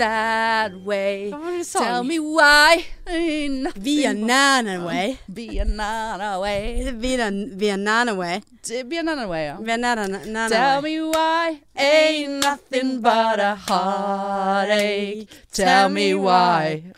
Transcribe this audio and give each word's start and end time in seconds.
that 0.00 0.72
way. 0.80 1.30
Tell 1.72 2.02
me 2.04 2.18
why. 2.18 2.84
Vianana 3.06 4.74
way. 4.86 5.18
Vianana 5.30 6.40
way. 6.40 6.92
Vianana 7.04 8.16
way. 8.16 8.42
Vianana 8.90 9.28
way. 9.28 9.44
Vianana 9.60 10.42
way. 10.42 10.48
Tell 10.56 10.82
me 10.82 11.00
why 11.02 11.60
ain't 11.76 12.42
nothing 12.42 13.00
but 13.00 13.38
a 13.40 13.54
heartache. 13.54 15.28
Tell 15.52 15.88
me 15.88 16.14
why. 16.14 16.84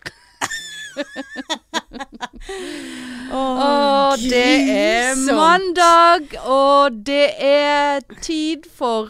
Oh, 3.34 4.16
det 4.19 4.71
er 4.71 5.15
mandag, 5.34 6.38
og 6.45 6.93
det 7.07 7.29
er 7.41 8.01
tid 8.21 8.66
for 8.77 9.09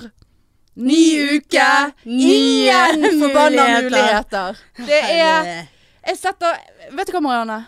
ny 0.74 1.36
uke. 1.36 1.68
nye 2.08 2.80
forbanna 3.20 3.66
muligheter. 3.82 4.58
Det 4.76 5.00
er 5.12 5.68
Jeg 6.02 6.18
setter 6.18 6.58
Vet 6.92 7.08
du 7.08 7.14
hva, 7.14 7.22
Marianne? 7.22 7.60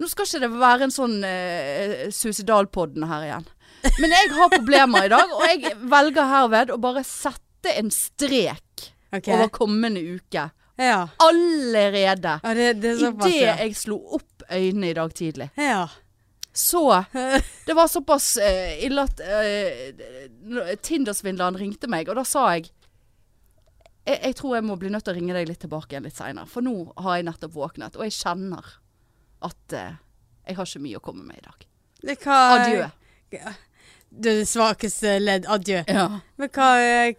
Nå 0.00 0.08
skal 0.08 0.26
ikke 0.26 0.40
det 0.42 0.48
være 0.56 0.86
en 0.86 0.94
sånn 0.94 1.18
uh, 1.20 2.06
suicidalpodden 2.14 3.04
her 3.10 3.26
igjen. 3.26 3.50
Men 4.00 4.14
jeg 4.16 4.30
har 4.32 4.48
problemer 4.52 5.06
i 5.06 5.10
dag, 5.12 5.34
og 5.36 5.44
jeg 5.44 5.74
velger 5.92 6.30
herved 6.30 6.72
å 6.72 6.78
bare 6.80 7.02
sette 7.04 7.74
en 7.76 7.92
strek 7.92 8.86
okay. 9.12 9.34
over 9.34 9.50
kommende 9.52 10.00
uke. 10.00 10.46
Ja. 10.80 11.00
Allerede. 11.20 12.38
ja 12.42 12.54
det, 12.56 12.72
det 12.80 12.94
Idet 12.96 13.32
jeg 13.36 13.76
slo 13.76 13.98
opp 14.16 14.46
øynene 14.48 14.92
i 14.92 14.96
dag 14.96 15.12
tidlig. 15.16 15.50
ja. 15.60 15.84
Så 16.60 16.84
Det 17.66 17.74
var 17.76 17.88
såpass 17.88 18.34
uh, 18.36 18.84
ille 18.84 19.06
at 19.08 19.22
uh, 19.24 20.74
Tinder-svindleren 20.82 21.56
ringte 21.56 21.88
meg, 21.88 22.10
og 22.12 22.20
da 22.20 22.26
sa 22.28 22.50
jeg 22.56 22.68
jeg, 24.08 24.18
jeg 24.24 24.36
tror 24.36 24.56
jeg 24.56 24.66
må 24.66 24.76
bli 24.80 24.90
nødt 24.92 25.04
til 25.06 25.14
å 25.14 25.18
ringe 25.18 25.34
deg 25.36 25.48
litt 25.48 25.60
tilbake 25.62 25.94
igjen 25.94 26.06
litt 26.08 26.16
seinere. 26.16 26.48
For 26.50 26.64
nå 26.64 26.74
har 27.04 27.18
jeg 27.18 27.26
nettopp 27.28 27.56
våknet, 27.56 27.98
og 27.98 28.06
jeg 28.06 28.16
kjenner 28.16 28.70
at 29.46 29.74
eh, 29.76 29.98
jeg 30.48 30.56
har 30.58 30.68
ikke 30.68 30.84
mye 30.84 31.00
å 31.00 31.02
komme 31.04 31.26
med 31.26 31.40
i 31.40 31.44
dag. 31.44 31.66
Det, 32.00 32.16
Adjø. 32.24 32.86
Det 34.10 34.34
svakeste 34.48 35.18
ledd. 35.20 35.46
Adjø. 35.52 35.82
Ja. 35.86 36.06
Men 36.40 36.52
hva, 36.56 36.70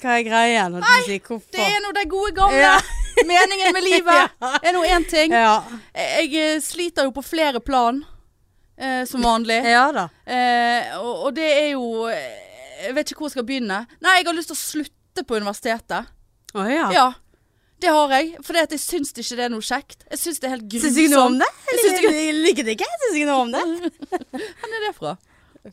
hva 0.02 0.16
er 0.18 0.26
greia 0.26 0.66
når 0.74 0.88
si? 1.06 1.20
Hvorfor? 1.22 1.54
Det 1.54 1.68
er 1.68 1.84
nå 1.86 1.94
det 1.96 2.08
gode 2.12 2.34
gamle. 2.38 2.60
Ja. 2.60 2.80
Meningen 3.22 3.76
med 3.76 3.86
livet 3.86 4.42
er 4.66 4.74
nå 4.76 4.82
én 4.88 5.06
ting. 5.10 5.36
Ja. 5.38 5.62
Jeg 5.94 6.58
sliter 6.66 7.08
jo 7.08 7.14
på 7.16 7.24
flere 7.26 7.62
plan, 7.64 8.02
eh, 8.82 9.02
som 9.10 9.24
vanlig. 9.26 9.60
ja 9.70 9.86
da. 9.96 10.08
Eh, 10.26 10.92
og, 11.00 11.28
og 11.28 11.36
det 11.38 11.48
er 11.48 11.70
jo 11.76 12.08
eh, 12.10 12.86
Jeg 12.88 12.96
vet 12.98 13.12
ikke 13.14 13.22
hvor 13.24 13.30
jeg 13.32 13.38
skal 13.38 13.46
begynne. 13.48 13.84
Nei, 14.02 14.18
jeg 14.20 14.28
har 14.28 14.38
lyst 14.38 14.50
til 14.52 14.58
å 14.58 14.62
slutte 14.66 15.26
på 15.30 15.38
universitetet. 15.38 16.10
Å 16.58 16.66
ja. 16.72 16.88
Ja. 16.96 17.10
Det 17.82 17.90
har 17.90 18.12
jeg. 18.14 18.36
For 18.46 18.54
jeg 18.58 18.78
syns 18.82 19.10
ikke 19.16 19.38
det 19.40 19.46
er 19.48 19.52
noe 19.54 19.64
kjekt. 19.66 20.04
Jeg 20.12 20.20
syns 20.22 20.40
det 20.42 20.48
er 20.50 20.56
helt 20.56 20.68
grusomt. 20.70 20.92
Syns 20.92 21.02
ikke 21.02 21.16
noe 21.16 21.26
om 21.32 21.38
det? 21.42 21.48
Jeg 21.72 21.80
syns 21.86 22.00
ikke- 22.04 22.40
liker 22.46 22.68
det 22.68 22.76
ikke. 22.78 22.90
Jeg 22.92 23.00
syns 23.04 23.20
ikke 23.22 23.30
noe 23.32 23.44
om 23.46 23.52
det. 23.56 23.64
Hvor 24.62 24.76
er 24.78 24.84
det 24.88 24.92
fra? 24.98 25.14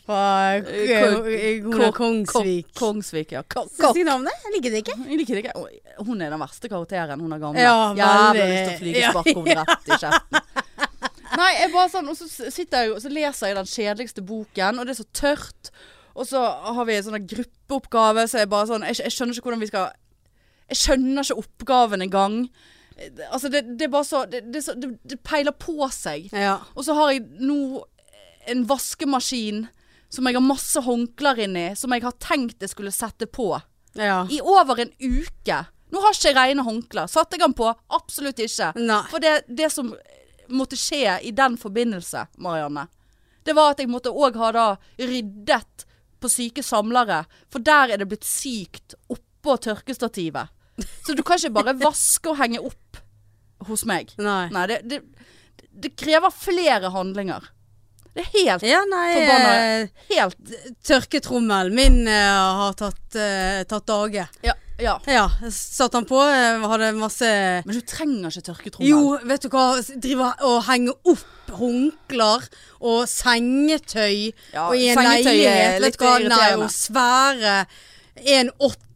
Fra 0.04 0.22
Eh, 0.68 0.92
eh, 1.32 1.90
Kongsvik. 1.96 2.74
Kongsvik, 2.76 3.30
ja. 3.32 3.42
Ko- 3.48 3.64
Syns 3.72 3.96
ikke 3.96 4.04
noe 4.08 4.18
om 4.20 4.24
det? 4.28 4.34
Jeg 4.44 4.54
liker 4.56 4.74
det 4.74 4.82
ikke. 4.84 4.96
Jeg 5.08 5.18
liker 5.22 5.38
det 5.38 5.44
ikke. 5.46 5.68
Hun 6.04 6.20
er 6.24 6.32
den 6.34 6.42
verste 6.44 6.68
karakteren, 6.72 7.20
hun 7.24 7.32
er 7.36 7.40
gammel. 7.44 7.60
Ja, 7.64 7.76
Jævla 7.96 8.32
lyst 8.36 8.58
til 8.58 8.74
å 8.74 8.80
flyge 8.82 9.00
Ja, 9.04 9.12
spark 9.12 9.30
henne 9.32 9.54
rett 9.62 9.88
i 9.88 10.00
kjeften. 10.04 10.66
Nei, 11.36 11.50
jeg 11.58 11.72
bare 11.74 11.90
sånn, 11.92 12.08
og 12.08 12.16
så 12.16 12.28
sitter 12.50 12.84
jeg 12.86 12.94
og 12.94 13.02
så 13.04 13.12
leser 13.12 13.50
jeg 13.50 13.58
den 13.58 13.68
kjedeligste 13.68 14.24
boken, 14.24 14.78
og 14.80 14.88
det 14.88 14.94
er 14.94 15.00
så 15.02 15.08
tørt. 15.12 15.70
Og 16.18 16.26
så 16.26 16.40
har 16.40 16.86
vi 16.88 16.96
en 16.96 17.06
sånn 17.06 17.28
gruppeoppgave, 17.30 18.24
så 18.30 18.42
jeg 18.42 18.50
bare 18.50 18.70
sånn 18.70 18.86
jeg, 18.88 18.98
jeg 19.04 19.14
skjønner 19.14 19.36
ikke 19.36 19.48
hvordan 19.50 19.62
vi 19.62 19.70
skal 19.70 19.90
Jeg 20.68 20.80
skjønner 20.82 21.24
ikke 21.24 21.42
oppgaven 21.44 22.02
engang. 22.04 22.40
Altså, 23.30 23.48
det, 23.48 23.62
det 23.78 23.86
er 23.86 23.92
bare 23.92 24.04
så 24.04 24.24
det, 24.28 24.42
det, 24.52 24.64
så 24.66 24.74
det, 24.76 24.90
det 25.08 25.20
peiler 25.24 25.54
på 25.54 25.86
seg. 25.94 26.26
Ja. 26.34 26.58
Og 26.74 26.84
så 26.84 26.96
har 26.98 27.14
jeg 27.14 27.24
nå 27.40 27.84
en 28.48 28.64
vaskemaskin 28.68 29.66
som 30.12 30.26
jeg 30.28 30.36
har 30.38 30.44
masse 30.44 30.80
håndklær 30.84 31.40
inni, 31.44 31.70
som 31.76 31.92
jeg 31.92 32.04
har 32.04 32.16
tenkt 32.20 32.64
jeg 32.64 32.72
skulle 32.72 32.92
sette 32.92 33.28
på. 33.28 33.52
ja. 33.96 34.22
I 34.28 34.40
over 34.40 34.80
en 34.80 34.92
uke. 35.00 35.58
Nå 35.88 36.00
har 36.04 36.12
ikke 36.12 36.28
jeg 36.32 36.36
rene 36.36 36.64
håndklær. 36.66 37.08
Satte 37.08 37.36
jeg 37.36 37.44
den 37.46 37.56
på? 37.56 37.68
Absolutt 37.96 38.40
ikke. 38.44 38.72
Nei. 38.76 39.02
For 39.12 39.24
det, 39.24 39.38
det 39.48 39.70
som 39.72 39.94
måtte 40.54 40.76
skje 40.78 41.18
i 41.28 41.30
den 41.36 41.56
forbindelse, 41.60 42.26
Marianne, 42.38 42.86
det 43.44 43.54
var 43.56 43.72
at 43.72 43.80
jeg 43.80 43.88
måtte 43.88 44.10
òg 44.12 44.36
ha 44.36 44.50
da 44.52 44.66
ryddet 45.00 45.84
på 46.20 46.28
syke 46.28 46.62
samlere. 46.66 47.22
For 47.52 47.62
der 47.64 47.94
er 47.94 48.00
det 48.02 48.08
blitt 48.10 48.26
sykt 48.26 48.94
oppå 49.08 49.54
tørkestativet. 49.64 50.50
Så 51.06 51.14
du 51.16 51.22
kan 51.26 51.38
ikke 51.40 51.54
bare 51.56 51.76
vaske 51.86 52.28
og 52.32 52.36
henge 52.42 52.60
opp 52.60 53.00
hos 53.68 53.84
meg. 53.88 54.12
Nei. 54.18 54.48
Nei, 54.54 54.66
det, 54.70 54.82
det, 54.90 55.00
det 55.70 55.94
krever 55.98 56.30
flere 56.34 56.90
handlinger. 56.94 57.48
Det 58.14 58.24
er 58.24 58.30
helt 58.34 58.64
Ja, 58.66 58.78
nei 58.90 59.08
Forbanna. 59.14 59.50
eh, 59.54 60.06
Helt 60.10 60.54
Tørketrommel 60.88 61.68
min 61.76 62.00
uh, 62.08 62.64
har 62.64 62.72
tatt, 62.78 63.04
uh, 63.14 63.60
tatt 63.70 63.86
dage. 63.86 64.24
Ja. 64.42 64.54
Ja. 64.78 64.94
Ja, 65.10 65.26
satte 65.50 65.98
han 65.98 66.06
på. 66.08 66.20
eh, 66.22 66.66
hadde 66.70 66.92
masse 66.98 67.28
Men 67.66 67.74
du 67.78 67.80
trenger 67.82 68.30
ikke 68.30 68.46
tørketrommel. 68.50 68.88
Jo, 68.88 69.18
vet 69.26 69.42
du 69.42 69.48
hva. 69.52 69.66
Driver 69.98 70.44
og 70.48 70.62
henger 70.68 70.96
opp 71.12 71.52
håndklær 71.58 72.48
og 72.80 73.06
sengetøy. 73.10 74.32
Ja, 74.54 74.68
og 74.68 74.76
i 74.76 74.90
en 74.92 75.02
leilighet. 75.02 75.80
Vet 75.82 75.98
du 75.98 76.04
hva. 76.04 76.18
Nei, 76.28 76.50
og 76.60 76.70
svære 76.74 77.56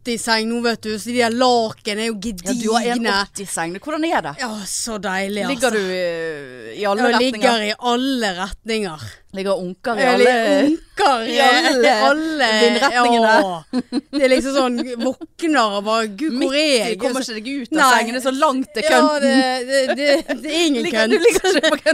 1,80-seng 0.03 0.47
nå, 0.49 0.59
vet 0.65 0.81
du. 0.83 0.91
Så 0.99 1.09
de 1.11 1.17
der 1.21 1.33
laken 1.33 1.99
er 1.99 2.09
jo 2.11 2.15
Ja, 2.23 2.53
du 2.53 2.69
har 2.73 2.87
en 2.93 3.05
1,80-seng. 3.07 3.75
Hvordan 3.79 4.05
er 4.05 4.21
det? 4.21 4.33
Ja, 4.41 4.49
så 4.67 4.97
deilig, 5.01 5.43
altså. 5.43 5.53
Ligger 5.53 5.71
du 5.71 5.79
i, 5.79 6.79
i 6.81 6.85
alle 6.85 7.01
ja, 7.09 7.17
retninger? 7.17 7.37
ligger 7.37 7.63
i 7.63 7.73
alle 7.93 8.31
retninger. 8.39 9.05
Ligger 9.33 9.57
unker 9.57 9.97
i 9.97 10.03
alle 10.05 10.33
Unker 10.67 11.23
i 11.25 11.37
alle 11.41 11.93
alle 12.05 12.49
vindretningene. 12.61 13.31
Ja. 13.33 13.63
Det 14.13 14.21
er 14.27 14.29
liksom 14.35 14.53
sånn 14.59 14.75
Våkner 15.01 15.77
og 15.79 15.87
bare 15.87 16.11
Gud, 16.13 16.35
hvor 16.37 16.53
er 16.53 16.67
jeg? 16.67 16.91
jeg? 16.91 16.99
kommer 17.01 17.25
ikke 17.25 17.39
deg 17.39 17.49
ut 17.63 17.73
av 17.73 17.79
Nei. 17.79 17.87
sengen. 17.95 18.13
Det 18.13 18.21
er 18.21 18.27
så 18.27 18.35
langt 18.37 18.69
til 18.75 18.85
Ja, 18.85 18.99
kønten. 18.99 19.23
det, 19.23 19.33
det, 19.71 19.97
det, 19.97 20.37
det 20.43 20.53
er 20.53 20.67
ingen 20.67 20.91
kønt. 20.93 21.17
Du. 21.17 21.17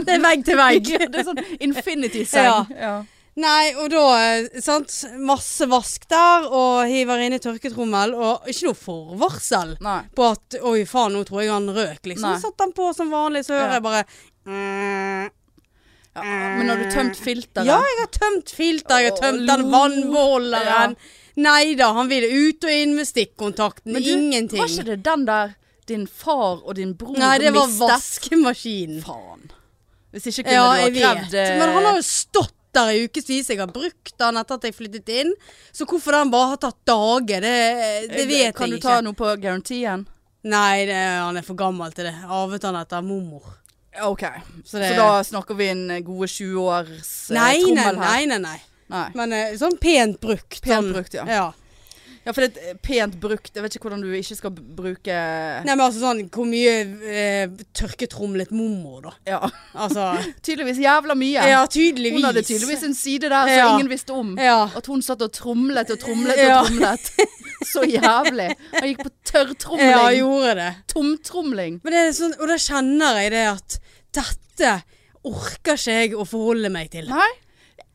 Det 0.04 0.18
er 0.18 0.26
vegg 0.26 0.44
til 0.50 0.60
vegg. 0.60 0.92
Det 1.14 1.22
er 1.22 1.26
sånn 1.30 1.40
infinity-seng. 1.70 2.74
Ja. 2.76 2.92
Nei, 3.40 3.72
og 3.78 3.88
da, 3.92 4.04
eh, 4.20 4.60
sant. 4.60 4.92
Masse 5.24 5.66
vask 5.70 6.02
der, 6.10 6.46
og 6.50 6.84
hiver 6.90 7.22
inn 7.24 7.36
i 7.36 7.40
tørketrommel. 7.42 8.12
Og 8.18 8.48
ikke 8.52 8.66
noe 8.68 8.78
forvarsel 8.78 9.76
Nei. 9.80 10.00
på 10.18 10.26
at 10.34 10.56
oi, 10.60 10.82
faen, 10.88 11.14
nå 11.16 11.22
tror 11.28 11.42
jeg 11.44 11.52
han 11.54 11.68
røk, 11.72 12.02
liksom. 12.10 12.26
Nei. 12.28 12.38
Så 12.40 12.50
satt 12.50 12.64
han 12.66 12.74
på 12.76 12.90
som 12.96 13.12
vanlig, 13.14 13.44
så 13.46 13.54
hører 13.56 13.70
Ja. 13.70 13.78
jeg 13.78 13.82
bare 13.86 14.04
mm, 14.46 15.30
Ja, 16.16 16.22
men 16.58 16.68
har 16.68 16.76
du 16.82 16.90
tømt 16.90 17.16
filteret? 17.22 17.66
Ja, 17.70 17.78
jeg 17.86 17.98
har 18.02 18.10
tømt 18.18 18.50
filteret. 18.50 19.04
jeg 19.04 19.12
har 19.12 19.20
tømt 19.22 19.46
den 19.46 19.64
vannmåleren. 19.70 20.96
Ja. 20.98 21.16
Nei 21.40 21.74
da, 21.78 21.92
han 21.96 22.08
ville 22.10 22.26
ut 22.50 22.64
og 22.66 22.70
inn 22.74 22.96
med 22.98 23.06
stikkontakten. 23.06 23.92
Men 23.94 24.02
du, 24.02 24.10
Ingenting. 24.10 24.58
Var 24.60 24.68
ikke 24.74 24.88
det 24.90 25.02
den 25.06 25.24
der 25.28 25.54
din 25.88 26.06
far 26.06 26.60
og 26.66 26.74
din 26.76 26.92
bror 26.98 27.16
Nei, 27.18 27.38
det 27.38 27.52
var 27.54 27.66
mistet? 27.70 27.88
vaskemaskinen. 27.88 29.00
Faen. 29.06 29.46
Hvis 30.12 30.26
ikke 30.32 30.44
kunne 30.48 30.58
Ja, 30.58 30.66
du 30.74 30.80
jeg 30.80 30.82
ha 30.82 31.14
Ja, 31.14 31.14
krevd 31.14 31.30
vet. 31.38 31.58
Men 31.62 31.68
han 31.78 31.84
har 31.88 31.96
jo 31.96 32.02
stått 32.02 32.54
der 32.76 32.92
i 32.94 33.04
ukevis. 33.06 33.50
Jeg 33.50 33.60
har 33.60 33.70
brukt 33.72 34.14
den 34.20 34.40
etter 34.40 34.58
at 34.60 34.66
jeg 34.68 34.76
flyttet 34.76 35.12
inn. 35.12 35.32
Så 35.72 35.86
hvorfor 35.88 36.16
den 36.16 36.32
bare 36.32 36.54
har 36.54 36.60
tatt 36.62 36.78
dager, 36.88 37.44
det, 37.44 37.56
det 38.12 38.26
vet 38.28 38.50
ikke 38.50 38.58
Kan 38.62 38.74
du 38.74 38.80
ta 38.82 39.00
noe 39.04 39.16
på 39.18 39.30
garantien? 39.42 40.06
Nei, 40.42 40.86
det, 40.88 40.96
han 40.96 41.36
er 41.36 41.44
for 41.44 41.58
gammel 41.58 41.92
til 41.92 42.08
det. 42.08 42.14
Arvet 42.24 42.64
han 42.64 42.78
etter 42.80 43.04
mormor. 43.04 43.56
OK. 44.06 44.22
Så 44.64 44.78
Så, 44.78 44.94
da 44.96 45.08
snakker 45.26 45.54
vi 45.58 45.68
en 45.68 45.90
eh, 45.90 46.00
gode 46.06 46.28
20 46.30 46.60
års 46.62 47.30
eh, 47.30 47.34
Nei, 47.34 47.56
nei, 47.58 47.62
trommel 47.64 47.98
her. 47.98 48.04
nei, 48.06 48.26
nei, 48.30 48.38
nei. 48.44 48.58
Nei. 48.90 49.08
Men 49.18 49.32
eh, 49.36 49.56
sånn 49.58 49.76
pent 49.82 50.20
brukt. 50.22 50.60
Pent 50.62 50.72
sånn, 50.78 50.92
brukt, 50.94 51.14
ja. 51.14 51.26
ja. 51.28 51.48
Ja, 52.26 52.34
for 52.36 52.44
det 52.44 52.58
er 52.60 52.74
et 52.74 52.80
pent 52.84 53.14
brukt. 53.20 53.48
Jeg 53.56 53.64
vet 53.64 53.76
ikke 53.76 53.88
hvordan 53.88 54.02
du 54.04 54.10
ikke 54.12 54.36
skal 54.36 54.52
bruke 54.52 55.14
Nei, 55.64 55.72
men 55.72 55.80
altså 55.86 56.02
sånn 56.02 56.18
Hvor 56.28 56.44
mye 56.48 56.74
eh, 57.08 57.54
tørketromlet 57.76 58.52
mormor, 58.52 59.06
da? 59.06 59.12
Ja, 59.30 59.38
Altså 59.72 60.10
tydeligvis 60.44 60.82
jævla 60.84 61.16
mye. 61.16 61.46
Ja, 61.48 61.62
tydeligvis. 61.70 62.20
Hun 62.20 62.28
hadde 62.28 62.44
tydeligvis 62.44 62.84
en 62.90 62.96
side 62.98 63.30
der 63.32 63.48
som 63.48 63.54
Ja. 63.56 63.70
ingen 63.74 63.88
visste 63.92 64.12
om. 64.16 64.34
Ja. 64.38 64.58
At 64.76 64.90
hun 64.92 65.00
satt 65.06 65.24
og 65.24 65.32
tromlet 65.32 65.90
og 65.96 66.00
tromlet 66.02 66.36
og 66.44 66.68
tromlet. 66.68 67.10
Så 67.72 67.84
jævlig. 67.88 68.50
Han 68.76 68.88
gikk 68.88 69.02
på 69.04 69.10
tørrtromling. 69.32 69.90
Ja, 69.92 70.06
gjorde 70.16 70.54
det. 70.60 70.70
Tomtromling. 70.92 71.80
Men 71.84 71.96
det 71.96 72.04
er 72.06 72.16
sånn, 72.16 72.36
og 72.40 72.48
da 72.52 72.56
kjenner 72.60 73.20
jeg 73.24 73.32
det 73.34 73.44
at 73.50 73.76
dette 74.16 74.72
orker 75.28 75.76
ikke 75.76 75.96
jeg 76.02 76.16
å 76.16 76.24
forholde 76.28 76.70
meg 76.72 76.92
til. 76.92 77.08
Nei. 77.12 77.28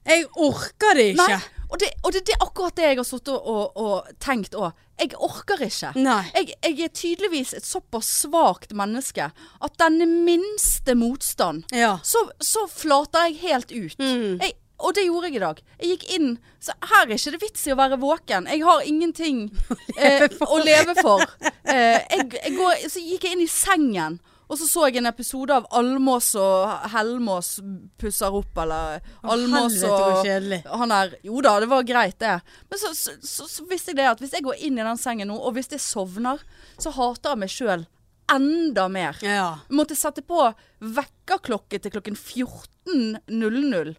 Jeg 0.06 0.28
orker 0.38 0.98
det 0.98 1.12
ikke. 1.16 1.30
Nei. 1.34 1.55
Og 1.70 1.80
det, 1.82 1.90
og 2.04 2.14
det, 2.14 2.22
det 2.28 2.36
er 2.36 2.44
akkurat 2.46 2.76
det 2.78 2.84
jeg 2.90 2.98
har 3.00 3.08
sittet 3.08 3.34
og, 3.36 3.48
og, 3.50 3.78
og 3.86 4.10
tenkt 4.22 4.54
òg. 4.56 4.76
Jeg 5.02 5.12
orker 5.20 5.64
ikke. 5.66 5.90
Jeg, 6.36 6.54
jeg 6.64 6.84
er 6.86 6.92
tydeligvis 6.96 7.54
et 7.58 7.66
såpass 7.68 8.08
svakt 8.22 8.72
menneske 8.78 9.26
at 9.34 9.80
denne 9.82 10.06
minste 10.08 10.96
motstand, 10.96 11.66
Ja. 11.76 11.98
så, 12.04 12.22
så 12.40 12.64
flater 12.72 13.26
jeg 13.28 13.42
helt 13.42 13.74
ut. 13.74 13.98
Mm. 14.00 14.38
Jeg, 14.44 14.54
og 14.80 14.96
det 14.96 15.06
gjorde 15.08 15.28
jeg 15.32 15.36
i 15.40 15.44
dag. 15.44 15.60
Jeg 15.80 15.90
gikk 15.94 16.06
inn 16.18 16.32
Så 16.60 16.74
her 16.92 17.06
er 17.06 17.14
ikke 17.16 17.32
det 17.36 17.42
vits 17.46 17.62
i 17.68 17.72
å 17.72 17.78
være 17.80 18.00
våken. 18.02 18.48
Jeg 18.52 18.64
har 18.68 18.82
ingenting 18.88 19.44
eh, 19.98 20.26
å 20.44 20.58
leve 20.64 20.96
for. 21.02 21.24
Eh, 21.64 22.00
jeg 22.12 22.56
går, 22.58 22.88
så 22.92 23.00
gikk 23.04 23.24
jeg 23.28 23.38
inn 23.38 23.46
i 23.46 23.52
sengen. 23.52 24.18
Og 24.46 24.60
så 24.60 24.68
så 24.70 24.86
jeg 24.88 25.00
en 25.02 25.10
episode 25.10 25.56
av 25.56 25.66
Almås 25.74 26.34
og 26.38 26.90
Helmås 26.94 27.56
pusser 28.02 28.36
opp, 28.38 28.54
eller 28.62 29.02
Almås 29.24 29.80
og 29.82 30.78
han 30.84 30.94
er 30.94 31.16
Jo 31.26 31.42
da, 31.42 31.56
det 31.64 31.70
var 31.72 31.88
greit, 31.88 32.20
det. 32.22 32.38
Men 32.70 32.82
så, 32.82 32.94
så, 32.98 33.16
så, 33.26 33.50
så 33.50 33.66
visste 33.70 33.94
jeg 33.94 34.04
det 34.04 34.12
at 34.12 34.22
hvis 34.22 34.38
jeg 34.38 34.46
går 34.46 34.62
inn 34.68 34.78
i 34.78 34.86
den 34.86 35.02
sengen 35.02 35.32
nå, 35.32 35.40
og 35.40 35.58
hvis 35.58 35.72
jeg 35.74 35.82
sovner, 35.84 36.44
så 36.78 36.94
hater 36.94 37.34
jeg 37.34 37.44
meg 37.46 37.54
sjøl 37.54 37.86
enda 38.32 38.88
mer. 38.90 39.18
Ja. 39.22 39.50
Jeg 39.70 39.78
måtte 39.78 39.98
sette 39.98 40.24
på 40.26 40.48
vekkerklokke 40.82 41.80
til 41.82 41.94
klokken 41.94 42.18
14.00. 42.18 43.96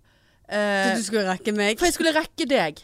Så 0.46 0.54
Eh, 0.54 0.96
du 0.96 1.02
skulle 1.02 1.24
rekke 1.26 1.52
meg? 1.56 1.78
for 1.78 1.86
jeg 1.88 1.94
skulle 1.96 2.12
rekke 2.14 2.46
deg. 2.46 2.78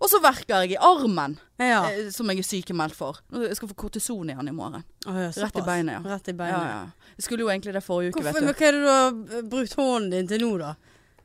Og 0.00 0.08
så 0.08 0.16
verker 0.24 0.62
jeg 0.62 0.70
i 0.72 0.76
armen, 0.80 1.34
Ja. 1.60 1.82
eh, 1.90 2.08
som 2.10 2.30
jeg 2.30 2.38
er 2.38 2.42
sykemeldt 2.48 2.94
for. 2.96 3.18
Jeg 3.32 3.56
skal 3.58 3.68
få 3.68 3.74
kortison 3.76 4.30
i 4.30 4.34
den 4.34 4.48
i 4.48 4.52
morgen. 4.56 4.82
Oh, 5.06 5.12
ja, 5.20 5.28
Rett 5.28 5.56
i 5.60 5.60
beinet, 5.66 5.92
ja. 5.92 6.00
Rett 6.14 6.28
i 6.28 6.32
beinet. 6.32 6.62
ja. 6.72 6.86
Jeg 7.18 7.24
skulle 7.26 7.44
jo 7.44 7.50
egentlig 7.52 7.74
det 7.74 7.82
forrige 7.84 8.14
uke, 8.14 8.22
Hvorfor, 8.22 8.32
vet 8.32 8.42
men 8.42 8.54
du. 8.54 8.54
hva 8.56 8.66
er 8.66 8.72
det 8.72 8.80
du 8.80 8.88
har 8.88 9.38
eh, 9.38 9.42
brukt 9.52 9.74
hånden 9.76 10.10
din 10.10 10.28
til 10.28 10.40
nå, 10.40 10.56
da? 10.58 10.72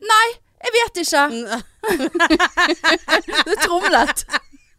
Nei, 0.03 0.27
jeg 0.67 0.71
vet 0.75 0.99
ikke. 1.05 1.23
Det 1.87 2.39
Det 3.47 3.57
tromlet. 3.63 4.25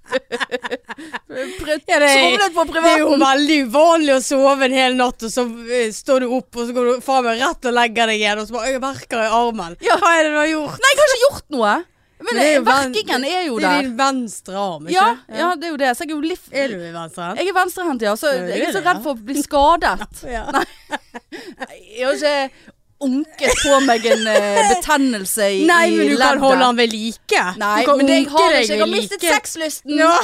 Ja, 0.09 1.77
det 1.77 1.95
er- 1.95 2.49
Det 2.73 2.93
er 2.93 2.99
jo 2.99 3.11
veldig 3.21 3.59
uvanlig 3.69 4.15
å 4.17 4.23
sove 4.25 4.65
en 4.65 4.73
hel 4.73 4.95
natt, 4.99 5.23
og 5.23 5.31
så 5.31 5.45
eh, 5.71 5.91
står 5.95 6.21
du 6.21 6.27
opp, 6.39 6.57
og 6.57 6.67
så 6.69 6.75
går 6.75 6.89
du 6.97 7.01
faen 7.05 7.25
meg 7.25 7.41
rett 7.43 7.69
og 7.71 7.75
legger 7.77 8.07
deg 8.11 8.19
igjen, 8.21 8.39
og 8.43 8.49
så 8.49 8.53
bare 8.57 8.73
Jeg 8.73 8.81
verker 8.83 9.23
i 9.23 9.29
armen. 9.39 9.77
Ja. 9.85 9.97
Hva 10.01 10.11
er 10.19 10.23
det 10.27 10.33
du 10.35 10.39
har 10.41 10.51
gjort? 10.55 10.79
Nei, 10.83 10.91
jeg 10.95 10.99
har 11.03 11.15
ikke 11.15 11.25
gjort 11.29 11.49
noe. 11.57 11.77
Men, 12.19 12.27
Men 12.35 12.35
det 12.35 12.47
er 12.49 12.55
jo 12.57 12.63
der 12.65 12.73
verkingen 12.73 13.25
er 13.29 13.43
jo 13.47 13.59
Det 13.63 13.69
er 13.69 13.83
din 13.83 13.93
venstre 13.97 14.55
arm, 14.59 14.87
ikke 14.89 14.95
Ja, 14.97 15.05
ja, 15.39 15.51
det 15.55 15.69
er 15.69 15.71
jo 15.71 15.77
det. 15.79 15.91
Så 15.95 16.03
jeg 16.03 16.11
er 16.11 16.15
jo 16.17 16.21
liv... 16.25 16.41
Er 16.51 16.73
du 16.73 16.75
i 16.83 16.91
venstre? 16.97 17.29
Jeg 17.39 17.47
er 17.53 17.55
venstrehendt, 17.61 18.03
ja. 18.03 18.15
Så 18.19 18.33
jeg 18.35 18.59
er 18.59 18.67
er 18.67 18.73
så 18.75 18.83
redd 18.83 19.03
for 19.05 19.15
å 19.15 19.25
bli 19.29 19.37
skadet. 19.45 20.25
Ja. 20.27 20.43
Nei. 20.51 20.65
Jeg 21.99 22.07
har 22.07 22.15
ikke 22.19 22.51
unket 23.01 23.55
på 23.63 23.81
meg 23.87 24.07
en 24.11 24.27
uh, 24.33 24.59
betennelse 24.73 25.49
i, 25.55 25.63
Nei, 25.69 25.87
men 25.97 26.13
du 26.13 26.17
kan 26.21 26.43
holde 26.43 26.65
den 26.65 26.81
ved 26.81 26.95
like. 26.95 27.45
Nei, 27.61 27.81
du 27.83 27.91
kan 27.91 28.01
men 28.01 28.11
det 28.11 28.19
jeg 28.21 28.29
har 28.35 28.59
ikke. 28.59 28.73
Jeg 28.73 28.81
har 28.83 28.93
mistet 28.93 29.23
like. 29.23 29.35
sexlysten. 29.35 29.99
Ja. 29.99 30.15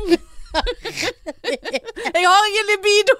Jeg 2.10 2.24
har 2.26 2.46
ingen 2.48 2.66
libido. 2.72 3.14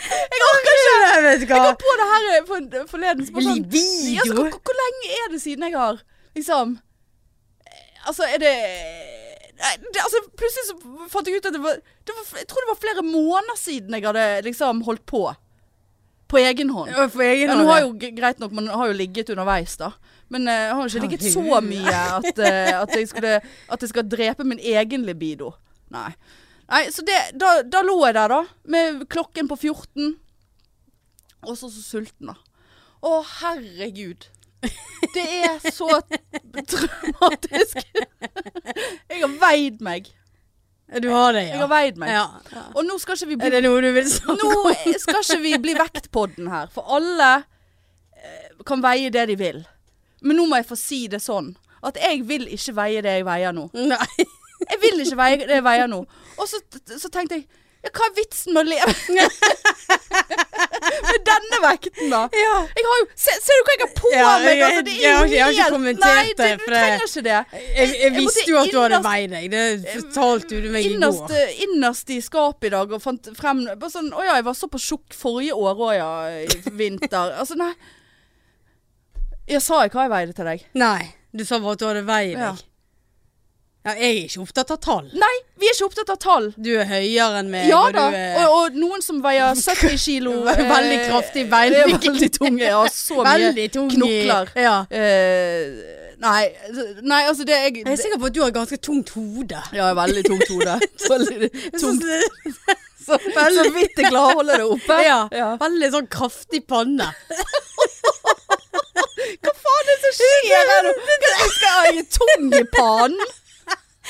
Jeg 0.00 0.44
orker 0.46 0.70
ikke. 0.76 0.94
Jeg 1.14 1.24
vet 1.24 1.42
Jeg 1.44 1.48
kom 1.50 1.76
på 1.82 1.96
det 2.00 2.06
her 2.12 2.28
eh, 2.30 2.46
for, 2.48 2.86
forleden. 2.94 3.26
Sånn, 3.26 3.50
libido? 3.58 4.22
Altså, 4.22 4.36
hvor, 4.38 4.48
hvor 4.64 4.78
lenge 4.80 5.18
er 5.18 5.28
det 5.34 5.40
siden 5.42 5.66
jeg 5.68 5.76
har 5.76 6.00
liksom 6.38 6.72
eh, 7.66 8.08
Altså, 8.08 8.24
er 8.24 8.40
det 8.40 8.54
det, 9.60 10.00
altså, 10.00 10.22
Plutselig 10.40 10.70
så 10.70 10.74
fant 11.12 11.28
jeg 11.28 11.36
ut 11.36 11.50
at 11.50 11.56
det 11.56 11.62
var, 11.62 11.76
det 12.08 12.16
var 12.16 12.40
Jeg 12.40 12.48
tror 12.48 12.64
det 12.64 12.72
var 12.72 12.80
flere 12.80 13.04
måneder 13.04 13.60
siden 13.60 13.96
jeg 13.98 14.06
hadde 14.08 14.26
liksom 14.48 14.82
holdt 14.88 15.04
på. 15.06 15.26
På 16.30 16.38
egen 16.38 16.70
hånd. 16.70 16.92
Ja, 16.94 17.08
For 17.10 17.26
egen 17.26 17.50
Ja, 17.50 17.56
nå 17.58 17.66
har 17.66 17.80
jo 17.82 17.94
greit 17.98 18.38
nok, 18.42 18.52
man 18.54 18.68
har 18.70 18.90
jo 18.90 18.96
ligget 18.96 19.32
underveis, 19.34 19.74
da. 19.80 19.92
Men 20.30 20.46
eh, 20.46 20.68
jeg 20.68 20.76
har 20.78 20.92
ikke 20.92 21.06
ligget 21.06 21.24
så 21.34 21.60
mye 21.64 21.94
at, 22.20 22.28
uh, 22.38 22.68
at, 22.84 22.94
jeg 22.94 23.08
skulle, 23.10 23.32
at 23.42 23.82
jeg 23.82 23.90
skal 23.90 24.06
drepe 24.06 24.46
min 24.46 24.62
egen 24.62 25.06
libido. 25.08 25.52
Nei. 25.90 26.12
Nei, 26.70 26.84
så 26.94 27.02
det, 27.02 27.18
da, 27.34 27.56
da 27.66 27.82
lå 27.82 27.96
jeg 28.06 28.14
der, 28.14 28.30
da. 28.30 28.44
Med 28.70 29.02
klokken 29.10 29.50
på 29.50 29.58
14. 29.58 30.12
Og 31.48 31.56
så 31.58 31.70
så 31.72 31.82
sulten, 31.82 32.30
da. 32.30 32.36
Å, 33.00 33.16
herregud. 33.40 34.28
Det 35.14 35.24
er 35.48 35.72
så 35.72 35.88
traumatisk. 36.74 37.80
Jeg 37.80 39.22
har 39.24 39.36
veid 39.40 39.80
meg. 39.82 40.12
Du 41.02 41.08
har 41.12 41.32
det, 41.36 41.44
Jeg 41.52 41.58
har 41.60 41.68
veid 41.70 41.98
meg. 42.02 42.10
ja. 42.10 42.24
ja. 42.52 42.62
Og 42.74 42.82
nå 42.86 42.96
skal 42.98 43.14
ikke 43.14 43.28
vi 43.30 43.36
Er 43.36 43.42
bli 43.44 43.50
det 43.54 43.60
noe 43.66 43.82
du 43.84 43.90
vil 43.94 44.08
snakke 44.10 44.42
nå 44.42 44.94
skal 44.98 45.20
ikke 45.22 45.38
vi 45.44 45.52
bli 45.62 45.74
vektpodden 45.78 46.48
her, 46.50 46.66
for 46.74 46.90
alle 46.96 47.28
eh, 48.16 48.50
kan 48.66 48.82
veie 48.82 49.10
det 49.14 49.28
de 49.30 49.36
vil. 49.38 49.60
Men 50.22 50.36
nå 50.36 50.48
må 50.50 50.58
jeg 50.58 50.66
få 50.68 50.76
si 50.76 51.04
det 51.08 51.22
sånn. 51.22 51.52
At 51.86 51.96
jeg 51.96 52.24
vil 52.28 52.42
ikke 52.52 52.74
veie 52.76 53.00
det 53.06 53.14
jeg 53.20 53.24
veier 53.28 53.54
nå. 53.56 53.68
Nei. 53.74 54.26
Jeg 54.60 54.76
vil 54.82 55.00
ikke 55.00 55.16
veie 55.16 55.38
det 55.40 55.54
jeg 55.56 55.64
veier 55.64 55.88
nå. 55.88 56.02
Og 56.36 56.48
så, 56.50 56.58
så 57.00 57.08
tenkte 57.08 57.38
jeg 57.38 57.46
ja, 57.80 57.90
hva 57.96 58.04
er 58.10 58.14
vitsen 58.18 58.52
med 58.54 58.60
å 58.60 58.70
leve 58.70 58.94
med 61.10 61.22
denne 61.26 61.58
vekten, 61.64 62.10
da? 62.12 62.20
Ja. 62.36 62.56
Jeg 62.76 62.84
har 62.86 62.98
jo 63.00 63.06
Se, 63.20 63.34
ser 63.44 63.56
du 63.60 63.62
hva 63.68 63.74
jeg 63.74 63.80
har 63.82 63.92
på 64.00 64.10
Ja, 64.12 64.30
meg? 64.42 64.62
Altså, 64.66 64.82
det 64.86 64.94
er 64.96 65.04
jo 65.04 65.24
ikke- 65.24 65.34
jeg 65.36 65.42
har 65.44 65.52
ikke 65.54 65.68
kommentert 65.74 66.16
Nei, 66.16 66.32
det, 66.40 66.48
du 66.50 66.64
for 66.64 66.74
trenger 66.74 67.04
ikke 67.06 67.22
det. 67.26 67.38
Jeg, 67.52 67.62
jeg 67.76 68.00
Jeg 68.00 68.12
visste 68.16 68.44
jo 68.50 68.58
at 68.60 68.70
du 68.74 68.78
hadde 68.80 69.00
vei 69.04 69.20
veid 69.26 69.30
deg. 69.30 69.50
Det 69.54 69.94
fortalte 69.94 70.60
du 70.64 70.68
meg 70.74 70.84
i 70.84 70.96
går. 70.96 71.36
innerst 71.66 72.10
i 72.10 72.18
skapet 72.24 72.68
i 72.70 72.74
dag 72.76 72.92
og 72.92 73.02
fant 73.02 73.30
frem 73.38 73.64
bare 73.76 73.90
sånn 73.92 74.10
Å 74.12 74.24
ja, 74.24 74.34
jeg 74.40 74.44
var 74.50 74.54
såpass 74.58 74.88
tjukk 74.90 75.16
forrige 75.16 75.56
år 75.56 75.74
òg, 75.88 75.94
ja. 75.96 76.10
I 76.44 76.76
vinter. 76.76 77.32
Altså, 77.40 77.54
nei. 77.56 77.72
Jeg 79.50 79.62
sa 79.64 79.80
ikke 79.86 79.98
hva 79.98 80.04
jeg 80.06 80.12
veide 80.16 80.36
til 80.36 80.44
deg? 80.52 80.66
Nei, 80.78 81.14
du 81.34 81.44
sa 81.44 81.58
bare 81.58 81.72
at 81.74 81.80
du 81.82 81.86
hadde 81.88 82.04
veid 82.06 82.36
deg. 82.36 82.44
Ja, 82.44 82.54
jeg 83.80 83.96
er 83.96 84.16
ikke 84.26 84.40
opptatt 84.42 84.70
av 84.74 84.78
tall. 84.84 85.06
Nei, 85.16 85.30
vi 85.60 85.68
er 85.70 85.72
ikke 85.76 85.86
opptatt 85.88 86.10
av 86.12 86.18
tall. 86.20 86.48
Du 86.60 86.68
er 86.76 86.84
høyere 86.90 87.38
enn 87.40 87.48
meg. 87.52 87.68
Ja 87.70 87.86
da. 87.94 88.02
Er 88.12 88.42
Og, 88.44 88.56
og 88.58 88.76
noen 88.76 89.00
som 89.04 89.22
veier 89.24 89.54
70 89.60 89.96
kilo 90.02 90.34
veldig 90.44 90.98
kraftig 91.08 91.46
bein. 91.52 91.72
er 91.78 91.88
Veldig 91.94 92.28
tunge. 92.36 92.66
Ja, 92.66 92.82
så 92.92 93.22
mye 93.24 93.38
veldig 93.48 93.66
knokler. 93.94 94.52
Ja. 94.60 94.74
Uh, 94.92 95.64
nei, 96.20 96.42
nei, 97.00 97.22
altså 97.30 97.46
det 97.48 97.56
jeg, 97.56 97.76
Jeg 97.80 97.88
er 97.96 98.02
sikker 98.04 98.20
på 98.20 98.28
at 98.28 98.36
du 98.36 98.42
har 98.44 98.52
ganske 98.58 98.76
tungt 98.84 99.14
hode. 99.16 99.62
Ja, 99.72 99.88
veldig 99.96 100.26
tungt 100.28 100.48
hode. 100.52 100.76
Veldig 101.14 101.50
tungt. 101.80 102.04
Så- 103.00 103.16
veldig. 103.16 103.62
så 103.64 103.70
vidt 103.74 103.96
jeg 103.96 104.10
klarer 104.12 104.28
å 104.28 104.38
holde 104.38 104.56
det 104.60 104.66
oppe. 104.70 104.96
Ja, 105.02 105.22
Ja. 105.34 105.46
Veldig 105.58 105.88
sånn 105.96 106.06
kraftig 106.12 106.60
panne. 106.68 107.06
Hva 109.40 109.52
faen 109.56 109.80
er 109.80 109.88
det 109.88 109.96
som 110.04 110.12
skjer 110.18 110.68
her 110.70 110.84
nå? 110.86 110.92
Skal- 111.56 111.88
jeg 111.96 112.04
tung 112.14 112.52
i 112.54 112.62
pannen? 112.76 113.32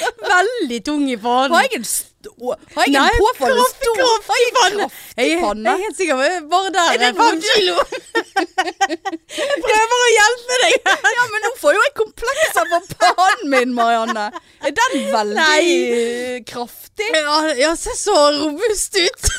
Veldig 0.34 0.78
tung 0.86 1.04
i 1.10 1.16
pannen. 1.20 1.54
Har 1.56 1.66
jeg 1.66 1.80
en 1.80 1.86
stå... 1.88 2.54
Har 2.76 2.86
jeg 2.86 2.94
en 2.94 2.96
Nei, 3.00 3.18
påfallende 3.18 3.64
kraft, 3.64 3.80
stor 3.80 3.96
panne. 3.96 4.86
kraftig 4.86 5.26
Jeg, 5.26 5.40
panne? 5.42 5.64
jeg 5.64 5.72
er 5.72 5.84
helt 5.84 5.98
sikker 6.00 6.20
på 6.20 6.28
Bare 6.52 6.72
der 6.76 6.92
Er 6.92 7.02
det 7.02 7.10
fem 7.18 7.40
kilo. 7.46 7.76
jeg 9.40 9.60
prøver 9.66 9.96
å 9.96 10.08
hjelpe 10.14 10.58
deg. 10.64 10.90
Ja, 11.16 11.26
men 11.32 11.44
nå 11.46 11.52
får 11.60 11.76
jo 11.76 11.84
jeg 11.86 11.94
komplekser 12.00 12.70
på 12.72 12.80
pannen 13.00 13.52
min, 13.54 13.76
Marianne. 13.76 14.26
Er 14.60 14.74
den 14.80 14.96
veldig 15.14 15.36
Nei. 15.38 16.42
kraftig? 16.48 17.10
Ja, 17.16 17.38
ja, 17.58 17.74
se 17.78 17.96
så 17.98 18.16
robust 18.36 19.00
ut. 19.00 19.30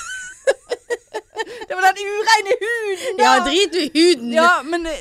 Det 1.42 1.76
var 1.78 1.86
den 1.96 2.06
ureine 2.06 2.56
huden, 2.62 3.18
da. 3.18 3.24
Ja, 3.24 3.32
drit 3.46 3.76
i 3.76 3.86
huden. 3.94 4.34
Ja, 4.36 4.50
men 4.64 4.86
eh, 4.90 4.98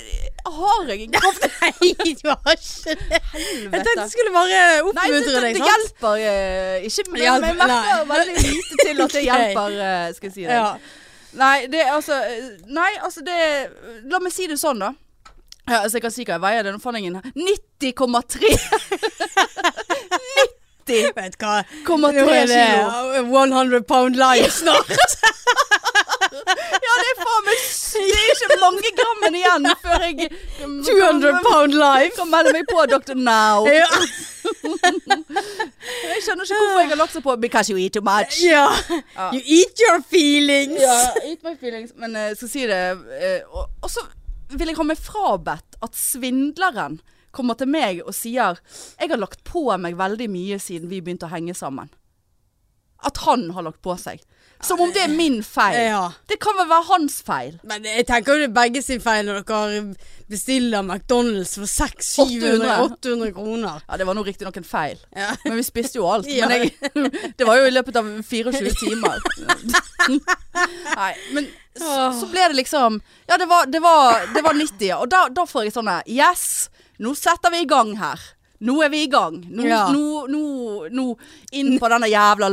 har 0.46 0.88
jeg 0.90 1.06
ikke 1.06 1.20
kraftig 1.20 1.50
Nei, 1.60 2.12
du 2.16 2.28
har 2.30 2.54
ikke 2.54 2.94
det. 2.96 2.96
Jeg 3.10 3.20
tenkte 3.20 3.40
Helvete. 3.40 3.92
jeg 4.00 4.10
skulle 4.12 4.32
bare 4.34 4.48
Nei, 4.48 4.62
det, 4.70 4.80
oppmuntre 4.86 5.34
det, 5.34 5.42
deg, 5.44 5.58
det 5.58 5.68
hjelper 5.68 6.14
uh, 6.20 6.88
ikke. 6.88 7.04
Men 7.10 7.22
jeg 7.22 7.56
merker 7.60 8.02
veldig 8.10 8.36
lite 8.46 8.80
til 8.80 9.04
at 9.04 9.14
det 9.16 9.22
hjelper, 9.28 9.76
uh, 9.76 10.14
skal 10.16 10.30
jeg 10.30 10.34
si 10.34 10.46
deg. 10.46 10.56
Ja. 10.56 10.72
Nei, 11.40 11.66
det 11.70 11.84
er 11.84 11.92
altså 11.94 12.16
eh, 12.26 12.48
Nei, 12.66 12.90
altså 12.98 13.22
det 13.22 13.36
La 14.10 14.18
meg 14.22 14.34
si 14.34 14.48
det 14.50 14.58
sånn, 14.60 14.82
da. 14.82 14.90
Ja, 15.68 15.84
altså 15.84 15.98
jeg 15.98 16.02
kan 16.06 16.14
si 16.14 16.24
hva 16.26 16.34
jeg 16.38 16.42
veier. 16.42 16.64
Det 16.66 16.72
er 16.72 16.74
nå 16.74 16.82
faen 16.82 16.98
ingen 16.98 17.20
90,3 17.20 18.54
90,3 20.90 21.12
Vet 21.20 21.36
hva? 21.38 21.60
Nå 21.86 22.08
er 22.10 22.48
det 22.50 22.56
kilo. 22.58 22.86
100 23.44 23.84
pound 23.86 24.18
life 24.18 24.50
snart. 24.50 24.90
Ja, 26.30 26.94
det 27.00 27.08
er 27.10 27.18
faen 27.20 27.46
meg 27.46 27.60
Det 27.60 28.18
er 28.18 28.28
ikke 28.34 28.58
mange 28.62 28.90
grammene 29.00 29.40
igjen 29.40 29.68
før 29.82 30.04
jeg 30.06 30.28
um, 30.64 30.76
200 30.86 31.40
pound 31.46 31.74
life. 31.76 32.14
Kan 32.18 32.30
melde 32.32 32.52
meg 32.56 32.68
på 32.70 32.84
Dr. 32.92 33.16
Now. 33.18 33.66
Ja. 33.68 33.88
Jeg 36.10 36.22
skjønner 36.24 36.44
ikke 36.46 36.56
hvorfor 36.58 36.80
jeg 36.80 36.90
har 36.90 36.98
lagt 36.98 37.14
seg 37.14 37.22
på 37.24 37.34
Because 37.42 37.70
you 37.72 37.78
eat 37.80 37.92
too 37.96 38.02
much. 38.04 38.40
ja. 38.44 38.64
You 39.34 39.40
eat 39.40 39.82
your 39.84 40.00
feelings. 40.10 40.80
Ja, 40.80 40.96
eat 41.26 41.42
my 41.46 41.54
feelings. 41.60 41.92
Men 41.96 42.16
eh, 42.16 42.30
jeg 42.32 42.40
skal 42.40 42.50
si 42.52 42.64
det 42.70 42.80
eh, 43.20 43.54
og 43.54 43.88
så 43.90 44.04
vil 44.50 44.72
jeg 44.72 44.78
ha 44.80 44.86
meg 44.86 44.98
frabedt 45.00 45.78
at 45.84 45.96
svindleren 45.96 46.98
kommer 47.36 47.54
til 47.58 47.70
meg 47.70 48.00
og 48.02 48.14
sier 48.16 48.58
Jeg 48.98 49.10
har 49.12 49.20
lagt 49.20 49.44
på 49.46 49.62
meg 49.78 49.96
veldig 49.98 50.26
mye 50.32 50.58
siden 50.62 50.90
vi 50.90 51.00
begynte 51.04 51.28
å 51.28 51.34
henge 51.34 51.54
sammen. 51.54 51.90
At 53.06 53.22
han 53.24 53.48
har 53.56 53.64
lagt 53.68 53.80
på 53.84 53.94
seg. 54.00 54.20
Som 54.62 54.80
om 54.84 54.90
det 54.92 55.02
er 55.06 55.08
min 55.12 55.38
feil. 55.46 55.76
Ja. 55.88 56.02
Det 56.28 56.36
kan 56.42 56.56
vel 56.58 56.68
være 56.68 56.86
hans 56.90 57.20
feil. 57.24 57.54
Men 57.64 57.86
jeg 57.88 58.04
tenker 58.08 58.34
jo 58.36 58.42
det 58.42 58.48
er 58.50 58.56
begge 58.58 58.82
sin 58.84 59.00
feil 59.00 59.24
når 59.24 59.40
dere 59.48 59.82
bestiller 60.30 60.84
McDonald's 60.84 61.54
for 61.58 61.66
600-800 61.70 63.32
kroner. 63.34 63.80
Ja, 63.88 63.96
det 63.96 64.06
var 64.06 64.14
nå 64.18 64.24
riktignok 64.26 64.58
en 64.60 64.66
feil. 64.68 65.00
Ja. 65.16 65.30
Men 65.46 65.56
vi 65.58 65.64
spiste 65.66 65.98
jo 66.00 66.06
alt. 66.10 66.28
Ja. 66.40 66.46
Men 66.48 66.66
jeg, 66.68 66.74
det 67.38 67.46
var 67.48 67.58
jo 67.58 67.66
i 67.66 67.72
løpet 67.72 67.96
av 68.00 68.10
24 68.22 68.74
timer. 68.80 69.24
Nei, 71.00 71.14
men 71.34 71.48
så, 71.76 72.10
så 72.20 72.28
ble 72.30 72.48
det 72.50 72.56
liksom 72.58 72.96
Ja, 73.28 73.36
det 73.40 73.46
var, 73.50 73.66
det 73.70 73.80
var, 73.84 74.26
det 74.34 74.42
var 74.44 74.56
90, 74.58 74.86
ja. 74.90 74.98
Og 75.00 75.08
da, 75.12 75.24
da 75.32 75.44
får 75.48 75.66
jeg 75.68 75.74
sånn 75.76 75.90
Yes, 76.10 76.44
nå 77.00 77.14
setter 77.18 77.52
vi 77.54 77.64
i 77.64 77.68
gang 77.70 77.94
her. 78.00 78.20
Nå 78.60 78.76
er 78.84 78.90
vi 78.92 79.04
i 79.06 79.10
gang. 79.10 79.38
Nå, 79.48 79.64
Ja. 79.64 79.86
nå, 79.92 80.26
nå, 80.28 80.42
nå 80.92 81.06
inn 81.56 81.78
på 81.80 81.88
denne 81.88 82.10
jævla 82.12 82.50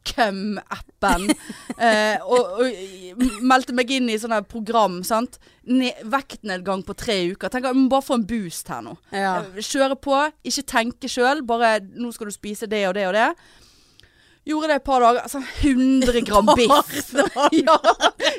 Lifecum-appen. 0.00 1.30
eh, 1.78 2.18
og, 2.24 2.60
og 2.60 3.24
meldte 3.42 3.74
meg 3.76 3.90
inn 3.90 4.08
i 4.10 4.18
sånne 4.18 4.42
program, 4.48 5.02
sant. 5.04 5.38
Ne 5.64 5.92
vektnedgang 6.04 6.82
på 6.86 6.94
tre 6.94 7.18
uker. 7.32 7.48
Tenker 7.48 7.70
jeg 7.70 7.76
må 7.78 7.88
bare 7.92 8.06
få 8.06 8.18
en 8.20 8.26
boost 8.26 8.68
her 8.68 8.82
nå. 8.82 8.96
Ja. 9.12 9.40
Eh, 9.44 9.60
Kjøre 9.60 9.96
på, 10.00 10.16
ikke 10.44 10.66
tenke 10.66 11.08
sjøl. 11.10 11.44
Bare 11.46 11.80
'nå 11.80 12.12
skal 12.12 12.26
du 12.30 12.32
spise 12.32 12.66
det 12.66 12.86
og 12.88 12.94
det 12.94 13.06
og 13.08 13.14
det'. 13.14 13.34
Gjorde 14.48 14.70
det 14.70 14.76
et 14.80 14.84
par 14.86 15.02
dager. 15.04 15.26
Sånn 15.28 15.44
100 15.44 16.22
gram 16.24 16.48
biff. 16.56 17.10
ja, 17.60 17.76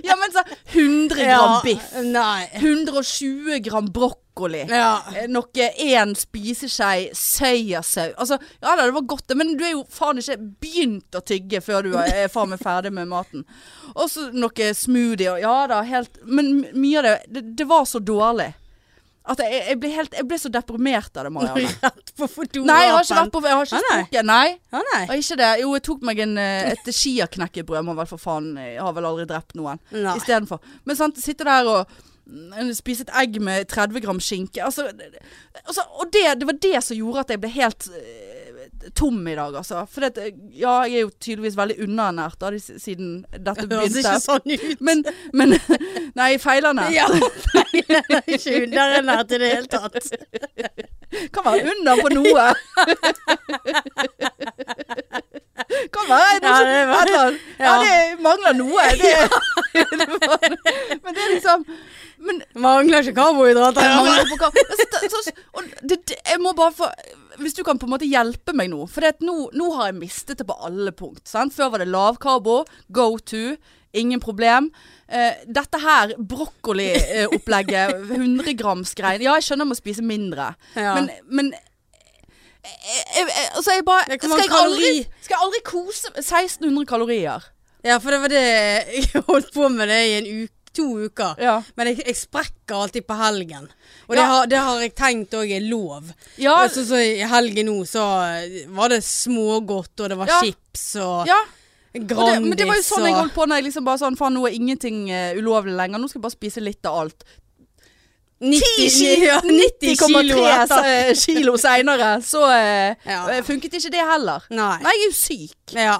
ja, 0.03 0.15
men 0.17 0.33
sånn 0.33 0.55
100 0.73 1.19
gram 1.19 1.57
biff. 1.65 1.91
Nei. 2.07 2.47
120 2.57 3.59
gram 3.67 3.89
brokkoli. 3.93 4.63
Ja. 4.71 4.95
Eh, 5.13 5.27
Noe 5.29 5.67
én 5.77 6.15
spiseskje 6.17 7.11
soyasaus. 7.17 8.15
Altså, 8.17 8.39
ja 8.63 8.73
da, 8.73 8.87
det 8.87 8.95
var 8.97 9.05
godt, 9.13 9.27
det, 9.29 9.37
men 9.37 9.53
du 9.59 9.65
er 9.67 9.75
jo 9.75 9.83
faen 9.93 10.21
ikke 10.23 10.39
begynt 10.63 11.19
å 11.19 11.21
tygge 11.21 11.61
før 11.61 11.85
du 11.85 11.93
er 12.01 12.31
faen 12.33 12.49
meg 12.55 12.63
ferdig 12.63 12.93
med 12.97 13.11
maten. 13.11 13.45
Og 13.93 14.09
så 14.09 14.29
noe 14.33 14.71
smoothie 14.77 15.35
og 15.35 15.41
Ja 15.43 15.55
da, 15.67 15.81
helt 15.83 16.21
Men 16.23 16.61
mye 16.71 17.01
av 17.01 17.03
det 17.03 17.15
Det, 17.27 17.41
det 17.59 17.65
var 17.67 17.83
så 17.89 17.99
dårlig. 17.99 18.53
At 19.29 19.41
jeg, 19.43 19.59
jeg, 19.69 19.77
ble 19.79 19.89
helt, 19.93 20.15
jeg 20.17 20.25
ble 20.25 20.37
så 20.41 20.49
deprimert 20.49 21.17
av 21.19 21.27
det, 21.27 21.31
Marianne. 21.35 21.91
På 22.17 22.25
fotografen. 22.25 22.67
Nei, 22.67 22.79
jeg 22.87 22.93
har 22.95 23.05
ikke 23.05 23.17
vært 23.19 23.33
på 23.35 23.41
Jeg 23.45 23.57
har 23.57 23.67
ikke 23.69 23.81
Ah, 23.81 23.97
nei. 24.25 24.45
Nei. 24.73 24.81
Nei. 24.91 25.01
Jeg 25.11 25.25
ikke 25.25 25.37
det. 25.41 25.49
Jo, 25.61 25.73
jeg 25.77 25.83
tok 25.87 26.05
meg 26.09 26.21
en, 26.25 26.37
eh, 26.41 26.71
et 26.73 26.89
skiaknekkebrød, 26.97 27.85
må 27.85 27.95
vel 27.99 28.09
for 28.09 28.21
faen 28.21 28.55
Jeg 28.57 28.81
har 28.81 28.95
vel 28.97 29.09
aldri 29.11 29.27
drept 29.29 29.53
noen 29.59 29.81
istedenfor. 30.15 30.63
Men 30.89 30.97
sant, 30.99 31.21
sitte 31.21 31.45
der 31.47 31.69
og 31.69 31.93
mm, 32.25 32.73
spise 32.77 33.05
et 33.05 33.13
egg 33.21 33.37
med 33.45 33.69
30 33.69 34.01
gram 34.03 34.21
skinke. 34.23 34.63
Altså, 34.65 34.89
altså, 35.63 35.85
og 36.01 36.09
det, 36.13 36.25
det 36.41 36.49
var 36.49 36.57
det 36.65 36.75
som 36.87 36.97
gjorde 36.97 37.25
at 37.27 37.35
jeg 37.35 37.43
ble 37.45 37.53
helt 37.59 37.91
eh, 37.93 38.30
tom 38.97 39.19
i 39.27 39.35
dag, 39.37 39.55
altså. 39.55 39.83
For 39.91 40.07
det, 40.07 40.31
ja, 40.57 40.73
jeg 40.89 41.01
er 41.01 41.05
jo 41.05 41.11
tydeligvis 41.21 41.57
veldig 41.59 41.77
underernært 41.85 42.39
da, 42.41 42.51
siden 42.59 43.25
dette 43.31 43.67
Det 43.69 43.77
høres 43.77 43.93
begynte. 43.93 43.99
ikke 44.01 44.19
sånn 44.25 44.47
ut. 44.55 44.81
Men, 44.81 45.03
men 45.33 45.55
Nei, 46.19 46.31
feilernært. 46.41 46.95
Ja, 46.95 47.07
er 48.19 48.23
ikke 48.37 48.55
underernært 48.65 49.31
i 49.35 49.41
det 49.41 49.51
hele 49.55 49.69
tatt. 49.71 49.95
Kan 51.35 51.43
være 51.47 51.75
under 51.75 51.95
på 52.01 52.09
noe. 52.15 52.45
Kan 55.93 56.09
være 56.09 56.33
Ja, 56.33 56.39
det 56.41 56.51
var- 56.87 57.01
et 57.01 57.09
eller 57.09 57.25
annet. 57.25 57.39
ja, 57.59 57.65
ja. 57.65 57.75
det 57.85 58.21
mangler 58.27 58.53
noe. 58.59 58.85
Det, 59.01 59.85
det 59.91 60.07
men 61.03 61.15
det 61.15 61.21
er 61.23 61.29
liksom 61.35 61.61
men, 62.21 62.41
Mangler 62.61 63.01
ikke 63.01 63.15
karbohydrater. 63.17 63.81
jeg 63.81 63.95
mangler 63.97 64.27
på 64.29 64.37
hva 64.37 64.49
så, 65.09 65.21
så, 65.23 65.31
det, 65.81 65.97
det, 66.11 66.17
Jeg 66.27 66.41
må 66.43 66.51
bare 66.57 66.73
få 66.75 66.89
Hvis 67.41 67.55
du 67.57 67.63
kan 67.65 67.79
på 67.81 67.87
en 67.87 67.93
måte 67.95 68.05
hjelpe 68.09 68.53
meg 68.53 68.69
nå. 68.69 68.83
For 68.91 69.01
det 69.01 69.23
nå, 69.25 69.47
nå 69.57 69.69
har 69.77 69.89
jeg 69.89 69.97
mistet 70.01 70.37
det 70.41 70.45
på 70.49 70.57
alle 70.67 70.91
punkt. 70.93 71.23
Sant? 71.31 71.55
Før 71.55 71.71
var 71.73 71.81
det 71.81 71.87
lavkarbo, 71.89 72.59
go 72.93 73.07
to, 73.17 73.55
ingen 73.97 74.19
problem. 74.21 74.67
Eh, 75.07 75.39
dette 75.47 75.79
her, 75.81 76.13
brokkoliopplegget, 76.19 77.95
100 78.11 78.53
grams 78.59 78.93
greier 78.99 79.23
Ja, 79.25 79.33
jeg 79.39 79.47
skjønner 79.47 79.65
jeg 79.65 79.71
må 79.71 79.79
spise 79.79 80.05
mindre. 80.05 80.51
Ja. 80.75 80.93
Men, 80.99 81.09
men 81.31 81.53
jeg, 82.61 83.03
jeg, 83.15 83.27
jeg, 83.27 83.49
altså 83.57 83.75
jeg 83.75 83.85
bare 83.87 84.17
skal 84.17 84.39
jeg, 84.43 84.51
aldri, 84.61 84.89
skal 85.25 85.35
jeg 85.35 85.45
aldri 85.47 85.61
kose 85.65 86.11
1600 86.21 86.85
kalorier? 86.89 87.45
Ja, 87.83 87.95
for 87.97 88.13
det 88.13 88.19
var 88.21 88.29
det 88.33 88.41
jeg 88.45 89.23
holdt 89.29 89.53
på 89.55 89.69
med 89.73 89.89
det 89.89 90.01
i 90.07 90.17
en 90.19 90.27
uke, 90.43 90.57
to 90.71 90.85
uker. 91.03 91.33
Ja. 91.41 91.57
Men 91.75 91.89
jeg, 91.89 91.97
jeg 92.07 92.15
sprekker 92.15 92.77
alltid 92.85 93.03
på 93.03 93.15
helgen. 93.19 93.65
Og 94.07 94.13
det, 94.15 94.23
har, 94.23 94.45
det 94.47 94.59
har 94.63 94.77
jeg 94.79 94.93
tenkt 94.95 95.33
òg 95.35 95.49
er 95.51 95.65
lov. 95.67 96.13
Ja, 96.39 96.61
Så, 96.71 96.85
så 96.87 97.01
I 97.01 97.25
helgen 97.27 97.67
nå 97.67 97.81
så 97.89 98.05
var 98.71 98.93
det 98.93 99.01
smågodt, 99.03 99.91
og 99.99 100.13
det 100.13 100.19
var 100.21 100.31
Ja. 100.31 100.37
chips 100.45 100.85
og 101.01 101.27
ja. 101.27 101.41
Og 101.91 102.05
Grandis 102.07 102.37
det, 102.37 102.43
men 102.45 102.55
det 102.61 102.65
var 102.69 102.77
jo 102.79 102.83
sånn 102.87 103.03
jeg 103.03 103.17
holdt 103.17 103.33
på 103.35 103.43
når 103.49 103.59
jeg 103.59 103.65
liksom 103.65 103.83
bare 103.83 103.99
sånn 103.99 104.15
Faen, 104.15 104.37
nå 104.37 104.45
er 104.47 104.53
ingenting 104.55 105.01
uh, 105.11 105.33
ulovlig 105.35 105.73
lenger. 105.75 105.99
Nå 105.99 106.07
skal 106.07 106.21
jeg 106.21 106.23
bare 106.29 106.37
spise 106.37 106.63
litt 106.63 106.87
av 106.87 107.01
alt. 107.01 107.25
90, 108.41 109.41
90 109.45 109.97
kilo 110.01 110.37
90,3 110.41 110.77
eh, 110.85 111.11
kilo 111.15 111.53
seinere, 111.61 112.09
så 112.25 112.41
eh, 112.49 112.95
Ja. 113.05 113.19
eh, 113.29 113.43
funket 113.45 113.75
ikke 113.77 113.91
det 113.93 114.01
heller. 114.01 114.47
Nei. 114.49 114.77
Nei, 114.81 114.95
jeg 114.97 115.03
er 115.03 115.11
jo 115.11 115.17
syk. 115.19 115.75
Ja. 115.77 115.97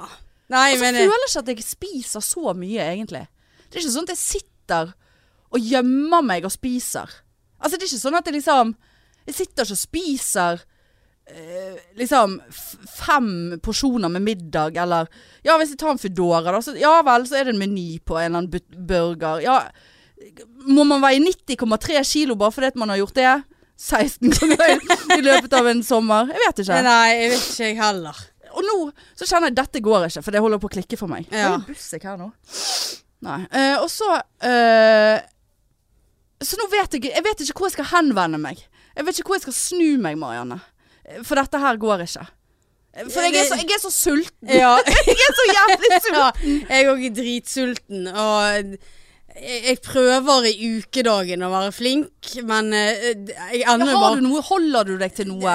Nei, 0.52 0.72
Og 0.74 0.78
så 0.78 0.84
føler 0.84 0.98
jeg 0.98 1.28
ikke 1.30 1.38
at 1.44 1.52
jeg 1.52 1.64
spiser 1.64 2.20
så 2.26 2.52
mye, 2.58 2.88
egentlig. 2.90 3.22
Det 3.70 3.78
er 3.78 3.84
ikke 3.84 3.94
sånn 3.94 4.08
at 4.10 4.16
jeg 4.16 4.22
sitter 4.42 4.90
og 5.52 5.60
gjemmer 5.60 6.22
meg 6.24 6.44
og 6.44 6.52
spiser. 6.52 7.08
Altså, 7.62 7.76
det 7.78 7.86
er 7.86 7.92
ikke 7.92 8.02
sånn 8.08 8.18
at 8.18 8.26
jeg 8.26 8.34
liksom 8.40 8.74
Jeg 9.26 9.34
sitter 9.38 9.62
ikke 9.62 9.76
og 9.76 9.78
spiser 9.78 10.62
eh, 11.30 11.76
liksom 11.94 12.40
fem 12.90 13.60
porsjoner 13.62 14.10
med 14.10 14.22
middag, 14.26 14.76
eller 14.82 15.06
Ja, 15.46 15.56
hvis 15.60 15.70
jeg 15.70 15.78
tar 15.78 15.94
en 15.94 16.02
Foodora, 16.02 16.50
da, 16.50 16.58
så 16.60 16.74
ja 16.76 16.96
vel, 17.06 17.24
så 17.30 17.38
er 17.38 17.44
det 17.46 17.54
en 17.54 17.62
meny 17.62 18.00
på 18.04 18.18
en 18.18 18.34
eller 18.34 18.42
annen 18.42 18.86
burger. 18.88 19.40
Ja, 19.46 19.60
må 20.66 20.84
man 20.88 21.02
veie 21.02 21.20
90,3 21.22 22.02
kilo 22.08 22.36
bare 22.38 22.54
fordi 22.54 22.70
at 22.72 22.78
man 22.80 22.92
har 22.92 23.00
gjort 23.02 23.18
det? 23.18 23.32
16 23.82 24.30
ganger 24.36 25.16
i 25.16 25.22
løpet 25.24 25.54
av 25.58 25.66
en 25.66 25.80
sommer? 25.82 26.28
Jeg 26.30 26.42
vet 26.44 26.60
ikke. 26.62 26.82
Nei, 26.86 27.08
jeg 27.18 27.30
vet 27.32 27.46
ikke 27.48 27.68
jeg 27.70 27.78
heller. 27.80 28.20
Og 28.52 28.66
nå 28.66 28.76
så 29.16 29.26
kjenner 29.26 29.48
jeg 29.50 29.56
dette 29.58 29.82
går 29.82 30.06
ikke, 30.10 30.22
for 30.22 30.34
det 30.34 30.42
holder 30.44 30.60
på 30.62 30.68
å 30.68 30.74
klikke 30.76 30.98
for 31.00 31.10
meg. 31.10 31.26
Ja. 31.32 31.54
Det 31.56 31.62
er 31.62 31.68
buss 31.72 31.88
jeg 31.96 32.04
her 32.06 32.20
nå. 32.20 32.28
Nei. 33.26 33.38
Eh, 33.54 33.76
og 33.78 33.86
så 33.90 34.08
eh, 34.42 35.20
Så 36.42 36.58
nå 36.58 36.64
vet 36.72 36.96
jeg 36.96 37.12
Jeg 37.12 37.22
vet 37.22 37.42
ikke 37.44 37.54
hvor 37.60 37.68
jeg 37.70 37.76
skal 37.76 37.90
henvende 37.92 38.40
meg. 38.42 38.60
Jeg 38.96 39.06
vet 39.06 39.18
ikke 39.18 39.30
hvor 39.30 39.38
jeg 39.38 39.46
skal 39.46 39.56
snu 39.56 39.90
meg, 40.02 40.18
Marianne. 40.20 40.58
For 41.26 41.38
dette 41.38 41.60
her 41.62 41.78
går 41.80 42.02
ikke. 42.06 42.26
For 43.08 43.24
jeg 43.24 43.38
er 43.40 43.46
så, 43.48 43.56
jeg 43.56 43.72
er 43.72 43.80
så 43.80 43.90
sulten. 43.94 44.50
Ja. 44.52 44.74
Jeg 45.08 45.16
er 45.16 45.36
så 45.38 45.44
jævlig 45.48 45.92
sulten. 46.04 46.18
ja 46.68 46.74
jeg 46.76 46.88
òg 46.90 47.04
er 47.06 47.14
dritsulten. 47.16 48.02
Og 48.12 48.74
jeg, 49.40 49.78
prøver 49.84 50.46
i 50.50 50.68
ukedagen 50.78 51.42
å 51.44 51.48
være 51.52 51.72
flink, 51.74 52.32
men 52.48 52.72
eh, 52.76 53.14
jeg 53.16 53.62
Ja, 53.62 53.74
ender 53.74 53.88
har 53.88 54.00
bare 54.02 54.20
du 54.20 54.26
noe, 54.26 54.42
holder 54.44 54.90
du 54.90 54.92
deg 55.00 55.14
til 55.16 55.30
noe? 55.30 55.54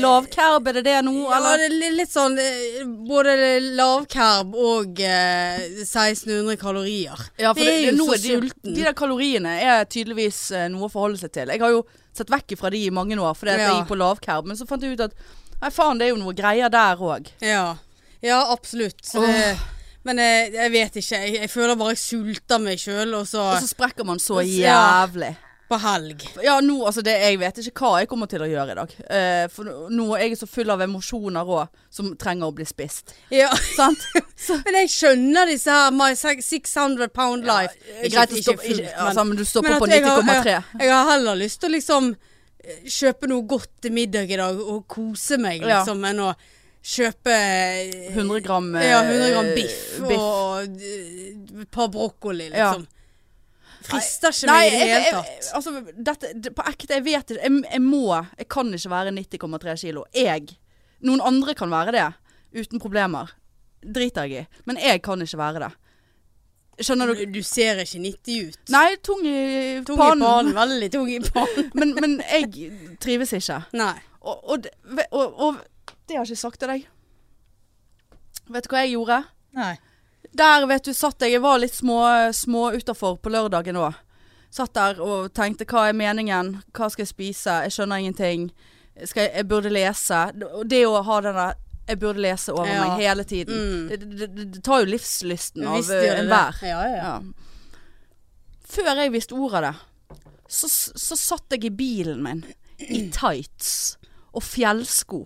Lavkerb, 0.00 0.70
er 0.70 0.78
det 0.78 0.84
det 0.86 0.96
nå, 1.06 1.14
Ja, 1.26 1.36
eller? 1.36 1.60
det 1.60 1.90
er 1.90 1.96
litt 1.98 2.12
sånn 2.12 2.38
eh, 2.40 2.80
Både 3.08 3.36
lavkerb 3.76 4.56
og 4.56 5.02
eh, 5.04 5.60
1600 5.84 6.56
kalorier. 6.60 7.28
Ja, 7.40 7.52
for 7.52 7.62
Det 7.62 7.74
er 7.74 7.86
jo 7.92 8.08
så 8.08 8.18
sulten. 8.24 8.74
de 8.74 8.84
der 8.86 8.96
kaloriene 8.98 9.56
er 9.60 9.88
tydeligvis 9.90 10.42
eh, 10.56 10.68
noe 10.72 10.88
å 10.88 10.92
forholde 10.92 11.20
seg 11.20 11.34
til. 11.36 11.52
Jeg 11.52 11.62
har 11.62 11.74
jo 11.74 11.84
sett 12.16 12.32
vekk 12.32 12.56
fra 12.58 12.72
de 12.74 12.86
i 12.88 12.94
mange 12.94 13.18
år 13.20 13.36
fordi 13.38 13.54
ja. 13.54 13.66
jeg 13.66 13.80
gikk 13.80 13.92
på 13.92 14.00
lavkerb, 14.00 14.48
men 14.48 14.58
så 14.58 14.66
fant 14.68 14.84
jeg 14.84 14.96
ut 14.96 15.08
at 15.08 15.16
nei 15.58 15.72
faen, 15.74 15.98
det 16.00 16.08
er 16.08 16.14
jo 16.14 16.22
noe 16.22 16.36
greier 16.36 16.72
der 16.72 17.00
òg. 17.02 17.28
Ja, 17.44 17.74
ja 18.24 18.40
absolutt. 18.54 19.02
Så 19.06 19.22
det, 19.26 19.58
men 20.08 20.20
jeg, 20.24 20.52
jeg 20.56 20.72
vet 20.74 20.96
ikke. 21.02 21.18
Jeg, 21.26 21.34
jeg 21.44 21.50
føler 21.52 21.76
bare 21.80 21.92
jeg 21.94 22.00
sulter 22.02 22.58
meg 22.64 22.80
sjøl, 22.80 23.12
og 23.20 23.28
så 23.28 23.44
Og 23.52 23.60
så 23.62 23.68
sprekker 23.74 24.08
man 24.08 24.18
så 24.24 24.40
Ja. 24.46 25.04
jævlig. 25.04 25.34
på 25.68 25.76
helg. 25.82 26.22
Ja, 26.40 26.54
nå, 26.64 26.78
altså 26.88 27.02
det, 27.04 27.12
Jeg 27.20 27.36
vet 27.42 27.58
ikke 27.60 27.82
hva 27.84 27.98
jeg 28.00 28.08
kommer 28.08 28.24
til 28.32 28.40
å 28.40 28.46
gjøre 28.48 28.72
i 28.72 28.76
dag. 28.78 28.92
Uh, 29.04 29.48
for 29.52 29.68
nå- 29.92 30.14
er 30.16 30.22
jeg 30.30 30.38
så 30.40 30.46
full 30.48 30.70
av 30.72 30.80
emosjoner 30.80 31.44
òg, 31.44 31.68
som 31.92 32.08
trenger 32.16 32.48
å 32.48 32.54
bli 32.56 32.64
spist. 32.64 33.12
Ja. 33.30 33.50
Sant? 33.76 34.00
Men 34.64 34.78
jeg 34.80 34.88
skjønner 34.94 35.50
disse 35.52 35.68
her 35.68 35.90
My 35.92 36.14
600 36.16 37.10
Pound 37.12 37.44
Life. 37.44 37.76
Ikke, 38.00 38.14
greit 38.16 38.32
stoppe, 38.40 38.64
fullt, 38.64 38.80
ikke, 38.80 38.96
altså, 38.96 39.24
men 39.28 39.36
du 39.36 39.44
stopper 39.44 39.74
men 39.76 39.78
på 39.82 39.90
at 39.90 39.96
jeg 39.98 40.04
90,3. 40.08 40.54
Jeg, 40.54 40.86
jeg 40.88 40.94
har 40.94 41.10
heller 41.12 41.36
lyst 41.44 41.60
til 41.60 41.68
å 41.68 41.74
liksom 41.76 42.08
eh, 42.64 42.78
kjøpe 42.88 43.28
noe 43.28 43.46
godt 43.52 43.70
til 43.84 43.92
middag 43.92 44.30
i 44.32 44.38
dag 44.40 44.60
og 44.64 44.86
kose 44.88 45.36
meg, 45.42 45.60
Ja. 45.60 45.82
liksom, 45.82 46.00
enn 46.08 46.24
å 46.30 46.32
kjøpe 46.88 47.32
eh, 47.34 48.12
100 48.14 48.40
gram, 48.46 48.68
eh, 48.80 48.86
Ja, 48.88 49.00
100 49.04 49.32
gram 49.34 49.48
biff, 49.56 49.80
biff. 50.08 50.18
og 50.18 50.78
eh, 50.80 51.62
et 51.64 51.70
par 51.74 51.90
brokkoli, 51.92 52.48
Ja. 52.52 52.70
liksom. 52.72 52.86
Frister 53.88 54.32
ikke 54.34 54.48
meg 54.50 54.66
i 54.66 54.70
det 54.74 54.86
hele 54.90 55.10
tatt. 55.14 55.50
altså, 55.54 55.72
dette, 55.96 56.50
på 56.52 56.64
ekte, 56.68 56.96
jeg 56.98 57.04
vet 57.06 57.30
ikke. 57.30 57.42
Jeg, 57.44 57.60
jeg 57.72 57.80
må 57.84 58.00
Jeg 58.38 58.48
kan 58.50 58.72
ikke 58.74 58.90
være 58.90 59.12
90,3 59.16 59.76
kilo. 59.80 60.02
Jeg. 60.14 60.48
Noen 61.06 61.20
andre 61.24 61.54
kan 61.54 61.70
være 61.72 61.92
det. 61.94 62.06
Uten 62.58 62.80
problemer. 62.82 63.30
Driter 63.84 64.26
jeg 64.26 64.42
i. 64.42 64.62
Men 64.66 64.76
jeg 64.82 65.00
kan 65.06 65.22
ikke 65.22 65.38
være 65.38 65.62
det. 65.62 65.70
Skjønner 66.84 67.06
du? 67.10 67.14
Du, 67.24 67.38
du 67.38 67.42
ser 67.46 67.80
ikke 67.84 68.02
90 68.02 68.48
ut. 68.50 68.58
Nei, 68.74 68.96
tung 69.02 69.22
i 69.26 69.80
Tung 69.86 69.96
i 69.96 70.02
pannen. 70.02 70.26
pannen. 70.26 70.52
Veldig 70.58 70.90
tung 70.92 71.08
i 71.14 71.18
pannen. 71.30 71.70
Men, 71.74 71.94
men 72.02 72.18
jeg 72.28 72.72
trives 73.00 73.32
ikke. 73.38 73.62
Nei. 73.78 73.94
Og, 74.20 74.42
og, 74.52 74.68
og, 75.12 75.40
og 75.48 75.56
det 76.08 76.16
har 76.16 76.24
jeg 76.24 76.32
ikke 76.34 76.40
sagt 76.46 76.60
til 76.62 76.70
deg. 76.72 76.86
Vet 78.48 78.64
du 78.64 78.72
hva 78.72 78.82
jeg 78.84 78.94
gjorde? 78.96 79.18
Nei. 79.58 79.74
Der, 80.38 80.64
vet 80.68 80.84
du, 80.84 80.92
satt 80.96 81.22
jeg 81.24 81.32
Jeg 81.36 81.40
var 81.44 81.58
litt 81.60 81.74
små, 81.74 81.98
små 82.36 82.68
utafor 82.76 83.16
på 83.22 83.30
lørdagen 83.32 83.76
òg. 83.80 83.96
Satt 84.52 84.74
der 84.76 85.00
og 85.04 85.30
tenkte 85.36 85.66
hva 85.68 85.86
er 85.90 85.96
meningen? 85.96 86.54
Hva 86.76 86.88
skal 86.92 87.04
jeg 87.04 87.12
spise? 87.12 87.58
Jeg 87.66 87.74
skjønner 87.76 88.00
ingenting. 88.00 88.48
Skal 89.04 89.26
jeg, 89.26 89.34
jeg 89.42 89.48
burde 89.50 89.72
lese. 89.72 90.20
Det 90.68 90.82
å 90.88 91.02
ha 91.04 91.18
den 91.24 91.36
der 91.36 91.56
Jeg 91.88 91.98
burde 92.02 92.20
lese 92.20 92.52
over 92.52 92.68
Ja. 92.68 92.80
meg 92.84 93.00
hele 93.00 93.24
tiden. 93.24 93.54
Mm. 93.56 93.84
Det, 93.88 93.98
det, 94.00 94.26
det, 94.36 94.46
det 94.56 94.62
tar 94.64 94.82
jo 94.82 94.90
livslysten 94.92 95.64
av 95.68 95.78
Visst 95.78 95.92
eh, 95.96 96.18
enhver. 96.20 96.58
ja. 96.68 96.80
Ja. 96.96 97.12
Før 98.68 98.90
jeg 99.00 99.12
visste 99.14 99.32
ordet 99.36 99.62
av 99.62 99.64
det, 99.64 100.18
så, 100.48 100.68
så 100.68 101.16
satt 101.16 101.54
jeg 101.56 101.64
i 101.64 101.70
bilen 101.72 102.20
min 102.24 102.42
i 102.78 103.06
tights 103.12 103.96
og 104.36 104.44
fjellsko. 104.44 105.22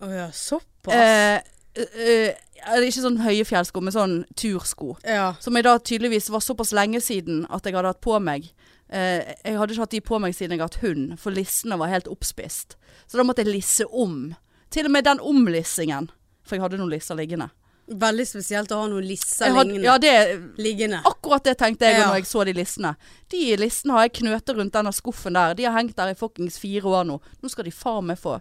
Å 0.00 0.08
ja, 0.12 0.28
såpass. 0.34 0.94
Eh, 0.94 1.40
eh, 1.74 2.34
eh, 2.34 2.86
ikke 2.86 3.02
sånn 3.02 3.20
høye 3.24 3.46
fjellsko, 3.46 3.82
men 3.82 3.94
sånn 3.94 4.16
tursko. 4.38 4.96
ja. 5.04 5.32
Som 5.42 5.58
jeg 5.58 5.66
da 5.66 5.78
tydeligvis 5.78 6.30
var 6.30 6.44
såpass 6.44 6.72
lenge 6.76 7.00
siden 7.02 7.46
at 7.50 7.66
jeg 7.66 7.74
hadde 7.74 7.94
hatt 7.94 8.04
på 8.04 8.18
meg. 8.22 8.50
Eh, 8.88 9.34
jeg 9.44 9.58
hadde 9.58 9.74
ikke 9.74 9.84
hatt 9.84 9.96
de 9.96 10.00
på 10.00 10.20
meg 10.22 10.34
siden 10.36 10.56
jeg 10.56 10.62
hadde 10.62 10.78
hatt 10.78 10.84
hund, 10.86 11.18
for 11.20 11.34
lissene 11.34 11.78
var 11.78 11.92
helt 11.92 12.08
oppspist. 12.08 12.78
Så 13.06 13.18
da 13.18 13.26
måtte 13.26 13.44
jeg 13.44 13.52
lisse 13.52 13.86
om. 13.90 14.34
Til 14.70 14.88
og 14.88 14.94
med 14.94 15.04
den 15.04 15.20
omlissingen. 15.20 16.10
For 16.44 16.56
jeg 16.56 16.64
hadde 16.64 16.78
noen 16.80 16.94
lisser 16.94 17.18
liggende. 17.18 17.50
Veldig 17.88 18.26
spesielt 18.28 18.72
å 18.74 18.82
ha 18.82 18.86
noen 18.90 19.06
lisser 19.08 19.48
had, 19.54 19.66
liggende. 19.66 19.84
ja, 19.86 19.94
det, 19.98 20.12
liggende. 20.60 20.98
akkurat 21.08 21.44
det 21.44 21.54
tenkte 21.56 21.86
jeg 21.88 21.98
Ja. 22.00 22.08
når 22.10 22.18
jeg 22.18 22.26
så 22.28 22.44
de 22.44 22.52
lissene. 22.52 22.90
De 23.32 23.56
lissene 23.56 23.92
har 23.96 24.02
jeg 24.04 24.12
knøtet 24.20 24.56
rundt 24.58 24.72
denne 24.76 24.92
skuffen 24.92 25.32
der. 25.32 25.54
De 25.54 25.64
har 25.64 25.72
hengt 25.78 25.96
der 25.96 26.10
i 26.12 26.14
fuckings 26.14 26.58
fire 26.60 26.82
år 26.84 27.04
nå. 27.08 27.16
Nå 27.42 27.48
skal 27.48 27.64
de 27.64 27.70
faen 27.72 28.04
meg 28.10 28.18
få 28.20 28.40